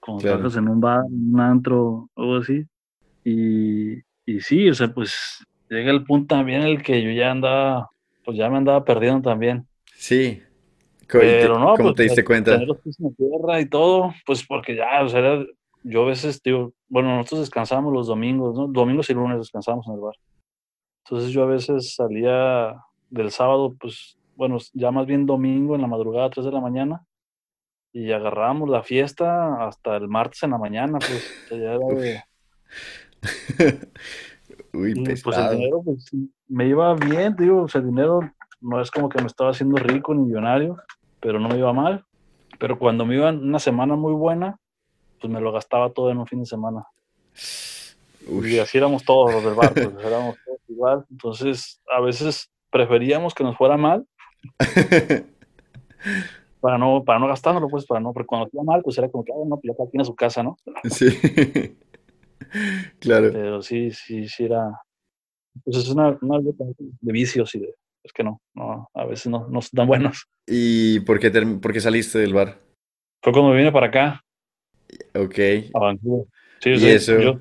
Cuando 0.00 0.20
Claro. 0.22 0.36
trabajas 0.38 0.56
en 0.58 0.68
un 0.68 0.80
bar, 0.80 1.02
en 1.08 1.34
un 1.34 1.40
antro, 1.40 2.10
algo 2.16 2.36
así. 2.38 2.66
Y, 3.24 3.94
y 4.26 4.40
sí, 4.40 4.68
o 4.68 4.74
sea, 4.74 4.88
pues 4.92 5.44
llega 5.70 5.90
el 5.90 6.04
punto 6.04 6.34
también 6.34 6.62
en 6.62 6.68
el 6.68 6.82
que 6.82 7.02
yo 7.02 7.10
ya 7.10 7.30
andaba, 7.30 7.90
pues 8.24 8.36
ya 8.36 8.48
me 8.50 8.58
andaba 8.58 8.84
perdiendo 8.84 9.22
también. 9.28 9.66
Sí. 9.96 10.42
Pero 11.08 11.58
no, 11.58 11.74
¿Cómo 11.76 11.88
pues, 11.88 11.94
te 11.96 12.02
diste 12.04 12.24
cuenta? 12.24 12.52
Tener 12.52 12.68
los 12.68 12.78
pies 12.80 12.98
en 13.00 13.14
tierra 13.14 13.60
y 13.60 13.66
todo, 13.66 14.12
pues 14.26 14.44
porque 14.46 14.74
ya, 14.74 15.02
o 15.02 15.08
sea, 15.08 15.20
era- 15.20 15.46
yo 15.82 16.02
a 16.02 16.06
veces, 16.06 16.42
digo, 16.42 16.72
bueno, 16.88 17.14
nosotros 17.16 17.40
descansábamos 17.40 17.92
los 17.92 18.06
domingos, 18.06 18.56
¿no? 18.56 18.66
Domingos 18.68 19.10
y 19.10 19.14
lunes 19.14 19.36
descansábamos 19.38 19.86
en 19.86 19.94
el 19.94 20.00
bar. 20.00 20.14
Entonces 21.04 21.30
yo 21.30 21.42
a 21.42 21.46
veces 21.46 21.94
salía 21.94 22.74
del 23.10 23.30
sábado, 23.30 23.76
pues, 23.78 24.16
bueno, 24.34 24.56
ya 24.72 24.90
más 24.90 25.06
bien 25.06 25.26
domingo 25.26 25.74
en 25.74 25.82
la 25.82 25.86
madrugada, 25.86 26.30
3 26.30 26.46
de 26.46 26.52
la 26.52 26.60
mañana, 26.60 27.04
y 27.92 28.10
agarrábamos 28.12 28.70
la 28.70 28.82
fiesta 28.82 29.66
hasta 29.66 29.96
el 29.96 30.08
martes 30.08 30.42
en 30.42 30.50
la 30.52 30.58
mañana, 30.58 30.98
pues, 30.98 31.46
ya 31.50 31.56
era 31.74 31.78
de- 31.78 32.22
Uy, 34.72 34.92
y, 34.96 35.22
pues 35.22 35.38
el 35.38 35.50
dinero, 35.50 35.82
pues, 35.84 36.10
me 36.48 36.66
iba 36.66 36.94
bien, 36.94 37.36
digo, 37.36 37.62
o 37.62 37.68
sea, 37.68 37.80
el 37.80 37.88
dinero 37.88 38.20
no 38.60 38.80
es 38.80 38.90
como 38.90 39.08
que 39.08 39.20
me 39.20 39.26
estaba 39.26 39.50
haciendo 39.50 39.76
rico 39.76 40.14
ni 40.14 40.24
millonario, 40.24 40.76
pero 41.20 41.38
no 41.38 41.48
me 41.48 41.58
iba 41.58 41.72
mal. 41.72 42.04
Pero 42.58 42.78
cuando 42.78 43.04
me 43.06 43.14
iba 43.16 43.30
una 43.30 43.58
semana 43.58 43.94
muy 43.94 44.12
buena, 44.12 44.58
pues 45.20 45.32
me 45.32 45.40
lo 45.40 45.52
gastaba 45.52 45.90
todo 45.90 46.10
en 46.10 46.18
un 46.18 46.26
fin 46.26 46.40
de 46.40 46.46
semana. 46.46 46.84
Y 48.26 48.58
así 48.58 48.78
éramos 48.78 49.04
todos 49.04 49.32
los 49.32 49.44
del 49.44 49.54
bar, 49.54 49.72
pues 49.74 49.86
éramos 50.04 50.36
todos 50.44 50.60
igual. 50.68 51.04
Entonces, 51.10 51.80
a 51.90 52.00
veces 52.00 52.50
preferíamos 52.70 53.34
que 53.34 53.44
nos 53.44 53.56
fuera 53.56 53.76
mal 53.76 54.06
para 56.60 56.78
no, 56.78 57.04
para 57.04 57.18
no 57.18 57.28
gastárnoslo, 57.28 57.68
pues, 57.68 57.86
para 57.86 58.00
no, 58.00 58.12
porque 58.12 58.26
cuando 58.26 58.48
iba 58.52 58.62
mal, 58.64 58.82
pues 58.82 58.98
era 58.98 59.08
como 59.08 59.24
que, 59.24 59.32
ah, 59.32 59.44
no, 59.46 59.56
pues 59.56 59.72
ya 59.72 59.76
cada 59.76 59.90
quien 59.90 60.00
a 60.00 60.04
su 60.04 60.14
casa, 60.14 60.42
¿no? 60.42 60.56
Sí. 60.84 61.06
Claro. 63.00 63.30
Pero 63.32 63.62
sí, 63.62 63.90
sí, 63.90 64.28
sí 64.28 64.44
era, 64.44 64.70
pues 65.64 65.76
es 65.78 65.88
una, 65.88 66.16
una 66.22 66.38
de 66.40 67.12
vicios 67.12 67.54
y 67.54 67.60
de, 67.60 67.74
es 68.02 68.12
que 68.12 68.24
no, 68.24 68.40
no, 68.54 68.88
a 68.94 69.04
veces 69.04 69.26
no, 69.28 69.48
no 69.48 69.60
son 69.60 69.70
tan 69.76 69.86
buenos. 69.86 70.26
¿Y 70.46 71.00
por 71.00 71.18
qué, 71.20 71.30
por 71.30 71.72
qué 71.72 71.80
saliste 71.80 72.18
del 72.18 72.34
bar? 72.34 72.58
Fue 73.22 73.32
cuando 73.32 73.50
me 73.50 73.56
vine 73.58 73.72
para 73.72 73.86
acá, 73.86 74.20
Ok. 75.14 75.38
a 75.74 75.78
Vancouver. 75.78 76.26
Sí, 76.60 76.70
¿Y 76.70 76.78
sea, 76.78 76.94
eso? 76.94 77.20
yo- 77.20 77.40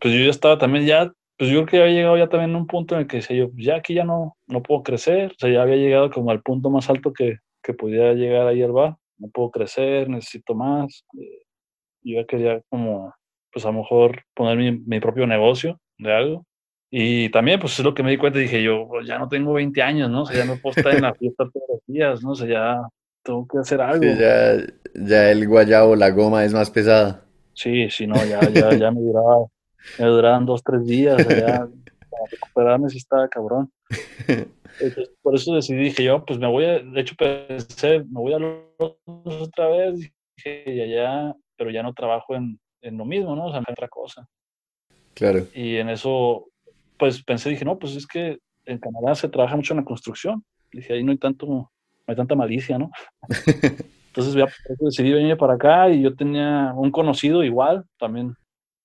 pues 0.00 0.14
yo 0.14 0.20
ya 0.24 0.30
estaba 0.30 0.58
también 0.58 0.84
ya, 0.86 1.12
pues 1.38 1.50
yo 1.50 1.64
creo 1.64 1.66
que 1.66 1.82
había 1.82 1.94
llegado 1.94 2.18
ya 2.18 2.28
también 2.28 2.54
a 2.54 2.58
un 2.58 2.66
punto 2.66 2.94
en 2.94 3.02
el 3.02 3.06
que 3.06 3.18
decía 3.18 3.36
yo, 3.36 3.50
ya 3.54 3.76
aquí 3.76 3.94
ya 3.94 4.04
no, 4.04 4.36
no 4.46 4.62
puedo 4.62 4.82
crecer, 4.82 5.32
o 5.32 5.34
sea, 5.38 5.50
ya 5.50 5.62
había 5.62 5.76
llegado 5.76 6.10
como 6.10 6.30
al 6.30 6.42
punto 6.42 6.70
más 6.70 6.88
alto 6.90 7.12
que, 7.12 7.38
que 7.62 7.74
podía 7.74 8.12
llegar 8.14 8.46
ahí 8.48 8.62
al 8.62 8.72
bar, 8.72 8.96
no 9.18 9.28
puedo 9.28 9.50
crecer, 9.50 10.08
necesito 10.08 10.54
más. 10.54 11.04
eh, 11.20 11.42
Yo 12.02 12.20
ya 12.20 12.26
quería 12.26 12.60
como, 12.68 13.14
pues 13.52 13.64
a 13.64 13.68
lo 13.70 13.78
mejor 13.78 14.22
poner 14.34 14.56
mi, 14.56 14.78
mi 14.80 15.00
propio 15.00 15.26
negocio 15.26 15.78
de 15.98 16.12
algo. 16.12 16.46
Y 16.90 17.30
también, 17.30 17.58
pues 17.58 17.78
es 17.78 17.84
lo 17.84 17.94
que 17.94 18.02
me 18.02 18.10
di 18.10 18.18
cuenta, 18.18 18.38
dije 18.38 18.62
yo, 18.62 18.86
pues, 18.86 19.06
ya 19.06 19.18
no 19.18 19.28
tengo 19.28 19.54
20 19.54 19.80
años, 19.80 20.10
¿no? 20.10 20.22
O 20.22 20.26
sea, 20.26 20.36
ya 20.36 20.44
no 20.44 20.58
puedo 20.58 20.76
estar 20.76 20.94
en 20.94 21.02
la 21.02 21.14
fiesta 21.18 21.48
todos 21.50 21.66
los 21.68 21.80
días, 21.86 22.22
¿no? 22.22 22.32
O 22.32 22.34
sea, 22.34 22.46
ya 22.46 22.82
tengo 23.22 23.46
que 23.46 23.58
hacer 23.58 23.80
algo. 23.80 24.02
Sí, 24.02 24.18
ya, 24.18 24.56
ya 24.94 25.30
el 25.30 25.48
guayabo, 25.48 25.96
la 25.96 26.10
goma 26.10 26.44
es 26.44 26.52
más 26.52 26.70
pesada. 26.70 27.24
Sí, 27.54 27.88
sí, 27.90 28.06
no, 28.06 28.16
ya, 28.24 28.40
ya, 28.50 28.74
ya 28.74 28.90
me 28.90 29.00
duraba, 29.00 29.46
me 29.98 30.04
duraban 30.06 30.44
dos, 30.44 30.62
tres 30.62 30.84
días, 30.84 31.14
o 31.14 31.30
sea, 31.30 31.38
ya 31.38 31.68
para 32.10 32.24
recuperarme 32.30 32.90
sí 32.90 32.98
estaba 32.98 33.28
cabrón. 33.28 33.70
Entonces, 34.80 35.14
por 35.22 35.34
eso 35.34 35.54
decidí, 35.54 35.84
dije 35.84 36.04
yo, 36.04 36.24
pues 36.24 36.38
me 36.38 36.46
voy 36.46 36.64
a, 36.64 36.78
de 36.80 37.00
hecho 37.00 37.14
pensé, 37.14 38.00
me 38.00 38.20
voy 38.20 38.32
a 38.32 38.38
Londres 38.38 39.40
otra 39.40 39.68
vez, 39.68 39.98
dije, 40.36 40.64
y 40.66 40.80
allá, 40.80 41.34
pero 41.56 41.70
ya 41.70 41.82
no 41.82 41.92
trabajo 41.92 42.34
en, 42.34 42.58
en 42.82 42.98
lo 42.98 43.04
mismo, 43.04 43.34
¿no? 43.34 43.46
O 43.46 43.50
sea, 43.50 43.60
en 43.60 43.64
otra 43.68 43.88
cosa. 43.88 44.26
Claro. 45.14 45.46
Y 45.54 45.76
en 45.76 45.88
eso, 45.88 46.46
pues 46.98 47.22
pensé, 47.22 47.50
dije, 47.50 47.64
no, 47.64 47.78
pues 47.78 47.96
es 47.96 48.06
que 48.06 48.38
en 48.64 48.78
Canadá 48.78 49.14
se 49.14 49.28
trabaja 49.28 49.56
mucho 49.56 49.72
en 49.74 49.78
la 49.80 49.84
construcción. 49.84 50.44
Dije, 50.72 50.92
ahí 50.94 51.02
no 51.04 51.12
hay 51.12 51.18
tanto, 51.18 51.46
no 51.46 51.70
hay 52.06 52.16
tanta 52.16 52.34
malicia, 52.34 52.78
¿no? 52.78 52.90
Entonces 54.08 54.34
ya 54.34 54.46
decidí 54.80 55.12
venir 55.12 55.36
para 55.36 55.54
acá 55.54 55.88
y 55.88 56.02
yo 56.02 56.14
tenía 56.14 56.72
un 56.76 56.90
conocido 56.90 57.42
igual, 57.44 57.84
también 57.98 58.34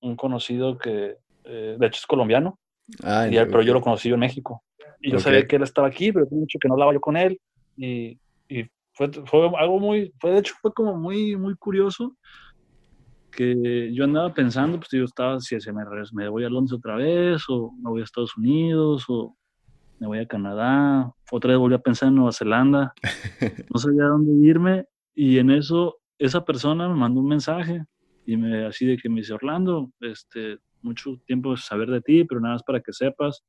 un 0.01 0.15
conocido 0.15 0.77
que 0.77 1.17
eh, 1.43 1.75
de 1.79 1.87
hecho 1.87 1.99
es 1.99 2.05
colombiano, 2.05 2.59
Ah, 3.03 3.27
y 3.29 3.35
él- 3.35 3.47
pero 3.47 3.61
yo 3.61 3.73
lo 3.73 3.81
conocí 3.81 4.07
yo 4.07 4.15
en 4.15 4.21
México. 4.21 4.63
Y 5.01 5.11
yo 5.11 5.17
Ok. 5.17 5.23
sabía 5.23 5.45
que 5.45 5.57
él 5.57 5.63
estaba 5.63 5.87
aquí, 5.87 6.11
pero 6.13 6.25
mucho 6.31 6.57
que 6.59 6.67
no 6.69 6.75
hablaba 6.75 6.93
yo 6.93 7.01
con 7.01 7.17
él. 7.17 7.39
Y, 7.75 8.17
y 8.47 8.65
fue, 8.93 9.11
fue 9.11 9.51
algo 9.57 9.79
muy, 9.79 10.13
fue 10.19 10.31
de 10.31 10.39
hecho 10.39 10.55
fue 10.61 10.73
como 10.73 10.95
muy, 10.95 11.35
muy 11.35 11.55
curioso 11.55 12.15
que 13.37 13.93
yo 13.93 14.03
andaba 14.03 14.33
pensando, 14.33 14.79
pues 14.79 14.89
yo 14.91 15.03
estaba, 15.03 15.39
si 15.39 15.61
se 15.61 15.71
me, 15.71 15.83
me 16.13 16.27
voy 16.27 16.43
a 16.43 16.49
Londres 16.49 16.75
otra 16.75 16.95
vez, 16.95 17.43
o 17.49 17.71
me 17.71 17.91
voy 17.91 18.01
a 18.01 18.03
Estados 18.03 18.35
Unidos, 18.35 19.05
o 19.07 19.37
me 19.99 20.07
voy 20.07 20.17
a 20.17 20.25
Canadá, 20.25 21.13
otra 21.31 21.51
vez 21.51 21.59
volví 21.59 21.75
a 21.75 21.79
pensar 21.79 22.09
en 22.09 22.15
Nueva 22.15 22.31
Zelanda, 22.31 22.93
no 23.71 23.79
sabía 23.79 24.05
dónde 24.05 24.33
irme, 24.43 24.85
y 25.13 25.37
en 25.37 25.51
eso 25.51 25.97
esa 26.17 26.43
persona 26.43 26.89
me 26.89 26.95
mandó 26.95 27.19
un 27.19 27.27
mensaje, 27.27 27.85
y 28.25 28.37
me, 28.37 28.65
así 28.65 28.87
de 28.87 28.97
que 28.97 29.07
me 29.07 29.17
dice, 29.17 29.33
Orlando, 29.33 29.91
este, 30.01 30.57
mucho 30.81 31.21
tiempo 31.27 31.55
saber 31.57 31.91
de 31.91 32.01
ti, 32.01 32.23
pero 32.23 32.41
nada 32.41 32.55
más 32.55 32.63
para 32.63 32.81
que 32.81 32.91
sepas, 32.91 33.43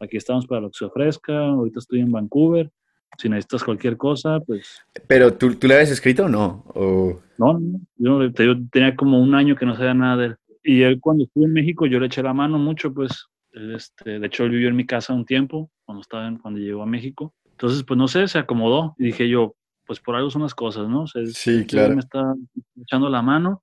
aquí 0.00 0.16
estamos 0.16 0.46
para 0.46 0.62
lo 0.62 0.68
que 0.68 0.78
se 0.78 0.86
ofrezca, 0.86 1.48
ahorita 1.48 1.80
estoy 1.80 2.00
en 2.00 2.10
Vancouver, 2.10 2.72
si 3.18 3.28
necesitas 3.28 3.64
cualquier 3.64 3.96
cosa, 3.96 4.40
pues 4.40 4.80
Pero 5.06 5.34
¿tú, 5.34 5.54
tú 5.56 5.66
le 5.66 5.74
habías 5.74 5.90
escrito 5.90 6.24
o 6.24 6.28
no? 6.28 6.64
O... 6.74 7.20
no, 7.36 7.58
no, 7.58 7.80
yo, 7.96 8.32
te 8.32 8.44
digo, 8.44 8.54
tenía 8.70 8.94
como 8.96 9.20
un 9.20 9.34
año 9.34 9.56
que 9.56 9.66
no 9.66 9.76
sabía 9.76 9.94
nada 9.94 10.16
de 10.16 10.26
él. 10.26 10.36
Y 10.62 10.82
él 10.82 10.98
cuando 11.00 11.24
estuvo 11.24 11.44
en 11.44 11.52
México 11.52 11.86
yo 11.86 12.00
le 12.00 12.06
eché 12.06 12.22
la 12.22 12.32
mano 12.32 12.58
mucho, 12.58 12.92
pues, 12.94 13.26
este, 13.52 14.18
de 14.18 14.26
hecho 14.26 14.44
él 14.44 14.50
vivió 14.50 14.68
en 14.68 14.76
mi 14.76 14.86
casa 14.86 15.12
un 15.12 15.24
tiempo, 15.26 15.70
cuando 15.84 16.00
estaba 16.02 16.26
en- 16.28 16.38
cuando 16.38 16.58
llegó 16.60 16.82
a 16.82 16.86
México. 16.86 17.34
Entonces, 17.52 17.84
pues 17.84 17.98
no 17.98 18.08
sé, 18.08 18.26
se 18.28 18.38
acomodó 18.38 18.94
y 18.98 19.04
dije 19.06 19.28
yo, 19.28 19.54
pues 19.86 20.00
por 20.00 20.16
algo 20.16 20.30
son 20.30 20.42
las 20.42 20.54
cosas, 20.54 20.88
¿no? 20.88 21.02
O 21.02 21.06
sea, 21.06 21.22
Sí, 21.22 21.60
este 21.60 21.66
claro. 21.66 21.94
Me 21.94 22.00
está 22.00 22.34
echando 22.80 23.08
la 23.10 23.20
mano, 23.22 23.62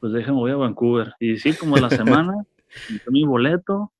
pues 0.00 0.12
déjame, 0.12 0.38
voy 0.38 0.50
a 0.52 0.56
Vancouver. 0.56 1.14
Y 1.20 1.36
sí, 1.38 1.54
como 1.56 1.76
a 1.76 1.80
la 1.80 1.90
semana, 1.90 2.32
compré 2.86 3.10
mi 3.12 3.24
boleto 3.24 3.92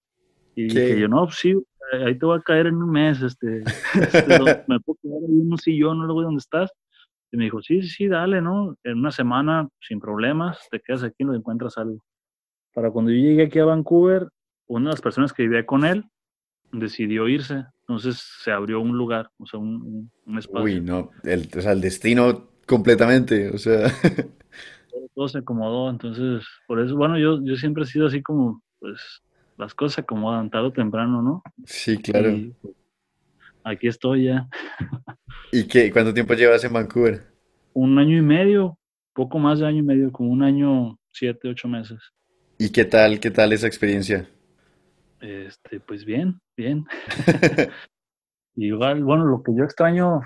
y 0.55 0.69
¿Qué? 0.69 0.81
dije 0.81 1.01
yo, 1.01 1.09
no, 1.09 1.25
pues 1.25 1.37
sí, 1.37 1.55
ahí 1.93 2.19
te 2.19 2.27
voy 2.27 2.39
a 2.39 2.43
caer 2.43 2.67
en 2.67 2.77
un 2.77 2.91
mes, 2.91 3.23
este, 3.23 3.63
este, 3.63 4.27
me 4.69 4.81
puedo 4.81 4.99
quedar 5.03 5.19
ahí 5.29 5.41
en 5.41 5.53
un 5.53 5.59
sillón 5.59 6.01
o 6.01 6.05
algo 6.05 6.23
donde 6.23 6.39
estás. 6.39 6.71
Y 7.33 7.37
me 7.37 7.45
dijo, 7.45 7.61
sí, 7.63 7.83
sí, 7.83 7.89
sí, 7.89 8.09
dale, 8.09 8.41
¿no? 8.41 8.77
En 8.85 8.99
una 8.99 9.11
semana, 9.11 9.69
sin 9.81 9.99
problemas, 9.99 10.59
te 10.71 10.81
quedas 10.81 11.03
aquí 11.03 11.17
y 11.21 11.25
no 11.25 11.35
encuentras 11.35 11.77
algo. 11.79 11.99
Para 12.73 12.91
cuando 12.91 13.11
yo 13.11 13.19
llegué 13.19 13.45
aquí 13.45 13.59
a 13.59 13.65
Vancouver, 13.65 14.29
una 14.67 14.91
de 14.91 14.95
las 14.95 15.01
personas 15.01 15.33
que 15.33 15.43
vivía 15.43 15.67
con 15.67 15.85
él 15.85 16.05
decidió 16.73 17.29
irse. 17.29 17.65
Entonces 17.81 18.23
se 18.43 18.51
abrió 18.51 18.81
un 18.81 18.97
lugar, 18.97 19.29
o 19.39 19.47
sea, 19.47 19.61
un, 19.61 20.11
un- 20.27 20.39
espacio. 20.39 20.63
Uy, 20.65 20.81
no, 20.81 21.11
el, 21.23 21.49
o 21.57 21.61
sea, 21.61 21.73
el 21.73 21.81
destino 21.81 22.49
completamente, 22.67 23.51
o 23.51 23.59
sea, 23.59 23.89
todo 25.15 25.29
se 25.29 25.39
acomodó. 25.39 25.91
Entonces, 25.91 26.45
por 26.67 26.81
eso, 26.81 26.97
bueno, 26.97 27.19
yo, 27.19 27.41
yo 27.45 27.57
siempre 27.57 27.85
he 27.85 27.87
sido 27.87 28.07
así 28.07 28.23
como, 28.23 28.63
pues, 28.81 29.23
las 29.57 29.75
cosas 29.75 29.95
se 29.95 30.01
acomodan 30.03 30.51
tarde 30.51 30.69
o 30.69 30.73
temprano, 30.73 31.23
¿no? 31.23 31.43
sí, 31.65 31.99
claro. 31.99 32.31
Y, 32.31 32.55
aquí 33.63 33.89
estoy 33.89 34.25
ya. 34.25 34.49
¿Y 35.53 35.67
qué, 35.67 35.91
cuánto 35.91 36.13
tiempo 36.13 36.35
llevas 36.35 36.65
en 36.65 36.73
Vancouver? 36.73 37.23
Un 37.73 37.99
año 37.99 38.17
y 38.17 38.23
medio, 38.23 38.79
poco 39.13 39.39
más 39.39 39.59
de 39.59 39.67
año 39.67 39.79
y 39.79 39.83
medio, 39.83 40.13
como 40.13 40.31
un 40.31 40.43
año, 40.43 40.99
siete, 41.13 41.49
ocho 41.49 41.69
meses. 41.69 42.01
¿Y 42.59 42.71
qué 42.71 42.85
tal, 42.85 43.21
qué 43.21 43.31
tal 43.31 43.53
esa 43.53 43.67
experiencia? 43.67 44.29
Este, 45.21 45.81
pues 45.81 46.05
bien, 46.05 46.41
bien. 46.57 46.85
Igual, 48.57 49.03
bueno, 49.03 49.25
lo 49.25 49.43
que 49.43 49.53
yo 49.57 49.65
extraño, 49.65 50.21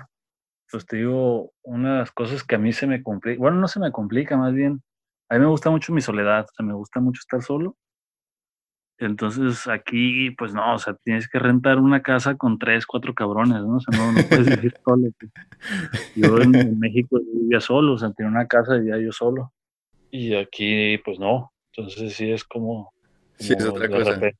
pues 0.69 0.85
te 0.85 0.97
digo, 0.97 1.51
una 1.63 1.93
de 1.93 1.99
las 1.99 2.11
cosas 2.11 2.43
que 2.43 2.55
a 2.55 2.59
mí 2.59 2.73
se 2.73 2.85
me 2.85 3.01
complica, 3.01 3.39
bueno, 3.39 3.57
no 3.57 3.67
se 3.67 3.79
me 3.79 3.91
complica, 3.91 4.37
más 4.37 4.53
bien, 4.53 4.83
a 5.29 5.35
mí 5.35 5.41
me 5.41 5.47
gusta 5.47 5.69
mucho 5.69 5.93
mi 5.93 6.01
soledad, 6.01 6.45
o 6.45 6.53
sea, 6.55 6.65
me 6.65 6.73
gusta 6.73 6.99
mucho 6.99 7.19
estar 7.19 7.41
solo. 7.41 7.75
Entonces 8.99 9.65
aquí, 9.67 10.31
pues 10.31 10.53
no, 10.53 10.75
o 10.75 10.77
sea, 10.77 10.93
tienes 10.93 11.29
que 11.29 11.39
rentar 11.39 11.77
una 11.77 12.01
casa 12.01 12.35
con 12.35 12.59
tres, 12.59 12.85
cuatro 12.85 13.13
cabrones, 13.13 13.61
¿no? 13.61 13.77
O 13.77 13.79
sea, 13.79 13.97
no, 13.97 14.11
no 14.11 14.19
puedes 14.27 14.57
vivir 14.57 14.73
solo. 14.85 15.07
pues. 15.17 15.31
Yo 16.15 16.37
en, 16.41 16.77
México 16.77 17.17
vivía 17.33 17.61
solo, 17.61 17.93
o 17.93 17.97
sea, 17.97 18.11
tenía 18.11 18.29
una 18.29 18.47
casa 18.47 18.75
y 18.75 18.81
vivía 18.81 18.97
yo 18.97 19.13
solo. 19.13 19.53
Y 20.11 20.35
aquí, 20.35 20.97
pues 20.97 21.17
no. 21.17 21.53
Entonces 21.71 22.13
sí 22.13 22.29
es 22.29 22.43
como... 22.43 22.91
sí, 23.37 23.53
es 23.57 23.65
otra 23.65 23.87
cosa. 23.87 24.15
Repente. 24.15 24.37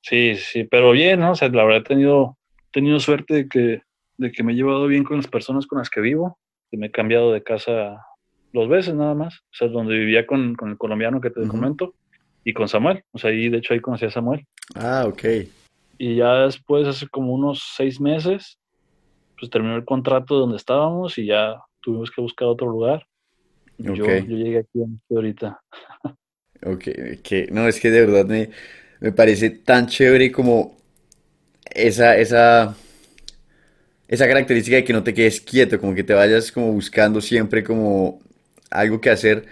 Sí, 0.00 0.34
sí, 0.34 0.64
pero 0.64 0.90
bien, 0.90 1.20
¿no? 1.20 1.32
O 1.32 1.34
sea, 1.36 1.48
la 1.48 1.62
verdad 1.62 1.82
he 1.82 1.84
tenido, 1.84 2.36
tenido 2.72 2.98
suerte 2.98 3.34
de 3.34 3.48
que, 3.48 3.82
de 4.16 4.32
que 4.32 4.42
me 4.42 4.52
he 4.52 4.56
llevado 4.56 4.88
bien 4.88 5.04
con 5.04 5.18
las 5.18 5.28
personas 5.28 5.66
con 5.66 5.78
las 5.78 5.90
que 5.90 6.00
vivo. 6.00 6.40
Que 6.72 6.76
me 6.76 6.88
he 6.88 6.90
cambiado 6.90 7.32
de 7.32 7.44
casa 7.44 8.04
dos 8.52 8.68
veces 8.68 8.96
nada 8.96 9.14
más. 9.14 9.36
O 9.36 9.54
sea, 9.54 9.68
donde 9.68 9.96
vivía 9.96 10.26
con, 10.26 10.56
con 10.56 10.70
el 10.70 10.76
colombiano 10.76 11.20
que 11.20 11.30
te 11.30 11.46
comento 11.46 11.94
y 12.46 12.52
con 12.54 12.68
Samuel. 12.68 13.02
O 13.10 13.18
sea, 13.18 13.30
ahí 13.30 13.48
de 13.48 13.58
hecho 13.58 13.74
ahí 13.74 13.80
conocí 13.80 14.04
a 14.04 14.10
Samuel. 14.10 14.46
Ah, 14.76 15.04
ok. 15.06 15.24
Y 15.98 16.16
ya 16.16 16.44
después, 16.44 16.86
hace 16.86 17.08
como 17.08 17.34
unos 17.34 17.72
seis 17.76 18.00
meses, 18.00 18.56
pues 19.36 19.50
terminó 19.50 19.74
el 19.74 19.84
contrato 19.84 20.36
donde 20.36 20.56
estábamos 20.56 21.18
y 21.18 21.26
ya 21.26 21.56
tuvimos 21.80 22.10
que 22.12 22.20
buscar 22.20 22.46
otro 22.46 22.68
lugar. 22.68 23.04
Yo, 23.78 23.94
yo, 23.94 24.06
llegué 24.06 24.58
aquí 24.58 24.80
ahorita. 25.10 25.60
Ok, 26.64 26.84
que 27.22 27.48
no, 27.52 27.68
es 27.68 27.78
que 27.78 27.90
de 27.90 28.06
verdad 28.06 28.24
me, 28.24 28.48
me 28.98 29.12
parece 29.12 29.50
tan 29.50 29.86
chévere 29.86 30.32
como 30.32 30.74
esa, 31.70 32.16
esa, 32.16 32.74
esa 34.08 34.26
característica 34.26 34.76
de 34.76 34.84
que 34.84 34.94
no 34.94 35.04
te 35.04 35.12
quedes 35.12 35.42
quieto, 35.42 35.78
como 35.78 35.94
que 35.94 36.02
te 36.02 36.14
vayas 36.14 36.50
como 36.50 36.72
buscando 36.72 37.20
siempre 37.20 37.62
como 37.62 38.20
algo 38.70 39.02
que 39.02 39.10
hacer 39.10 39.44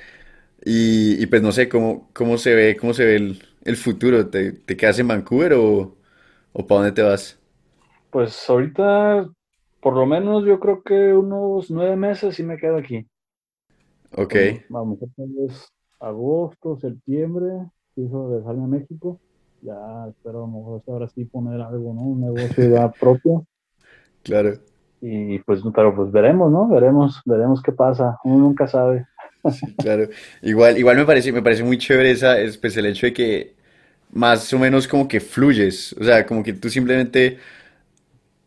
y, 0.65 1.27
pues 1.27 1.43
no 1.43 1.53
sé 1.53 1.69
cómo, 1.69 2.09
cómo 2.15 2.39
se 2.39 2.55
ve, 2.55 2.77
cómo 2.77 2.95
se 2.95 3.05
ve 3.05 3.37
el, 3.65 3.77
futuro. 3.77 4.29
¿Te, 4.29 4.53
¿Te, 4.53 4.77
quedas 4.77 4.99
en 4.99 5.09
Vancouver 5.09 5.53
o, 5.55 5.95
o 6.53 6.67
para 6.67 6.81
dónde 6.81 6.93
te 6.93 7.03
vas? 7.03 7.39
Pues 8.11 8.49
ahorita, 8.49 9.29
por 9.81 9.95
lo 9.95 10.07
menos 10.07 10.45
yo 10.47 10.59
creo 10.61 10.83
que 10.83 11.13
unos 11.13 11.71
nueve 11.71 11.97
meses 11.97 12.37
sí 12.37 12.43
me 12.43 12.57
quedo 12.57 12.77
aquí. 12.77 13.07
Ok. 14.17 14.35
Vamos, 14.69 14.99
es 15.47 15.69
agosto, 16.01 16.79
septiembre, 16.79 17.69
quiso 17.95 18.31
regresarme 18.31 18.65
a 18.65 18.69
México. 18.69 19.21
Ya 19.61 20.07
espero 20.09 20.45
a 20.45 20.47
lo 20.47 20.47
mejor 20.47 20.83
ahora 20.87 21.09
sí 21.09 21.25
poner 21.25 21.61
algo, 21.61 21.93
¿no? 21.93 22.03
Un 22.03 22.21
negocio 22.21 22.71
ya 22.71 22.91
propio. 23.01 23.45
Claro. 24.23 24.53
Y 25.01 25.39
pues, 25.41 25.61
pero 25.75 25.95
pues 25.95 26.11
veremos, 26.13 26.51
¿no? 26.51 26.69
Veremos, 26.69 27.21
veremos 27.27 27.61
qué 27.63 27.73
pasa. 27.73 28.19
Uno 28.25 28.39
nunca 28.39 28.67
sabe. 28.67 29.07
Claro. 29.81 30.09
Igual, 30.43 30.79
igual 30.79 30.97
me 30.97 31.05
parece, 31.05 31.33
me 31.33 31.43
parece 31.43 31.63
muy 31.63 31.79
chévere 31.79 32.11
esa, 32.13 32.39
es, 32.41 32.57
pues 32.59 32.77
el 32.77 32.87
hecho 32.87 33.07
de 33.07 33.13
que 33.13 33.55
más 34.13 34.53
o 34.53 34.59
menos 34.59 34.89
como 34.89 35.09
que 35.09 35.21
fluyes, 35.21 35.95
o 36.01 36.05
sea, 36.05 36.27
como 36.27 36.43
que 36.45 36.53
tú 36.55 36.71
simplemente 36.71 37.39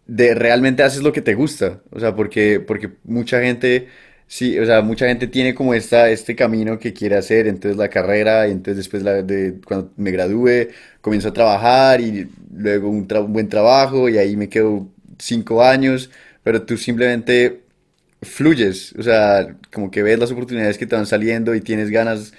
de 0.06 0.34
realmente 0.36 0.84
haces 0.84 1.04
lo 1.04 1.12
que 1.12 1.22
te 1.22 1.34
gusta, 1.36 1.82
o 1.92 2.00
sea, 2.00 2.16
porque, 2.16 2.60
porque 2.62 2.92
mucha 3.04 3.42
gente, 3.42 3.88
sí, 4.28 4.58
o 4.60 4.66
sea, 4.66 4.82
mucha 4.82 5.08
gente 5.08 5.28
tiene 5.28 5.54
como 5.54 5.74
esta, 5.74 6.10
este 6.10 6.36
camino 6.36 6.80
que 6.80 6.94
quiere 6.94 7.16
hacer, 7.18 7.46
entonces 7.48 7.78
la 7.78 7.90
carrera, 7.90 8.48
y 8.48 8.52
entonces 8.52 8.78
después 8.78 9.04
cuando 9.66 9.92
me 9.98 10.12
gradúe, 10.12 10.70
comienzo 11.02 11.30
a 11.30 11.34
trabajar 11.34 12.00
y 12.02 12.30
luego 12.56 12.90
un 12.90 13.06
buen 13.34 13.50
trabajo 13.50 14.08
y 14.10 14.18
ahí 14.18 14.38
me 14.38 14.48
quedo 14.50 14.88
cinco 15.20 15.62
años, 15.64 16.10
pero 16.44 16.64
tú 16.66 16.78
simplemente 16.78 17.64
fluyes, 18.22 18.96
o 18.98 19.04
sea, 19.04 19.56
como 19.74 19.92
que 19.92 20.04
ves 20.04 20.20
las 20.20 20.32
oportunidades 20.32 20.78
que 20.78 20.86
te 20.86 20.96
van 20.96 21.06
saliendo 21.06 21.54
y 21.56 21.62
tienes 21.62 21.90
ganas, 21.90 22.34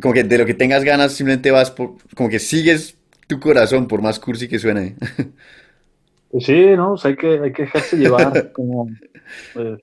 como 0.00 0.14
que 0.14 0.24
de 0.24 0.38
lo 0.38 0.46
que 0.46 0.54
tengas 0.54 0.84
ganas 0.84 1.12
simplemente 1.12 1.50
vas 1.50 1.70
por, 1.70 1.96
como 2.14 2.28
que 2.28 2.38
sigues 2.38 2.96
tu 3.26 3.38
corazón 3.40 3.88
por 3.88 4.02
más 4.02 4.18
cursi 4.18 4.48
que 4.48 4.58
suene. 4.58 4.96
Pues 6.30 6.46
sí, 6.46 6.64
no, 6.76 6.96
hay 7.04 7.16
que, 7.16 7.40
hay 7.40 7.52
que 7.52 7.62
dejarse 7.62 7.96
llevar, 7.96 8.52
como, 8.52 8.88
este, 8.88 9.76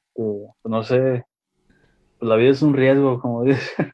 no 0.66 0.84
sé, 0.84 1.24
pues 2.18 2.30
la 2.30 2.36
vida 2.36 2.50
es 2.50 2.62
un 2.62 2.74
riesgo, 2.74 3.20
como 3.20 3.44
dice. 3.46 3.92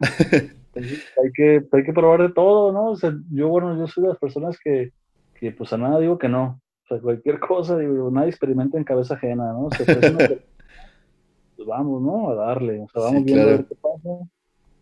hay 0.73 1.31
que, 1.33 1.65
hay 1.71 1.83
que 1.83 1.93
probar 1.93 2.21
de 2.21 2.33
todo, 2.33 2.71
¿no? 2.71 2.91
O 2.91 2.95
sea, 2.95 3.13
yo, 3.31 3.49
bueno, 3.49 3.77
yo 3.77 3.87
soy 3.87 4.03
de 4.03 4.09
las 4.09 4.19
personas 4.19 4.57
que, 4.63 4.91
que 5.39 5.51
pues 5.51 5.71
a 5.73 5.77
nada 5.77 5.99
digo 5.99 6.17
que 6.17 6.27
no. 6.29 6.61
O 6.83 6.87
sea, 6.87 6.99
cualquier 6.99 7.39
cosa, 7.39 7.77
digo, 7.77 8.09
nadie 8.11 8.29
experimenta 8.29 8.77
en 8.77 8.83
cabeza 8.83 9.15
ajena, 9.15 9.51
¿no? 9.53 9.65
O 9.65 9.71
sea, 9.71 9.85
pues 9.85 10.39
vamos, 11.65 12.01
¿no? 12.01 12.29
A 12.29 12.35
darle, 12.35 12.81
o 12.81 12.89
sea, 12.89 13.03
vamos 13.03 13.23
viendo 13.23 13.43
a 13.43 13.45
ver 13.45 13.65
qué 13.65 13.75
pasa. 13.75 14.09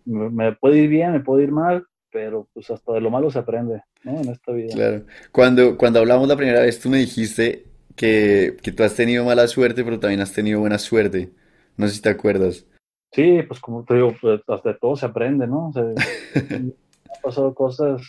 Me, 0.05 0.53
puede 0.53 0.79
ir 0.79 0.89
bien, 0.89 1.11
me 1.11 1.19
puede 1.19 1.43
ir 1.43 1.51
mal, 1.51 1.85
pero 2.11 2.47
pues 2.53 2.69
hasta 2.69 2.93
de 2.93 3.01
lo 3.01 3.09
malo 3.09 3.31
se 3.31 3.39
aprende, 3.39 3.83
¿no? 4.03 4.19
En 4.19 4.29
esta 4.29 4.51
vida. 4.51 4.73
Claro. 4.73 5.03
Cuando, 5.31 5.77
cuando 5.77 5.99
hablamos 5.99 6.27
la 6.27 6.35
primera 6.35 6.61
vez, 6.61 6.79
tú 6.79 6.89
me 6.89 6.97
dijiste 6.97 7.65
que, 7.95 8.57
que 8.61 8.71
tú 8.71 8.83
has 8.83 8.95
tenido 8.95 9.23
mala 9.23 9.47
suerte, 9.47 9.83
pero 9.83 9.99
también 9.99 10.21
has 10.21 10.33
tenido 10.33 10.59
buena 10.59 10.77
suerte. 10.77 11.31
No 11.77 11.87
sé 11.87 11.95
si 11.95 12.01
te 12.01 12.09
acuerdas. 12.09 12.65
Sí, 13.13 13.43
pues 13.47 13.59
como 13.59 13.83
te 13.83 13.93
digo, 13.93 14.13
pues 14.19 14.41
hasta 14.47 14.69
de 14.69 14.79
todo 14.79 14.95
se 14.95 15.05
aprende, 15.05 15.45
¿no? 15.45 15.69
O 15.69 15.73
sea, 15.73 15.83
han 16.49 16.73
pasado 17.21 17.53
cosas, 17.53 18.01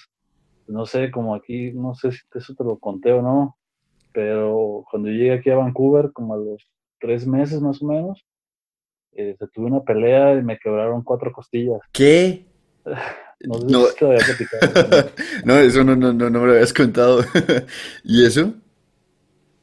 no 0.66 0.86
sé, 0.86 1.10
como 1.10 1.34
aquí, 1.34 1.72
no 1.72 1.94
sé 1.94 2.12
si 2.12 2.20
eso 2.34 2.54
te 2.54 2.64
lo 2.64 2.78
conté 2.78 3.12
o 3.12 3.20
no, 3.20 3.58
pero 4.12 4.84
cuando 4.90 5.10
llegué 5.10 5.32
aquí 5.32 5.50
a 5.50 5.56
Vancouver, 5.56 6.10
como 6.12 6.34
a 6.34 6.38
los 6.38 6.66
tres 7.00 7.26
meses 7.26 7.60
más 7.60 7.82
o 7.82 7.86
menos, 7.86 8.24
eh, 9.16 9.36
se 9.38 9.46
tuve 9.48 9.66
una 9.66 9.80
pelea 9.80 10.34
y 10.34 10.42
me 10.42 10.58
quebraron 10.58 11.02
cuatro 11.02 11.32
costillas. 11.32 11.80
¿Qué? 11.92 12.44
No, 13.40 13.58
sé 13.58 13.66
no. 13.66 13.84
Si 13.86 13.96
te 13.96 14.46
no, 15.44 15.58
eso 15.58 15.84
no, 15.84 15.94
no, 15.94 16.14
no, 16.14 16.30
no 16.30 16.40
me 16.40 16.46
lo 16.46 16.52
habías 16.52 16.72
contado. 16.72 17.22
¿Y 18.04 18.24
eso? 18.24 18.54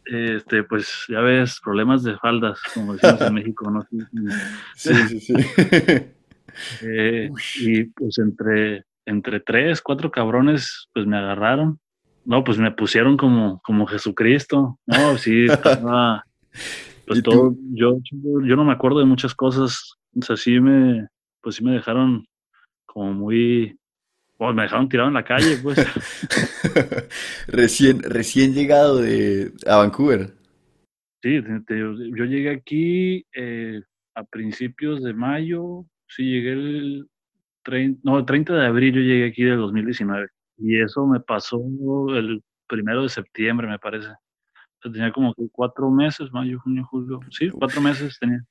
Este, 0.05 0.63
pues 0.63 1.05
ya 1.07 1.21
ves, 1.21 1.59
problemas 1.63 2.03
de 2.03 2.15
faldas, 2.17 2.59
como 2.75 2.93
decimos 2.93 3.21
en 3.21 3.33
México, 3.33 3.71
¿no? 3.71 3.87
Sí, 4.75 4.93
sí, 5.07 5.19
sí. 5.19 5.33
Eh, 6.81 7.29
y 7.59 7.83
pues 7.85 8.17
entre, 8.19 8.85
entre 9.05 9.39
tres, 9.39 9.81
cuatro 9.81 10.11
cabrones, 10.11 10.89
pues 10.93 11.05
me 11.07 11.17
agarraron. 11.17 11.79
No, 12.25 12.43
pues 12.43 12.57
me 12.57 12.71
pusieron 12.71 13.17
como, 13.17 13.61
como 13.63 13.87
Jesucristo. 13.87 14.79
No, 14.85 15.17
sí, 15.17 15.45
estaba, 15.45 16.25
pues 17.11 17.23
todo, 17.23 17.55
yo, 17.73 17.99
yo 18.11 18.55
no 18.55 18.63
me 18.63 18.71
acuerdo 18.71 18.99
de 18.99 19.05
muchas 19.05 19.35
cosas, 19.35 19.95
o 20.17 20.21
sea, 20.21 20.37
sí 20.37 20.59
me, 20.59 21.07
pues 21.41 21.55
sí 21.55 21.63
me 21.63 21.73
dejaron 21.73 22.25
como 22.85 23.13
muy, 23.13 23.77
pues 24.37 24.55
me 24.55 24.63
dejaron 24.63 24.87
tirado 24.87 25.09
en 25.09 25.15
la 25.15 25.25
calle, 25.25 25.57
pues. 25.61 25.77
recién, 27.47 28.01
recién 28.01 28.53
llegado 28.53 28.97
de, 28.97 29.51
a 29.67 29.77
Vancouver. 29.77 30.33
Sí, 31.21 31.39
yo 31.39 32.25
llegué 32.25 32.49
aquí 32.49 33.25
eh, 33.33 33.81
a 34.15 34.23
principios 34.23 35.03
de 35.03 35.13
mayo, 35.13 35.85
sí, 36.07 36.23
llegué 36.23 36.53
el 36.53 37.07
30, 37.63 38.01
no, 38.03 38.19
el 38.19 38.25
30 38.25 38.53
de 38.53 38.65
abril 38.65 38.95
yo 38.95 39.01
llegué 39.01 39.27
aquí 39.27 39.43
del 39.43 39.57
2019 39.57 40.27
y 40.57 40.81
eso 40.81 41.05
me 41.05 41.19
pasó 41.19 41.59
el 42.15 42.41
primero 42.67 43.03
de 43.03 43.09
septiembre, 43.09 43.67
me 43.67 43.79
parece 43.79 44.07
tenía 44.89 45.11
como 45.11 45.33
cuatro 45.51 45.89
meses, 45.89 46.31
mayo, 46.31 46.59
junio, 46.59 46.87
julio. 46.89 47.19
Sí, 47.29 47.49
cuatro 47.49 47.81
meses 47.81 48.17
tenía. 48.19 48.43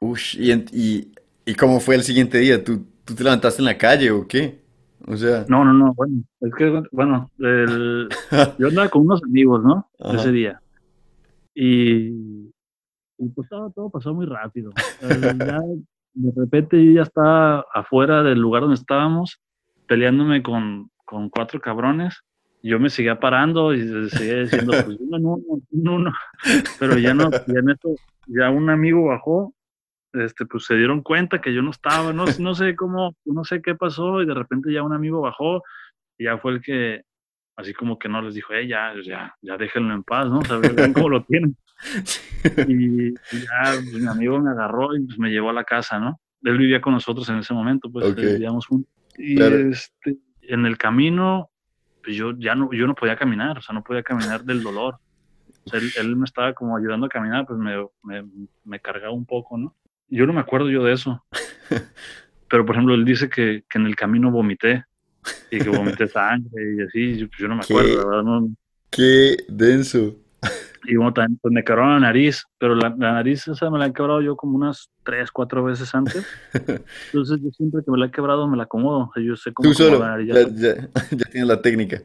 Ush, 0.00 0.36
¿y, 0.38 0.52
y, 0.72 1.12
¿y, 1.44 1.54
cómo 1.54 1.80
fue 1.80 1.96
el 1.96 2.02
siguiente 2.02 2.38
día? 2.38 2.62
¿Tú, 2.62 2.86
¿Tú 3.04 3.14
te 3.14 3.22
levantaste 3.24 3.60
en 3.60 3.66
la 3.66 3.78
calle 3.78 4.10
o 4.10 4.26
qué? 4.26 4.60
O 5.06 5.16
sea... 5.16 5.44
No, 5.48 5.64
no, 5.64 5.72
no, 5.72 5.94
bueno, 5.94 6.22
es 6.40 6.54
que, 6.54 6.82
bueno, 6.92 7.30
el, 7.38 8.08
yo 8.58 8.68
andaba 8.68 8.88
con 8.88 9.02
unos 9.02 9.22
amigos, 9.22 9.62
¿no? 9.62 9.88
Ese 10.12 10.32
día. 10.32 10.60
Y, 11.54 12.08
y, 13.18 13.28
pues 13.34 13.48
todo, 13.48 13.70
todo 13.70 13.90
pasó 13.90 14.14
muy 14.14 14.26
rápido. 14.26 14.72
ya, 15.00 15.60
de 16.14 16.32
repente 16.36 16.84
yo 16.84 16.92
ya 16.92 17.02
estaba 17.02 17.64
afuera 17.72 18.22
del 18.22 18.38
lugar 18.38 18.62
donde 18.62 18.76
estábamos, 18.76 19.40
peleándome 19.86 20.42
con, 20.42 20.90
con 21.04 21.28
cuatro 21.28 21.60
cabrones 21.60 22.22
yo 22.62 22.78
me 22.78 22.90
seguía 22.90 23.20
parando 23.20 23.72
y 23.72 24.08
seguía 24.10 24.40
diciendo, 24.40 24.72
pues 24.84 24.98
uno, 25.00 25.16
uno, 25.18 25.62
uno, 25.70 26.12
pero 26.78 26.98
ya 26.98 27.14
no, 27.14 27.30
ya 27.30 27.60
en 27.60 27.70
esto, 27.70 27.94
ya 28.26 28.50
un 28.50 28.70
amigo 28.70 29.06
bajó, 29.06 29.54
este, 30.12 30.46
pues 30.46 30.64
se 30.64 30.74
dieron 30.74 31.02
cuenta 31.02 31.40
que 31.40 31.54
yo 31.54 31.62
no 31.62 31.70
estaba, 31.70 32.12
no, 32.12 32.24
no 32.38 32.54
sé 32.54 32.74
cómo, 32.74 33.14
no 33.24 33.44
sé 33.44 33.62
qué 33.62 33.74
pasó 33.74 34.22
y 34.22 34.26
de 34.26 34.34
repente 34.34 34.72
ya 34.72 34.82
un 34.82 34.92
amigo 34.92 35.20
bajó 35.20 35.62
y 36.16 36.24
ya 36.24 36.38
fue 36.38 36.52
el 36.52 36.60
que, 36.60 37.02
así 37.56 37.72
como 37.74 37.98
que 37.98 38.08
no 38.08 38.22
les 38.22 38.34
dijo, 38.34 38.52
eh, 38.54 38.66
ya, 38.66 38.92
ya, 39.04 39.34
ya 39.42 39.56
déjenlo 39.56 39.94
en 39.94 40.02
paz, 40.02 40.28
¿no? 40.28 40.42
Saben 40.42 40.92
cómo 40.92 41.08
lo 41.08 41.24
tienen. 41.24 41.56
Y, 42.66 43.14
ya 43.14 43.74
pues, 43.74 43.92
mi 43.92 44.06
amigo 44.06 44.40
me 44.40 44.50
agarró 44.50 44.96
y 44.96 45.04
pues 45.04 45.18
me 45.18 45.30
llevó 45.30 45.50
a 45.50 45.52
la 45.52 45.64
casa, 45.64 45.98
¿no? 45.98 46.20
Él 46.42 46.58
vivía 46.58 46.80
con 46.80 46.92
nosotros 46.92 47.28
en 47.28 47.38
ese 47.38 47.54
momento, 47.54 47.90
pues 47.90 48.14
vivíamos 48.14 48.66
juntos. 48.66 48.92
Y 49.16 49.40
este, 49.42 50.16
en 50.42 50.66
el 50.66 50.78
camino 50.78 51.50
pues 52.08 52.16
yo 52.16 52.32
ya 52.38 52.54
no, 52.54 52.72
yo 52.72 52.86
no 52.86 52.94
podía 52.94 53.16
caminar, 53.16 53.58
o 53.58 53.60
sea, 53.60 53.74
no 53.74 53.84
podía 53.84 54.02
caminar 54.02 54.42
del 54.42 54.62
dolor. 54.62 54.96
él, 55.98 56.16
me 56.16 56.24
estaba 56.24 56.54
como 56.54 56.74
ayudando 56.74 57.04
a 57.04 57.10
caminar, 57.10 57.44
pues 57.46 57.58
me, 57.58 57.86
me, 58.02 58.26
me, 58.64 58.80
cargaba 58.80 59.12
un 59.12 59.26
poco, 59.26 59.58
¿no? 59.58 59.76
Yo 60.08 60.24
no 60.26 60.32
me 60.32 60.40
acuerdo 60.40 60.70
yo 60.70 60.82
de 60.84 60.94
eso. 60.94 61.22
Pero, 62.48 62.64
por 62.64 62.74
ejemplo, 62.74 62.94
él 62.94 63.04
dice 63.04 63.28
que, 63.28 63.62
que 63.68 63.78
en 63.78 63.84
el 63.84 63.94
camino 63.94 64.30
vomité. 64.30 64.86
y 65.50 65.58
que 65.58 65.68
vomité 65.68 66.08
sangre 66.08 66.76
y 66.78 66.80
así, 66.80 67.26
pues 67.26 67.38
yo 67.38 67.46
no 67.46 67.56
me 67.56 67.60
acuerdo, 67.62 67.98
la 67.98 68.06
verdad, 68.06 68.22
no. 68.22 68.56
Qué 68.88 69.36
denso. 69.46 70.16
Y 70.90 70.96
bueno, 70.96 71.12
también 71.12 71.38
pues, 71.42 71.52
me 71.52 71.62
quebraron 71.62 71.92
la 71.92 72.00
nariz, 72.00 72.44
pero 72.56 72.74
la, 72.74 72.88
la, 72.98 73.12
nariz 73.12 73.46
esa 73.46 73.68
me 73.70 73.78
la 73.78 73.86
he 73.86 73.92
quebrado 73.92 74.22
yo 74.22 74.36
como 74.36 74.56
unas 74.56 74.88
tres, 75.04 75.30
cuatro 75.30 75.62
veces 75.62 75.94
antes. 75.94 76.26
Entonces 77.12 77.40
yo 77.42 77.50
siempre 77.50 77.82
que 77.84 77.90
me 77.90 77.98
la 77.98 78.06
he 78.06 78.10
quebrado 78.10 78.48
me 78.48 78.56
la 78.56 78.62
acomodo. 78.62 79.00
O 79.00 79.10
sea, 79.12 79.22
yo 79.22 79.36
sé 79.36 79.52
cómo 79.52 79.68
Tú 79.68 79.74
solo, 79.74 79.98
la 79.98 80.16
nariz. 80.16 80.28
ya, 80.28 80.48
ya, 80.48 80.88
ya 81.10 81.24
tienes 81.30 81.46
la 81.46 81.60
técnica. 81.60 82.00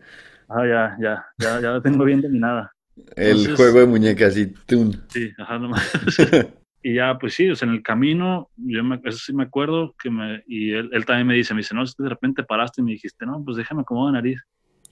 Ah, 0.49 0.67
ya, 0.67 0.97
ya, 0.99 1.25
ya, 1.37 1.61
ya 1.61 1.71
la 1.71 1.81
tengo 1.81 2.03
bien 2.03 2.21
dominada. 2.21 2.73
El 3.15 3.37
Entonces- 3.37 3.55
juego 3.55 3.79
de 3.79 3.85
muñecas 3.87 4.35
y 4.35 4.47
tun. 4.47 5.01
Sí, 5.07 5.31
ajá, 5.37 5.57
nomás. 5.57 5.89
Y 6.85 6.95
ya, 6.95 7.17
pues 7.17 7.35
sí, 7.35 7.49
o 7.49 7.55
sea, 7.55 7.65
en 7.65 7.75
el 7.75 7.81
camino, 7.81 8.49
yo 8.57 8.83
me, 8.83 8.99
eso 9.05 9.17
sí 9.17 9.33
me 9.33 9.43
acuerdo, 9.43 9.95
que 9.97 10.09
me, 10.09 10.43
y 10.45 10.71
él, 10.73 10.89
él 10.91 11.05
también 11.05 11.27
me 11.27 11.33
dice, 11.33 11.53
me 11.53 11.59
dice, 11.61 11.73
no, 11.73 11.85
de 11.85 12.09
repente 12.09 12.43
paraste 12.43 12.81
y 12.81 12.83
me 12.83 12.91
dijiste, 12.91 13.25
no, 13.25 13.41
pues 13.41 13.55
déjame 13.55 13.83
acomodar 13.83 14.11
la 14.15 14.19
nariz. 14.19 14.41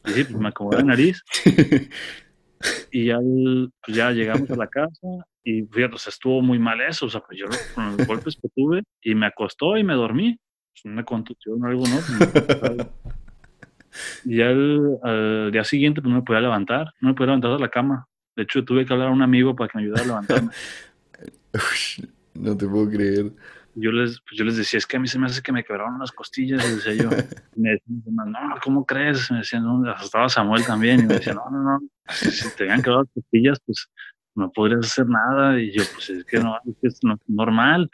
Y 0.06 0.12
sí, 0.12 0.24
pues 0.24 0.40
me 0.40 0.48
acomodé 0.48 0.78
la 0.78 0.84
nariz 0.86 1.22
y 2.92 3.06
ya, 3.06 3.16
el- 3.16 3.70
pues 3.86 3.96
ya 3.98 4.12
llegamos 4.12 4.50
a 4.52 4.56
la 4.56 4.68
casa 4.68 5.08
y 5.44 5.64
fíjate, 5.64 5.96
o 5.96 5.98
sea, 5.98 6.12
estuvo 6.12 6.42
muy 6.42 6.60
mal 6.60 6.80
eso, 6.82 7.06
o 7.06 7.10
sea, 7.10 7.22
pues 7.22 7.40
yo 7.40 7.48
con 7.74 7.98
los 7.98 8.06
golpes 8.08 8.38
que 8.42 8.48
tuve 8.56 8.84
y 9.02 9.16
me 9.16 9.26
acostó 9.26 9.78
y 9.78 9.84
me 9.84 9.94
dormí, 9.96 10.38
pues 10.74 10.86
una 10.86 11.04
contusión 11.04 11.64
o 11.64 11.68
algo, 11.68 11.84
¿no? 11.88 11.98
Y 14.24 14.38
ya 14.38 14.46
el, 14.52 14.98
al 15.04 15.52
día 15.52 15.64
siguiente 15.64 16.02
pues 16.02 16.10
no 16.12 16.18
me 16.20 16.24
podía 16.26 16.42
levantar, 16.42 16.94
no 17.02 17.10
me 17.10 17.14
podía 17.16 17.28
levantar 17.28 17.52
de 17.54 17.60
la 17.60 17.70
cama. 17.70 18.06
De 18.36 18.44
hecho, 18.44 18.64
tuve 18.64 18.86
que 18.86 18.94
hablar 18.94 19.10
a 19.10 19.12
un 19.12 19.22
amigo 19.22 19.56
para 19.56 19.68
que 19.70 19.78
me 19.78 19.84
ayudara 19.84 20.04
a 20.04 20.08
levantarme. 20.08 20.52
No 22.34 22.56
te 22.56 22.66
puedo 22.66 22.90
creer. 22.90 23.32
Yo 23.76 23.92
les, 23.92 24.20
pues 24.22 24.38
yo 24.38 24.44
les 24.44 24.58
decía, 24.58 24.78
es 24.78 24.86
que 24.86 24.98
a 24.98 25.00
mí 25.00 25.08
se 25.08 25.18
me 25.18 25.28
hace 25.28 25.42
que 25.42 25.52
me 25.52 25.64
quebraron 25.64 26.00
las 26.00 26.12
costillas, 26.12 26.66
y 26.66 26.76
decía 26.76 26.94
yo. 26.94 27.10
Y 27.56 27.60
me 27.62 27.70
decían, 27.72 28.04
no, 28.06 28.40
¿cómo 28.64 28.86
crees? 28.86 29.32
Me 29.32 29.40
decían, 29.40 29.64
no, 29.64 29.92
estaba 29.94 30.30
Samuel 30.30 30.66
también, 30.66 31.02
y 31.02 31.04
me 31.04 31.16
decían, 31.16 31.38
no, 31.38 31.50
no, 31.50 31.64
no, 31.64 31.80
si 32.10 32.50
te 32.56 32.64
habían 32.64 32.82
quebrado 32.82 33.04
las 33.04 33.14
costillas, 33.14 33.60
pues 33.66 33.88
no 34.36 34.52
podrías 34.52 34.86
hacer 34.86 35.08
nada, 35.08 35.60
y 35.60 35.72
yo, 35.72 35.84
pues 35.94 36.10
es 36.10 36.26
que 36.26 36.40
no, 36.40 36.58
es 36.82 37.00
no 37.04 37.14
es 37.14 37.20
normal, 37.28 37.90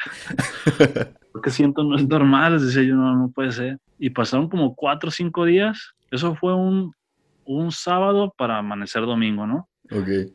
lo 1.34 1.41
que 1.41 1.49
siento 1.49 1.84
no 1.84 1.95
es 1.95 2.07
normal, 2.07 2.53
les 2.53 2.67
decía 2.67 2.84
yo, 2.84 2.95
no, 2.95 3.15
no 3.15 3.30
puede 3.30 3.51
ser. 3.51 3.78
Y 3.99 4.09
pasaron 4.11 4.49
como 4.49 4.75
cuatro 4.75 5.09
o 5.09 5.11
cinco 5.11 5.45
días, 5.45 5.93
eso 6.11 6.36
fue 6.36 6.55
un, 6.55 6.93
un 7.45 7.71
sábado 7.71 8.34
para 8.38 8.59
amanecer 8.59 9.03
domingo, 9.03 9.47
¿no? 9.47 9.69
Ok. 9.91 10.32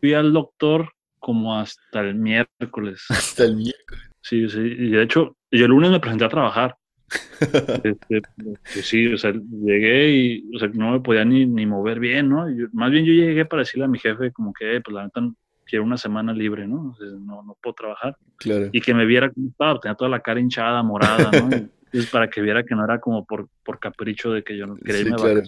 Fui 0.00 0.14
al 0.14 0.32
doctor 0.32 0.90
como 1.18 1.58
hasta 1.58 2.00
el 2.00 2.14
miércoles. 2.14 3.04
Hasta 3.08 3.44
el 3.44 3.56
miércoles. 3.56 4.13
Sí, 4.24 4.48
sí, 4.48 4.58
y 4.58 4.88
de 4.90 5.02
hecho, 5.02 5.36
yo 5.50 5.66
el 5.66 5.70
lunes 5.70 5.90
me 5.90 6.00
presenté 6.00 6.24
a 6.24 6.28
trabajar. 6.30 6.76
Este, 7.84 8.22
pues 8.40 8.86
sí, 8.86 9.06
o 9.12 9.18
sea, 9.18 9.32
llegué 9.32 10.10
y 10.10 10.50
o 10.56 10.58
sea, 10.58 10.68
no 10.72 10.92
me 10.92 11.00
podía 11.00 11.24
ni, 11.26 11.44
ni 11.46 11.66
mover 11.66 12.00
bien, 12.00 12.30
¿no? 12.30 12.48
Yo- 12.48 12.66
más 12.72 12.90
bien 12.90 13.04
yo 13.04 13.12
llegué 13.12 13.44
para 13.44 13.60
decirle 13.60 13.84
a 13.84 13.88
mi 13.88 13.98
jefe 13.98 14.32
como 14.32 14.52
que, 14.54 14.76
"Eh, 14.76 14.80
pues 14.80 14.94
la 14.94 15.04
neta, 15.04 15.20
quiero 15.66 15.84
una 15.84 15.98
semana 15.98 16.32
libre, 16.32 16.66
¿no? 16.66 16.90
O 16.90 16.94
sea, 16.96 17.06
no, 17.20 17.42
no 17.42 17.54
puedo 17.62 17.74
trabajar. 17.74 18.16
Claro. 18.38 18.70
Y 18.72 18.80
que 18.80 18.94
me 18.94 19.04
viera 19.04 19.30
cómo 19.30 19.48
estaba, 19.48 19.78
tenía 19.78 19.94
toda 19.94 20.10
la 20.10 20.20
cara 20.20 20.40
hinchada, 20.40 20.82
morada, 20.82 21.30
¿no? 21.30 21.48
Y, 21.92 21.98
pues, 21.98 22.10
para 22.10 22.28
que 22.28 22.40
viera 22.40 22.64
que 22.64 22.74
no 22.74 22.82
era 22.84 22.98
como 22.98 23.24
por, 23.26 23.48
por 23.64 23.78
capricho 23.78 24.32
de 24.32 24.42
que 24.42 24.56
yo 24.56 24.66
no 24.66 24.74
quería 24.76 24.94
Sí, 25.02 25.06
irme 25.06 25.16
claro. 25.16 25.42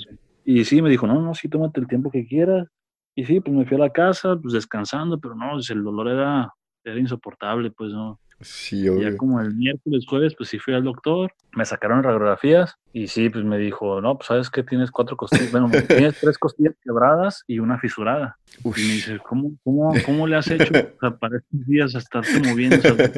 Y 0.44 0.64
sí, 0.64 0.80
me 0.82 0.88
dijo, 0.90 1.06
no, 1.08 1.20
no, 1.20 1.34
sí, 1.34 1.48
tómate 1.48 1.80
el 1.80 1.88
tiempo 1.88 2.08
que 2.10 2.24
quieras. 2.26 2.68
Y 3.16 3.24
sí, 3.24 3.40
pues 3.40 3.56
me 3.56 3.64
fui 3.64 3.76
a 3.78 3.80
la 3.80 3.90
casa, 3.90 4.36
pues 4.40 4.52
descansando, 4.54 5.18
pero 5.18 5.34
no, 5.34 5.52
pues, 5.54 5.70
el 5.70 5.82
dolor 5.82 6.06
era, 6.08 6.52
era 6.84 7.00
insoportable, 7.00 7.70
pues 7.72 7.90
no. 7.90 8.20
Sí, 8.40 8.86
Y 8.86 9.00
Ya 9.00 9.16
como 9.16 9.40
el 9.40 9.54
miércoles, 9.54 10.04
jueves, 10.06 10.34
pues 10.36 10.50
sí 10.50 10.58
fui 10.58 10.74
al 10.74 10.84
doctor, 10.84 11.32
me 11.54 11.64
sacaron 11.64 12.02
radiografías 12.02 12.76
y 12.92 13.06
sí, 13.08 13.30
pues 13.30 13.44
me 13.44 13.56
dijo, 13.56 14.00
no, 14.02 14.16
pues 14.18 14.26
sabes 14.26 14.50
que 14.50 14.62
tienes 14.62 14.90
cuatro 14.90 15.16
costillas, 15.16 15.50
bueno, 15.52 15.70
tienes 15.88 16.18
tres 16.20 16.36
costillas 16.36 16.74
quebradas 16.82 17.44
y 17.46 17.58
una 17.60 17.78
fisurada. 17.78 18.36
Y 18.62 18.68
me 18.68 18.74
dice, 18.74 19.18
¿cómo, 19.26 19.52
cómo, 19.64 19.94
cómo 20.04 20.26
le 20.26 20.36
has 20.36 20.50
hecho 20.50 20.70
o 20.72 20.98
sea, 21.00 21.16
para 21.18 21.38
estos 21.38 21.66
días 21.66 21.94
a 21.94 21.98
estarte 21.98 22.38
moviendo? 22.46 22.76
O 22.76 22.80
sea, 22.96 23.10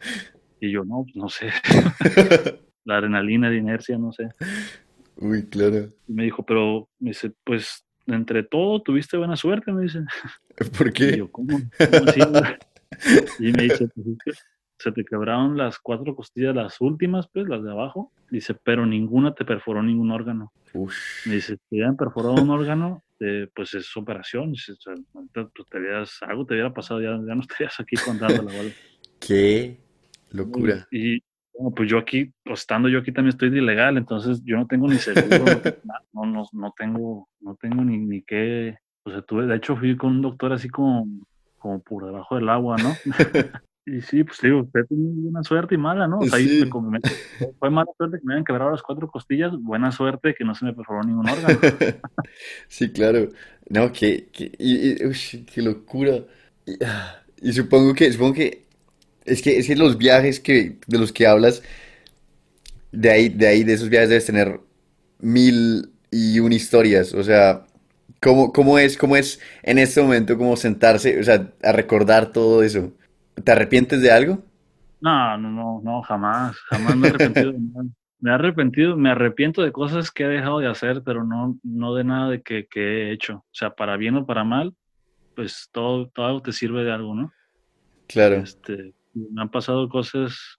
y 0.60 0.70
yo, 0.70 0.84
no, 0.84 1.04
pues 1.04 1.16
no 1.16 1.28
sé, 1.28 1.50
la 2.84 2.96
adrenalina, 2.98 3.48
de 3.50 3.56
inercia, 3.56 3.96
no 3.96 4.12
sé. 4.12 4.28
Uy, 5.16 5.46
claro. 5.46 5.88
Y 6.06 6.12
me 6.12 6.24
dijo, 6.24 6.44
pero, 6.44 6.88
me 6.98 7.10
dice, 7.10 7.32
pues 7.44 7.84
entre 8.06 8.42
todo 8.42 8.80
tuviste 8.82 9.16
buena 9.16 9.36
suerte, 9.36 9.72
me 9.72 9.82
dice. 9.82 10.00
¿Por 10.76 10.88
Y 10.88 10.92
qué? 10.92 11.16
yo, 11.18 11.30
¿cómo? 11.30 11.58
¿Cómo? 11.58 12.40
Y 13.38 13.52
me 13.52 13.64
dice, 13.64 13.88
pues 13.88 14.38
se 14.78 14.92
te 14.92 15.04
quebraron 15.04 15.56
las 15.56 15.78
cuatro 15.78 16.14
costillas, 16.14 16.54
las 16.54 16.80
últimas, 16.80 17.28
pues, 17.32 17.48
las 17.48 17.62
de 17.62 17.70
abajo. 17.70 18.12
Dice, 18.30 18.54
pero 18.54 18.86
ninguna 18.86 19.34
te 19.34 19.44
perforó 19.44 19.82
ningún 19.82 20.10
órgano. 20.10 20.52
Me 21.26 21.34
dice, 21.34 21.54
si 21.54 21.56
te 21.56 21.76
hubieran 21.76 21.96
perforado 21.96 22.34
un 22.34 22.50
órgano, 22.50 23.02
eh, 23.20 23.48
pues 23.54 23.74
es 23.74 23.96
operación. 23.96 24.52
Dice, 24.52 24.72
o 24.72 24.76
sea, 24.76 24.94
pues, 25.12 25.50
te 25.70 25.78
hubieras, 25.78 26.18
algo 26.22 26.46
te 26.46 26.54
hubiera 26.54 26.72
pasado, 26.72 27.00
ya, 27.00 27.10
ya 27.10 27.34
no 27.34 27.40
estarías 27.48 27.78
aquí 27.80 27.96
contando 27.96 28.42
la 28.42 28.56
bola. 28.56 28.70
Qué 29.20 29.78
locura. 30.30 30.86
Y 30.92 31.22
bueno, 31.52 31.74
pues 31.74 31.90
yo 31.90 31.98
aquí, 31.98 32.32
pues, 32.44 32.60
estando 32.60 32.88
yo 32.88 33.00
aquí 33.00 33.10
también 33.10 33.30
estoy 33.30 33.50
de 33.50 33.58
ilegal, 33.58 33.96
entonces 33.96 34.40
yo 34.44 34.56
no 34.56 34.66
tengo 34.68 34.86
ni 34.86 34.96
seguro, 34.96 35.44
no, 36.12 36.24
no, 36.24 36.44
no 36.52 36.74
tengo, 36.76 37.28
no 37.40 37.56
tengo 37.56 37.82
ni, 37.82 37.98
ni 37.98 38.22
qué, 38.22 38.78
o 39.02 39.10
sea, 39.10 39.22
tuve, 39.22 39.46
de 39.46 39.56
hecho 39.56 39.76
fui 39.76 39.96
con 39.96 40.12
un 40.12 40.22
doctor 40.22 40.52
así 40.52 40.68
como, 40.68 41.08
como 41.58 41.80
por 41.80 42.06
debajo 42.06 42.36
del 42.36 42.48
agua, 42.48 42.76
¿no? 42.76 42.94
Y 43.90 44.02
sí, 44.02 44.22
pues 44.24 44.38
digo, 44.42 44.60
usted 44.60 44.84
tiene 44.86 45.08
buena 45.14 45.42
suerte 45.42 45.74
y 45.74 45.78
mala, 45.78 46.06
¿no? 46.06 46.18
O 46.18 46.26
sea, 46.26 46.38
Sí. 46.38 46.60
me 46.62 47.00
fue 47.58 47.70
mala 47.70 47.90
suerte 47.96 48.18
que 48.18 48.26
me 48.26 48.34
hayan 48.34 48.44
quebrado 48.44 48.70
las 48.70 48.82
cuatro 48.82 49.08
costillas, 49.08 49.52
buena 49.58 49.90
suerte 49.92 50.34
que 50.36 50.44
no 50.44 50.54
se 50.54 50.66
me 50.66 50.74
perforó 50.74 51.02
ningún 51.04 51.28
órgano. 51.28 51.58
Sí, 52.68 52.90
claro. 52.92 53.28
No, 53.70 53.92
que, 53.92 54.28
que- 54.32 54.52
y, 54.58 55.02
y- 55.02 55.06
ush, 55.06 55.44
qué 55.46 55.62
locura. 55.62 56.24
Y, 56.66 56.82
ah, 56.84 57.22
y 57.40 57.52
supongo 57.52 57.94
que, 57.94 58.12
supongo 58.12 58.34
que 58.34 58.64
es 59.24 59.40
que, 59.42 59.58
es 59.58 59.66
que 59.66 59.76
los 59.76 59.96
viajes 59.96 60.40
que, 60.40 60.76
de 60.86 60.98
los 60.98 61.12
que 61.12 61.26
hablas, 61.26 61.62
de 62.92 63.10
ahí, 63.10 63.28
de 63.28 63.46
ahí, 63.46 63.64
de 63.64 63.74
esos 63.74 63.88
viajes 63.88 64.08
debes 64.08 64.26
tener 64.26 64.60
mil 65.20 65.90
y 66.10 66.40
una 66.40 66.54
historias. 66.54 67.14
O 67.14 67.22
sea, 67.22 67.66
¿cómo, 68.20 68.52
cómo 68.52 68.78
es, 68.78 68.96
cómo 68.96 69.16
es 69.16 69.40
en 69.62 69.78
este 69.78 70.00
momento 70.02 70.36
como 70.36 70.56
sentarse, 70.56 71.18
o 71.20 71.24
sea, 71.24 71.52
a 71.62 71.72
recordar 71.72 72.32
todo 72.32 72.62
eso? 72.62 72.92
¿Te 73.44 73.52
arrepientes 73.52 74.02
de 74.02 74.10
algo? 74.10 74.42
No, 75.00 75.38
no, 75.38 75.50
no, 75.50 75.80
no, 75.82 76.02
jamás, 76.02 76.56
jamás 76.70 76.96
me 76.96 77.08
he 77.08 77.10
arrepentido 77.10 77.52
de 77.52 77.58
nada. 77.60 77.84
Me 78.20 78.30
he 78.30 78.34
arrepentido, 78.34 78.96
me 78.96 79.10
arrepiento 79.10 79.62
de 79.62 79.70
cosas 79.70 80.10
que 80.10 80.24
he 80.24 80.28
dejado 80.28 80.58
de 80.58 80.66
hacer, 80.66 81.02
pero 81.04 81.22
no, 81.22 81.56
no 81.62 81.94
de 81.94 82.02
nada 82.02 82.28
de 82.30 82.42
que, 82.42 82.66
que 82.66 82.80
he 82.80 83.12
hecho. 83.12 83.36
O 83.36 83.52
sea, 83.52 83.70
para 83.70 83.96
bien 83.96 84.16
o 84.16 84.26
para 84.26 84.42
mal, 84.42 84.74
pues 85.36 85.68
todo, 85.70 86.08
todo 86.08 86.42
te 86.42 86.50
sirve 86.50 86.82
de 86.82 86.90
algo, 86.90 87.14
¿no? 87.14 87.32
Claro. 88.08 88.36
Este, 88.36 88.92
me 89.14 89.40
han 89.40 89.50
pasado 89.50 89.88
cosas 89.88 90.58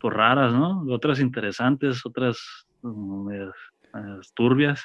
pues, 0.00 0.12
raras, 0.12 0.52
¿no? 0.52 0.84
Otras 0.92 1.20
interesantes, 1.20 2.04
otras 2.04 2.66
mm, 2.82 3.26
medias, 3.26 3.54
medias 3.92 4.32
turbias, 4.34 4.84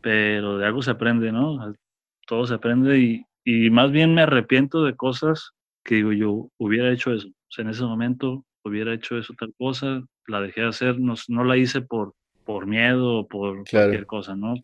pero 0.00 0.56
de 0.56 0.64
algo 0.66 0.80
se 0.80 0.92
aprende, 0.92 1.32
¿no? 1.32 1.74
Todo 2.26 2.46
se 2.46 2.54
aprende 2.54 2.98
y, 2.98 3.26
y 3.44 3.68
más 3.68 3.90
bien 3.90 4.14
me 4.14 4.22
arrepiento 4.22 4.84
de 4.84 4.96
cosas 4.96 5.52
que 5.84 5.96
digo 5.96 6.12
yo 6.12 6.48
hubiera 6.58 6.90
hecho 6.92 7.12
eso. 7.12 7.28
O 7.28 7.50
sea, 7.50 7.64
en 7.64 7.70
ese 7.70 7.84
momento 7.84 8.44
hubiera 8.64 8.94
hecho 8.94 9.18
eso 9.18 9.34
tal 9.38 9.54
cosa, 9.58 10.02
la 10.26 10.40
dejé 10.40 10.62
de 10.62 10.68
hacer, 10.68 10.98
no, 10.98 11.14
no 11.28 11.44
la 11.44 11.56
hice 11.56 11.82
por, 11.82 12.14
por 12.44 12.66
miedo 12.66 13.18
o 13.18 13.28
por 13.28 13.64
Claro. 13.64 13.86
cualquier 13.86 14.06
cosa, 14.06 14.34
¿no? 14.34 14.54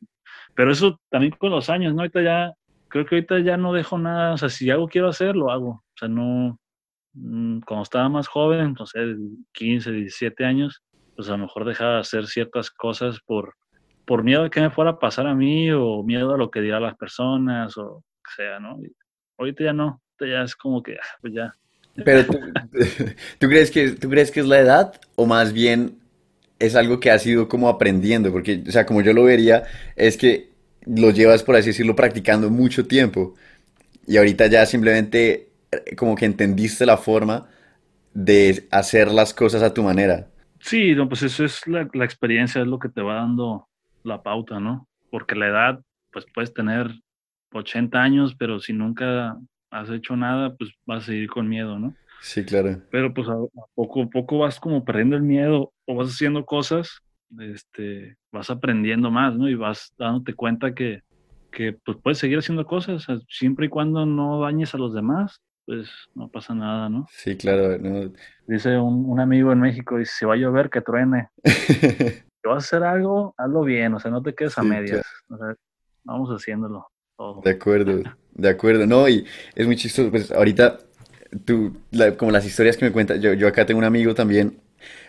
Pero 0.55 0.73
eso 0.73 0.99
también 1.11 1.35
con 1.39 1.51
los 1.51 1.69
años, 1.71 1.95
¿no? 1.95 2.01
Ahorita 2.01 2.23
ya, 2.23 2.53
creo 2.89 3.05
que 3.05 3.17
ahorita 3.17 3.39
ya 3.41 3.57
no 3.57 3.73
dejo 3.73 3.99
nada, 3.99 4.33
o 4.35 4.39
sea, 4.39 4.49
si 4.49 4.71
algo 4.71 4.89
quiero 4.89 5.09
hacer, 5.09 5.37
lo 5.37 5.51
hago. 5.51 5.69
O 5.71 5.97
sea, 5.97 6.09
no, 6.09 6.59
mm, 7.13 7.61
cuando 7.61 7.83
estaba 7.83 8.09
más 8.09 8.27
joven, 8.27 8.75
no 8.79 8.87
sé, 8.87 9.01
15, 9.53 9.93
17 9.93 10.45
años, 10.45 10.83
pues 11.15 11.29
a 11.29 11.33
lo 11.33 11.39
mejor 11.39 11.67
dejaba 11.67 11.95
de 11.95 12.01
hacer 12.01 12.27
ciertas 12.27 12.71
cosas 12.71 13.21
por, 13.27 13.55
por 14.07 14.25
miedo 14.25 14.45
a 14.45 14.51
que 14.51 14.61
me 14.61 14.71
fuera 14.71 14.93
a 14.93 14.99
pasar 14.99 15.27
a 15.27 15.35
mí 15.35 15.71
o 15.71 16.03
miedo 16.03 16.35
a 16.35 16.39
lo 16.39 16.51
que 16.51 16.63
dirán 16.63 16.83
las 16.83 16.97
personas 16.97 17.77
o 17.77 18.03
que 18.25 18.43
sea, 18.43 18.59
¿no? 18.59 18.79
Y 18.83 18.91
ahorita 19.39 19.65
ya 19.65 19.73
no, 19.73 20.01
ya 20.27 20.43
es 20.43 20.55
como 20.55 20.83
que, 20.83 20.95
ah, 20.95 21.17
pues 21.21 21.35
ya. 21.35 21.55
Pero 22.05 22.27
tú, 22.27 22.39
¿tú 23.39 23.49
crees 23.49 23.71
que, 23.71 23.91
tú 23.93 24.09
crees 24.09 24.31
que 24.31 24.41
es 24.41 24.47
la 24.47 24.59
edad 24.59 25.01
o 25.17 25.27
más 25.27 25.53
bien 25.53 25.99
es 26.59 26.77
algo 26.77 27.01
que 27.01 27.11
has 27.11 27.27
ido 27.27 27.49
como 27.49 27.69
aprendiendo? 27.69 28.33
Porque, 28.33 28.63
o 28.67 28.71
sea, 28.71 28.87
como 28.87 29.03
yo 29.03 29.13
lo 29.13 29.25
vería, 29.25 29.65
es 29.97 30.17
que 30.17 30.51
lo 30.87 31.11
llevas, 31.11 31.43
por 31.43 31.57
así 31.57 31.69
decirlo, 31.69 31.95
practicando 31.95 32.51
mucho 32.51 32.87
tiempo 32.87 33.35
y 34.07 34.17
ahorita 34.17 34.47
ya 34.47 34.67
simplemente 34.67 35.51
eh, 35.71 35.97
como 35.97 36.17
que 36.17 36.25
entendiste 36.25 36.87
la 36.87 36.97
forma 36.97 37.49
de 38.13 38.67
hacer 38.71 39.11
las 39.11 39.33
cosas 39.35 39.63
a 39.63 39.73
tu 39.73 39.83
manera. 39.83 40.27
Sí, 40.59 40.95
no, 40.95 41.09
pues 41.09 41.23
eso 41.23 41.45
es 41.45 41.67
la, 41.67 41.89
la 41.93 42.05
experiencia, 42.05 42.61
es 42.61 42.67
lo 42.67 42.79
que 42.79 42.89
te 42.89 43.03
va 43.03 43.15
dando 43.15 43.69
la 44.03 44.23
pauta, 44.23 44.61
¿no? 44.61 44.89
Porque 45.11 45.35
la 45.35 45.49
edad, 45.49 45.81
pues 46.13 46.27
puedes 46.35 46.53
tener 46.53 46.91
80 47.53 47.99
años, 48.01 48.35
pero 48.39 48.61
si 48.61 48.73
nunca 48.73 49.37
has 49.71 49.91
hecho 49.91 50.17
nada, 50.17 50.55
pues 50.57 50.71
vas 50.87 51.05
a 51.05 51.07
seguir 51.07 51.29
con 51.29 51.49
miedo, 51.49 51.79
¿no? 51.79 51.95
Sí, 52.23 52.45
claro. 52.45 52.83
Pero 52.91 53.15
pues 53.15 53.29
a, 53.29 53.37
poco 53.75 54.03
a 54.03 54.11
poco 54.11 54.39
vas 54.39 54.61
como 54.61 54.85
perdiendo 54.85 55.17
el 55.17 55.23
miedo 55.23 55.73
o 55.87 55.95
vas 55.95 56.09
haciendo 56.09 56.45
cosas 56.45 57.03
este, 57.39 58.17
vas 58.33 58.51
aprendiendo 58.51 59.11
más, 59.11 59.35
¿no? 59.35 59.49
Y 59.49 59.55
vas 59.55 59.95
dándote 59.99 60.35
cuenta 60.35 60.75
que, 60.75 61.03
que 61.51 61.73
pues, 61.73 61.99
puedes 62.03 62.19
seguir 62.19 62.39
haciendo 62.39 62.67
cosas, 62.67 63.07
siempre 63.29 63.67
y 63.67 63.69
cuando 63.69 64.07
no 64.07 64.41
dañes 64.41 64.75
a 64.75 64.79
los 64.79 64.95
demás, 64.95 65.41
pues 65.67 65.89
no 66.15 66.29
pasa 66.29 66.55
nada, 66.55 66.89
¿no? 66.89 67.07
Sí, 67.11 67.37
claro. 67.37 67.79
Dice 68.47 68.79
un, 68.79 69.21
amigo 69.21 69.53
en 69.53 69.61
México, 69.61 69.99
dice, 69.99 70.13
si 70.19 70.25
va 70.25 70.35
a 70.35 70.39
llover, 70.39 70.71
que 70.71 70.81
truene. 70.81 71.29
si 71.45 72.49
vas 72.49 72.55
a 72.55 72.57
hacer 72.57 72.83
algo, 72.83 73.35
hazlo 73.39 73.63
bien, 73.63 73.95
o 73.95 74.01
sea, 74.01 74.11
no 74.11 74.23
te 74.23 74.35
quedes 74.35 74.59
a 74.59 74.63
medias. 74.63 75.07
vamos 76.05 76.31
haciéndolo 76.31 76.90
De 77.45 77.51
acuerdo, 77.51 78.03
de 78.35 78.49
acuerdo. 78.49 78.87
No, 78.87 79.09
y 79.09 79.25
es 79.55 79.67
muy 79.67 79.77
chistoso, 79.77 80.11
pues 80.11 80.31
ahorita, 80.31 80.79
tú, 81.45 81.77
como 82.17 82.31
las 82.31 82.47
historias 82.47 82.77
que 82.77 82.87
me 82.87 82.93
cuentas, 82.93 83.21
yo, 83.21 83.35
yo 83.35 83.47
acá 83.47 83.67
tengo 83.67 83.79
un 83.79 83.85
amigo 83.85 84.15
también, 84.15 84.59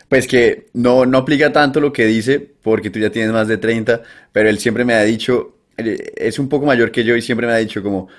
pues 0.10 0.28
que 0.28 0.68
no, 0.74 1.06
no 1.06 1.20
aplica 1.20 1.54
tanto 1.54 1.80
lo 1.80 1.94
que 1.94 2.06
dice, 2.06 2.40
porque 2.40 2.90
tú 2.90 3.00
ya 3.00 3.12
tienes 3.12 3.32
más 3.32 3.48
de 3.48 3.58
30, 3.58 4.02
pero 4.34 4.50
él 4.50 4.60
siempre 4.60 4.84
me 4.84 4.94
ha 4.94 5.04
dicho, 5.04 5.56
es 5.78 6.38
un 6.38 6.50
poco 6.50 6.66
mayor 6.66 6.92
que 6.92 7.04
yo 7.06 7.16
y 7.16 7.22
siempre 7.22 7.48
me 7.48 7.54
ha 7.54 7.58
dicho 7.58 7.82
como, 7.82 8.10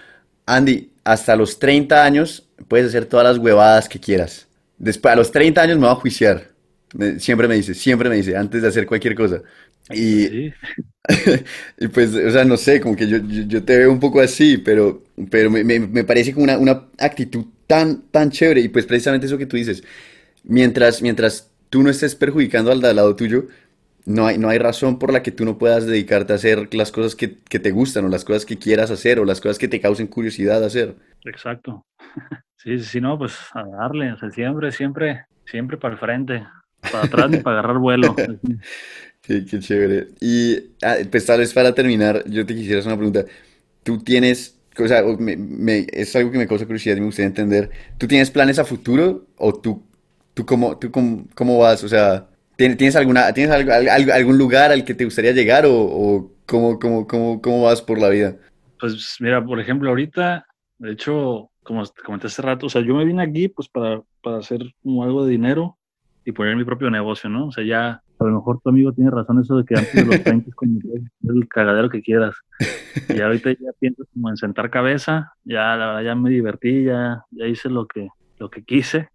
Andy, 0.47 0.91
hasta 1.05 1.37
los 1.37 1.59
30 1.59 2.03
años 2.03 2.49
puedes 2.69 2.89
hacer 2.89 3.07
todas 3.07 3.27
las 3.27 3.39
huevadas 3.39 3.89
que 3.89 4.01
quieras. 4.01 4.49
Después, 4.79 5.13
a 5.13 5.17
los 5.17 5.31
30 5.31 5.61
años 5.63 5.77
me 5.77 5.87
voy 5.87 5.93
a 5.93 6.01
juiciar. 6.01 6.49
siempre 7.19 7.47
me 7.47 7.57
dice, 7.57 7.75
siempre 7.75 8.09
me 8.09 8.17
dice, 8.17 8.37
antes 8.37 8.63
de 8.63 8.69
hacer 8.69 8.87
cualquier 8.87 9.15
cosa. 9.15 9.43
Y, 9.95 10.53
y 11.79 11.89
pues, 11.89 12.15
o 12.15 12.31
sea, 12.31 12.45
no 12.45 12.57
sé, 12.57 12.81
como 12.81 12.97
que 12.97 13.09
yo, 13.09 13.19
yo, 13.19 13.65
te 13.65 13.79
veo 13.79 13.93
un 13.93 14.01
poco 14.01 14.21
así, 14.21 14.59
pero, 14.59 15.03
pero 15.31 15.51
me, 15.51 15.65
me, 15.65 16.05
parece 16.05 16.33
como 16.33 16.45
una, 16.45 16.59
una, 16.59 16.85
actitud 16.99 17.47
tan, 17.67 18.03
tan 18.11 18.31
chévere. 18.31 18.61
Y 18.61 18.69
pues 18.69 18.87
precisamente 18.87 19.27
eso 19.27 19.39
que 19.39 19.47
tú 19.47 19.57
dices, 19.57 19.83
mientras, 20.45 21.03
mientras 21.03 21.51
tú 21.71 21.83
no 21.83 21.91
estés 21.91 22.15
perjudicando 22.15 22.71
al 22.71 22.81
de 22.81 22.95
lado 22.95 23.17
tuyo, 23.17 23.47
no 24.05 24.27
hay, 24.27 24.39
no 24.39 24.49
hay 24.49 24.59
razón 24.59 24.99
por 24.99 25.13
la 25.13 25.23
que 25.23 25.31
tú 25.31 25.45
no 25.45 25.59
puedas 25.59 25.87
dedicarte 25.87 26.33
a 26.33 26.37
hacer 26.37 26.75
las 26.75 26.91
cosas 26.91 27.15
que, 27.15 27.29
te 27.29 27.71
gustan 27.71 28.05
o 28.05 28.09
las 28.09 28.25
cosas 28.25 28.45
que 28.45 28.59
quieras 28.59 28.91
hacer 28.91 29.21
o 29.21 29.25
las 29.25 29.41
cosas 29.41 29.59
que 29.59 29.69
te 29.69 29.81
causen 29.81 30.07
curiosidad 30.07 30.65
hacer. 30.65 30.97
Exacto. 31.25 31.85
Sí, 32.57 32.79
sí, 32.79 33.01
no, 33.01 33.19
pues 33.19 33.37
a 33.55 33.65
darle, 33.65 34.13
o 34.13 34.17
sea, 34.17 34.31
siempre, 34.31 34.71
siempre, 34.71 35.27
siempre 35.45 35.77
para 35.79 35.95
el 35.95 35.99
frente, 35.99 36.47
para 36.81 37.07
atrás 37.07 37.29
ni 37.29 37.39
para 37.39 37.59
agarrar 37.59 37.79
vuelo. 37.79 38.15
Sí, 39.23 39.45
qué 39.45 39.59
chévere. 39.61 40.09
Y 40.21 40.57
ah, 40.83 40.97
pues 41.11 41.27
tal 41.27 41.39
vez 41.39 41.53
para 41.53 41.75
terminar, 41.75 42.25
yo 42.29 42.45
te 42.45 42.55
quisiera 42.55 42.81
hacer 42.81 42.93
una 42.93 42.99
pregunta. 42.99 43.25
Tú 43.83 43.99
tienes, 44.03 44.59
o 44.79 44.89
sea, 44.89 45.03
me, 45.19 45.87
es 45.93 46.15
algo 46.17 46.31
que 46.31 46.39
me 46.39 46.47
causa 46.47 46.67
curiosidad 46.67 46.97
y 46.97 47.01
me 47.01 47.07
gustaría 47.07 47.29
entender. 47.29 47.71
¿Tú 47.99 48.07
tienes 48.07 48.31
planes 48.31 48.59
a 48.59 48.65
futuro 48.65 49.27
o 49.37 49.53
tú, 49.53 49.85
tú, 50.35 50.45
cómo, 50.45 50.79
tú 50.79 50.91
cómo, 50.91 51.27
cómo 51.35 51.59
vas? 51.59 51.85
O 51.85 51.89
sea, 51.89 52.29
¿Tienes, 52.57 52.97
alguna, 52.97 53.33
¿tienes 53.33 53.51
algún 53.53 54.39
lugar 54.39 54.71
al 54.71 54.85
que 54.85 54.95
te 54.95 55.05
gustaría 55.05 55.33
llegar 55.33 55.65
o, 55.67 56.31
cómo, 56.47 56.79
cómo, 56.79 57.07
cómo, 57.07 57.41
cómo, 57.41 57.63
vas 57.63 57.83
por 57.83 57.99
la 57.99 58.09
vida? 58.09 58.37
Pues 58.79 59.17
mira, 59.21 59.45
por 59.45 59.59
ejemplo, 59.59 59.89
ahorita, 59.89 60.47
de 60.79 60.93
hecho, 60.93 61.51
como 61.63 61.85
te 61.85 62.03
comenté 62.03 62.27
hace 62.27 62.43
rato, 62.43 62.67
o 62.67 62.69
sea, 62.69 62.83
yo 62.83 62.95
me 62.95 63.05
vine 63.05 63.23
aquí 63.23 63.49
pues 63.49 63.69
para, 63.69 64.03
para 64.23 64.39
hacer 64.39 64.61
como 64.83 65.03
algo 65.03 65.25
de 65.25 65.33
dinero 65.33 65.79
y 66.25 66.33
poner 66.33 66.57
mi 66.57 66.65
propio 66.65 66.91
negocio, 66.91 67.29
¿no? 67.31 67.49
O 67.49 67.53
sea, 67.53 67.65
ya 67.65 68.03
a 68.23 68.29
lo 68.31 68.37
mejor 68.37 68.61
tu 68.61 68.71
amigo 68.71 68.93
tiene 68.93 69.11
razón 69.11 69.41
eso 69.41 69.57
de 69.57 69.65
que 69.65 69.75
antes 69.75 69.95
de 69.95 70.05
los 70.05 70.23
30 70.25 70.49
es 70.49 70.55
como 70.55 70.79
el 70.81 71.49
cagadero 71.49 71.89
que 71.89 72.03
quieras. 72.03 72.35
Y 73.09 73.21
ahorita 73.21 73.51
ya 73.53 73.73
pienso 73.79 74.05
como 74.13 74.31
en 74.31 74.37
sentar 74.37 74.71
cabeza, 74.71 75.33
ya 75.45 75.77
la 75.77 75.87
verdad 75.87 76.03
ya 76.03 76.15
me 76.15 76.31
divertí, 76.31 76.85
ya, 76.85 77.25
ya 77.31 77.47
hice 77.47 77.69
lo 77.69 77.87
que, 77.87 78.09
lo 78.39 78.51
que 78.51 78.65
quise, 78.65 79.09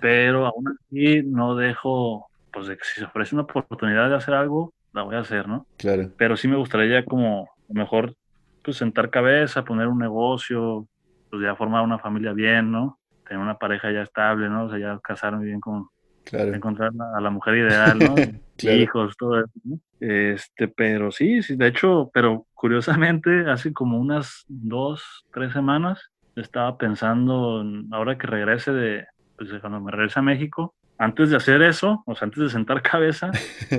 pero 0.00 0.46
aún 0.46 0.68
así 0.68 1.22
no 1.24 1.56
dejo 1.56 2.26
pues 2.52 2.66
de 2.66 2.76
que 2.76 2.84
si 2.84 3.00
se 3.00 3.06
ofrece 3.06 3.34
una 3.34 3.44
oportunidad 3.44 4.10
de 4.10 4.16
hacer 4.16 4.34
algo, 4.34 4.74
la 4.92 5.02
voy 5.02 5.16
a 5.16 5.20
hacer, 5.20 5.48
¿no? 5.48 5.66
Claro. 5.78 6.10
Pero 6.18 6.36
sí 6.36 6.48
me 6.48 6.56
gustaría 6.56 7.04
como 7.04 7.48
mejor 7.68 8.14
pues 8.62 8.76
sentar 8.76 9.10
cabeza, 9.10 9.64
poner 9.64 9.88
un 9.88 9.98
negocio, 9.98 10.86
pues 11.30 11.42
ya 11.42 11.56
formar 11.56 11.82
una 11.82 11.98
familia 11.98 12.32
bien, 12.32 12.70
¿no? 12.70 12.98
Tener 13.26 13.42
una 13.42 13.58
pareja 13.58 13.90
ya 13.90 14.02
estable, 14.02 14.48
¿no? 14.48 14.66
O 14.66 14.68
sea, 14.68 14.78
ya 14.78 15.00
casarme 15.02 15.44
bien 15.46 15.60
con, 15.60 15.88
claro. 16.24 16.54
encontrar 16.54 16.92
a 17.14 17.20
la 17.20 17.30
mujer 17.30 17.56
ideal, 17.56 17.98
¿no? 17.98 18.14
Hijos, 18.70 19.16
todo 19.16 19.40
eso, 19.40 19.52
¿no? 19.64 19.78
Este, 19.98 20.68
pero 20.68 21.10
sí, 21.10 21.42
sí, 21.42 21.56
de 21.56 21.68
hecho, 21.68 22.10
pero 22.12 22.46
curiosamente, 22.54 23.50
hace 23.50 23.72
como 23.72 23.98
unas 23.98 24.44
dos, 24.48 25.24
tres 25.32 25.52
semanas, 25.52 26.10
estaba 26.36 26.78
pensando, 26.78 27.64
ahora 27.90 28.18
que 28.18 28.26
regrese 28.26 28.72
de, 28.72 29.06
pues 29.36 29.50
cuando 29.60 29.80
me 29.80 29.90
regrese 29.90 30.20
a 30.20 30.22
México, 30.22 30.74
antes 30.98 31.30
de 31.30 31.36
hacer 31.36 31.62
eso, 31.62 32.02
o 32.06 32.14
sea, 32.14 32.26
antes 32.26 32.42
de 32.42 32.50
sentar 32.50 32.82
cabeza, 32.82 33.30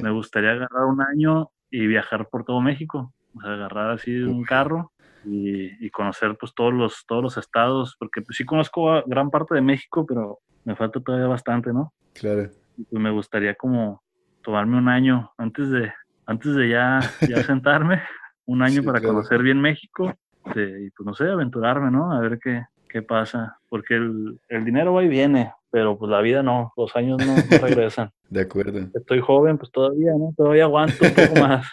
me 0.01 0.11
gustaría 0.11 0.51
agarrar 0.51 0.85
un 0.85 1.01
año 1.01 1.49
y 1.71 1.87
viajar 1.87 2.27
por 2.29 2.43
todo 2.43 2.61
México. 2.61 3.13
O 3.35 3.41
sea, 3.41 3.53
agarrar 3.53 3.91
así 3.91 4.15
un 4.21 4.43
carro 4.43 4.91
y, 5.25 5.89
conocer 5.91 6.35
pues 6.39 6.53
todos 6.55 6.73
los, 6.73 7.05
todos 7.07 7.23
los 7.23 7.37
estados, 7.37 7.95
porque 7.99 8.21
pues, 8.21 8.37
sí 8.37 8.45
conozco 8.45 9.03
gran 9.05 9.29
parte 9.29 9.55
de 9.55 9.61
México, 9.61 10.05
pero 10.05 10.39
me 10.65 10.75
falta 10.75 10.99
todavía 10.99 11.27
bastante, 11.27 11.71
¿no? 11.71 11.93
Claro. 12.13 12.49
Y 12.77 12.83
pues 12.83 13.01
me 13.01 13.11
gustaría 13.11 13.55
como 13.55 14.01
tomarme 14.41 14.77
un 14.77 14.89
año 14.89 15.31
antes 15.37 15.69
de, 15.69 15.91
antes 16.25 16.55
de 16.55 16.69
ya, 16.69 16.99
ya 17.27 17.43
sentarme, 17.43 18.01
un 18.45 18.61
año 18.61 18.83
para 18.83 19.01
conocer 19.01 19.41
bien 19.41 19.61
México 19.61 20.13
y 20.47 20.89
pues 20.89 21.05
no 21.05 21.13
sé, 21.13 21.29
aventurarme, 21.29 21.89
¿no? 21.91 22.11
A 22.11 22.19
ver 22.19 22.39
qué, 22.39 22.65
qué 22.89 23.01
pasa, 23.01 23.57
porque 23.69 23.95
el, 23.95 24.39
el 24.49 24.65
dinero 24.65 24.93
va 24.93 25.03
y 25.03 25.07
viene, 25.07 25.53
pero 25.71 25.97
pues 25.97 26.11
la 26.11 26.21
vida 26.21 26.43
no, 26.43 26.73
los 26.77 26.95
años 26.95 27.17
no, 27.25 27.35
regresan. 27.61 28.11
De 28.29 28.41
acuerdo. 28.41 28.87
Estoy 28.93 29.21
joven, 29.21 29.57
pues 29.57 29.71
todavía, 29.71 30.11
¿no? 30.17 30.33
Todavía 30.35 30.65
aguanto 30.65 31.05
un 31.05 31.13
poco 31.13 31.39
más. 31.47 31.67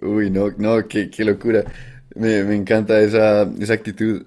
Uy, 0.00 0.30
no, 0.30 0.50
no, 0.58 0.86
qué, 0.86 1.10
qué 1.10 1.24
locura. 1.24 1.64
Me, 2.14 2.44
me, 2.44 2.56
encanta 2.56 3.00
esa, 3.00 3.42
esa 3.60 3.74
actitud. 3.74 4.26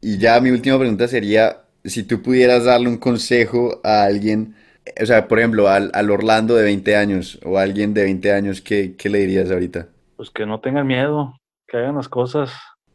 Y 0.00 0.18
ya 0.18 0.40
mi 0.40 0.50
última 0.50 0.78
pregunta 0.78 1.08
sería, 1.08 1.62
si 1.84 2.02
tú 2.02 2.22
pudieras 2.22 2.64
darle 2.64 2.88
un 2.88 2.98
consejo 2.98 3.80
a 3.82 4.04
alguien, 4.04 4.54
o 5.00 5.06
sea, 5.06 5.26
por 5.28 5.38
ejemplo, 5.38 5.68
al, 5.68 5.90
al 5.94 6.10
Orlando 6.10 6.54
de 6.54 6.64
20 6.64 6.96
años 6.96 7.40
o 7.44 7.58
a 7.58 7.62
alguien 7.62 7.94
de 7.94 8.04
20 8.04 8.32
años, 8.32 8.60
¿qué, 8.60 8.94
¿qué 8.96 9.08
le 9.08 9.18
dirías 9.18 9.50
ahorita? 9.50 9.88
Pues 10.16 10.30
que 10.30 10.46
no 10.46 10.60
tengan 10.60 10.86
miedo, 10.86 11.34
que 11.66 11.76
hagan 11.78 11.96
las 11.96 12.08
cosas 12.08 12.52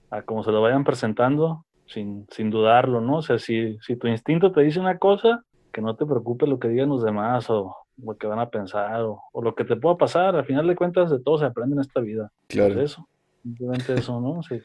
a 0.10 0.22
como 0.24 0.44
se 0.44 0.52
lo 0.52 0.62
vayan 0.62 0.84
presentando, 0.84 1.66
sin, 1.88 2.28
sin 2.32 2.50
dudarlo, 2.50 3.02
¿no? 3.02 3.18
O 3.18 3.22
sea, 3.22 3.40
si, 3.40 3.78
si 3.82 3.96
tu 3.96 4.08
instinto 4.08 4.52
te 4.52 4.62
dice 4.62 4.80
una 4.80 4.98
cosa, 4.98 5.44
que 5.72 5.82
no 5.82 5.96
te 5.96 6.06
preocupe 6.06 6.48
lo 6.48 6.60
que 6.60 6.68
digan 6.68 6.90
los 6.90 7.04
demás 7.04 7.50
o 7.50 7.76
lo 7.98 8.18
que 8.18 8.28
van 8.28 8.40
a 8.40 8.50
pensar 8.50 9.02
o, 9.02 9.22
lo 9.42 9.56
que 9.56 9.64
te 9.64 9.76
pueda 9.76 9.98
pasar. 9.98 10.36
Al 10.36 10.46
final 10.46 10.68
de 10.68 10.76
cuentas, 10.76 11.10
de 11.10 11.20
todo 11.20 11.38
se 11.38 11.46
aprende 11.46 11.76
en 11.76 11.82
esta 11.82 12.02
vida. 12.02 12.32
Claro. 12.48 12.82
eso, 12.82 13.08
simplemente 13.42 13.94
eso, 13.94 14.20
¿no? 14.20 14.42
Sí, 14.44 14.60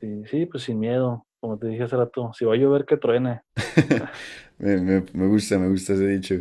sí, 0.00 0.24
sí, 0.30 0.46
pues 0.46 0.64
sin 0.64 0.78
miedo. 0.78 1.26
Como 1.40 1.58
te 1.58 1.68
dije 1.68 1.82
hace 1.82 1.96
rato, 1.96 2.32
si 2.32 2.44
va 2.44 2.54
a 2.54 2.56
llover, 2.56 2.86
que 2.86 2.96
truene. 2.96 3.42
me, 4.58 4.78
me, 4.78 5.04
me, 5.12 5.26
gusta, 5.26 5.58
me 5.58 5.68
gusta 5.68 5.92
ese 5.92 6.06
dicho. 6.06 6.34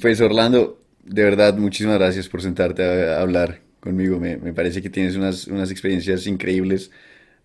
Pues 0.00 0.20
Orlando, 0.20 0.80
de 1.04 1.22
verdad, 1.22 1.56
muchísimas 1.56 1.98
gracias 1.98 2.28
por 2.28 2.40
sentarte 2.40 2.82
a, 2.82 3.20
hablar 3.20 3.60
conmigo. 3.80 4.18
Me, 4.18 4.36
me, 4.36 4.52
parece 4.52 4.80
que 4.80 4.90
tienes 4.90 5.16
unas, 5.16 5.46
unas 5.48 5.70
experiencias 5.70 6.26
increíbles. 6.26 6.90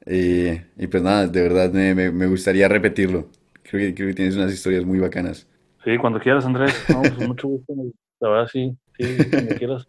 Eh, 0.05 0.65
y 0.77 0.87
pues 0.87 1.03
nada, 1.03 1.27
de 1.27 1.41
verdad 1.41 1.71
me, 1.71 1.93
me, 1.93 2.27
gustaría 2.27 2.67
repetirlo. 2.67 3.29
Creo 3.63 3.87
que, 3.87 3.93
creo 3.93 4.07
que 4.07 4.15
tienes 4.15 4.35
unas 4.35 4.53
historias 4.53 4.85
muy 4.85 4.99
bacanas. 4.99 5.47
Sí, 5.83 5.97
cuando 5.97 6.19
quieras, 6.19 6.45
Andrés. 6.45 6.73
No, 6.89 7.01
pues 7.01 7.17
mucho 7.17 7.47
gusto. 7.47 7.73
La 8.19 8.29
verdad, 8.29 8.47
sí. 8.51 8.75
Sí, 8.97 9.17
cuando 9.29 9.55
quieras. 9.55 9.87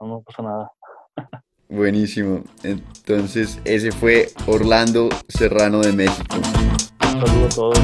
No, 0.00 0.06
no 0.08 0.22
pasa 0.22 0.42
nada. 0.42 0.70
Buenísimo. 1.68 2.44
Entonces, 2.62 3.58
ese 3.64 3.90
fue 3.90 4.30
Orlando 4.46 5.08
Serrano 5.28 5.80
de 5.80 5.92
México. 5.92 6.36
Un 6.36 7.26
saludo 7.26 7.46
a 7.46 7.48
todos. 7.48 7.78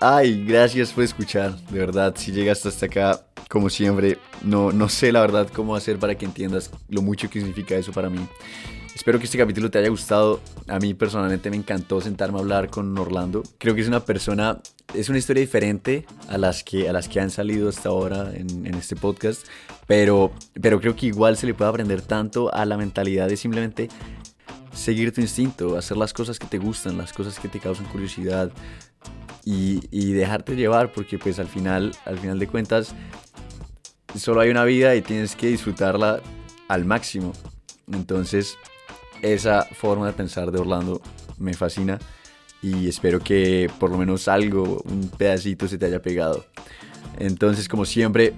Ay, 0.00 0.44
gracias 0.46 0.92
por 0.92 1.04
escuchar. 1.04 1.54
De 1.66 1.78
verdad, 1.78 2.14
si 2.16 2.32
llegaste 2.32 2.68
hasta 2.68 2.86
acá, 2.86 3.26
como 3.50 3.68
siempre, 3.68 4.16
no, 4.42 4.72
no 4.72 4.88
sé 4.88 5.12
la 5.12 5.20
verdad 5.20 5.48
cómo 5.54 5.76
hacer 5.76 5.98
para 5.98 6.14
que 6.14 6.24
entiendas 6.24 6.70
lo 6.88 7.02
mucho 7.02 7.28
que 7.28 7.40
significa 7.40 7.74
eso 7.74 7.92
para 7.92 8.08
mí. 8.08 8.26
Espero 9.00 9.18
que 9.18 9.24
este 9.24 9.38
capítulo 9.38 9.70
te 9.70 9.78
haya 9.78 9.88
gustado. 9.88 10.42
A 10.68 10.78
mí 10.78 10.92
personalmente 10.92 11.48
me 11.48 11.56
encantó 11.56 12.02
sentarme 12.02 12.36
a 12.36 12.42
hablar 12.42 12.68
con 12.68 12.98
Orlando. 12.98 13.42
Creo 13.56 13.74
que 13.74 13.80
es 13.80 13.88
una 13.88 14.04
persona, 14.04 14.60
es 14.92 15.08
una 15.08 15.16
historia 15.16 15.40
diferente 15.40 16.04
a 16.28 16.36
las 16.36 16.62
que, 16.62 16.86
a 16.86 16.92
las 16.92 17.08
que 17.08 17.18
han 17.18 17.30
salido 17.30 17.70
hasta 17.70 17.88
ahora 17.88 18.30
en, 18.34 18.66
este 18.74 18.96
podcast, 18.96 19.46
pero, 19.86 20.32
pero 20.60 20.82
creo 20.82 20.96
que 20.96 21.06
igual 21.06 21.38
se 21.38 21.46
le 21.46 21.54
puede 21.54 21.70
aprender 21.70 22.02
tanto 22.02 22.52
a 22.52 22.66
la 22.66 22.76
mentalidad 22.76 23.26
de 23.26 23.38
simplemente 23.38 23.88
seguir 24.74 25.14
tu 25.14 25.22
instinto, 25.22 25.78
hacer 25.78 25.96
las 25.96 26.12
cosas 26.12 26.38
que 26.38 26.46
te 26.46 26.58
gustan, 26.58 26.98
las 26.98 27.14
cosas 27.14 27.38
que 27.38 27.48
te 27.48 27.58
causan 27.58 27.86
curiosidad 27.86 28.52
y, 29.46 29.80
y 29.90 30.12
dejarte 30.12 30.56
llevar, 30.56 30.92
porque 30.92 31.18
pues 31.18 31.38
al 31.38 31.48
final, 31.48 31.92
al 32.04 32.18
final 32.18 32.38
de 32.38 32.46
cuentas, 32.48 32.94
solo 34.14 34.42
hay 34.42 34.50
una 34.50 34.64
vida 34.64 34.94
y 34.94 35.00
tienes 35.00 35.36
que 35.36 35.46
disfrutarla 35.46 36.20
al 36.68 36.84
máximo. 36.84 37.32
Entonces, 37.92 38.58
esa 39.22 39.62
forma 39.64 40.06
de 40.06 40.12
pensar 40.12 40.50
de 40.50 40.60
Orlando 40.60 41.00
me 41.38 41.54
fascina 41.54 41.98
y 42.62 42.88
espero 42.88 43.20
que 43.20 43.70
por 43.78 43.90
lo 43.90 43.98
menos 43.98 44.28
algo, 44.28 44.82
un 44.84 45.08
pedacito 45.08 45.66
se 45.66 45.78
te 45.78 45.86
haya 45.86 46.02
pegado. 46.02 46.44
Entonces, 47.18 47.68
como 47.68 47.84
siempre, 47.84 48.34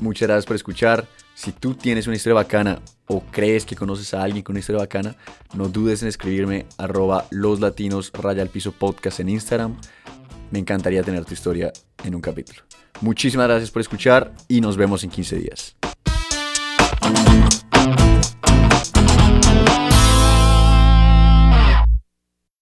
muchas 0.00 0.28
gracias 0.28 0.46
por 0.46 0.56
escuchar. 0.56 1.06
Si 1.34 1.52
tú 1.52 1.74
tienes 1.74 2.06
una 2.06 2.16
historia 2.16 2.34
bacana 2.34 2.80
o 3.06 3.22
crees 3.30 3.64
que 3.64 3.76
conoces 3.76 4.12
a 4.14 4.22
alguien 4.22 4.42
con 4.42 4.54
una 4.54 4.60
historia 4.60 4.80
bacana, 4.80 5.16
no 5.54 5.68
dudes 5.68 6.02
en 6.02 6.08
escribirme 6.08 6.66
arroba 6.78 7.26
los 7.30 7.60
latinos 7.60 8.12
raya 8.12 8.46
podcast 8.78 9.20
en 9.20 9.28
Instagram. 9.28 9.76
Me 10.50 10.58
encantaría 10.58 11.02
tener 11.02 11.24
tu 11.24 11.34
historia 11.34 11.72
en 12.04 12.14
un 12.14 12.20
capítulo. 12.20 12.62
Muchísimas 13.00 13.48
gracias 13.48 13.70
por 13.70 13.80
escuchar 13.80 14.34
y 14.48 14.60
nos 14.60 14.76
vemos 14.76 15.02
en 15.02 15.10
15 15.10 15.36
días. 15.36 15.76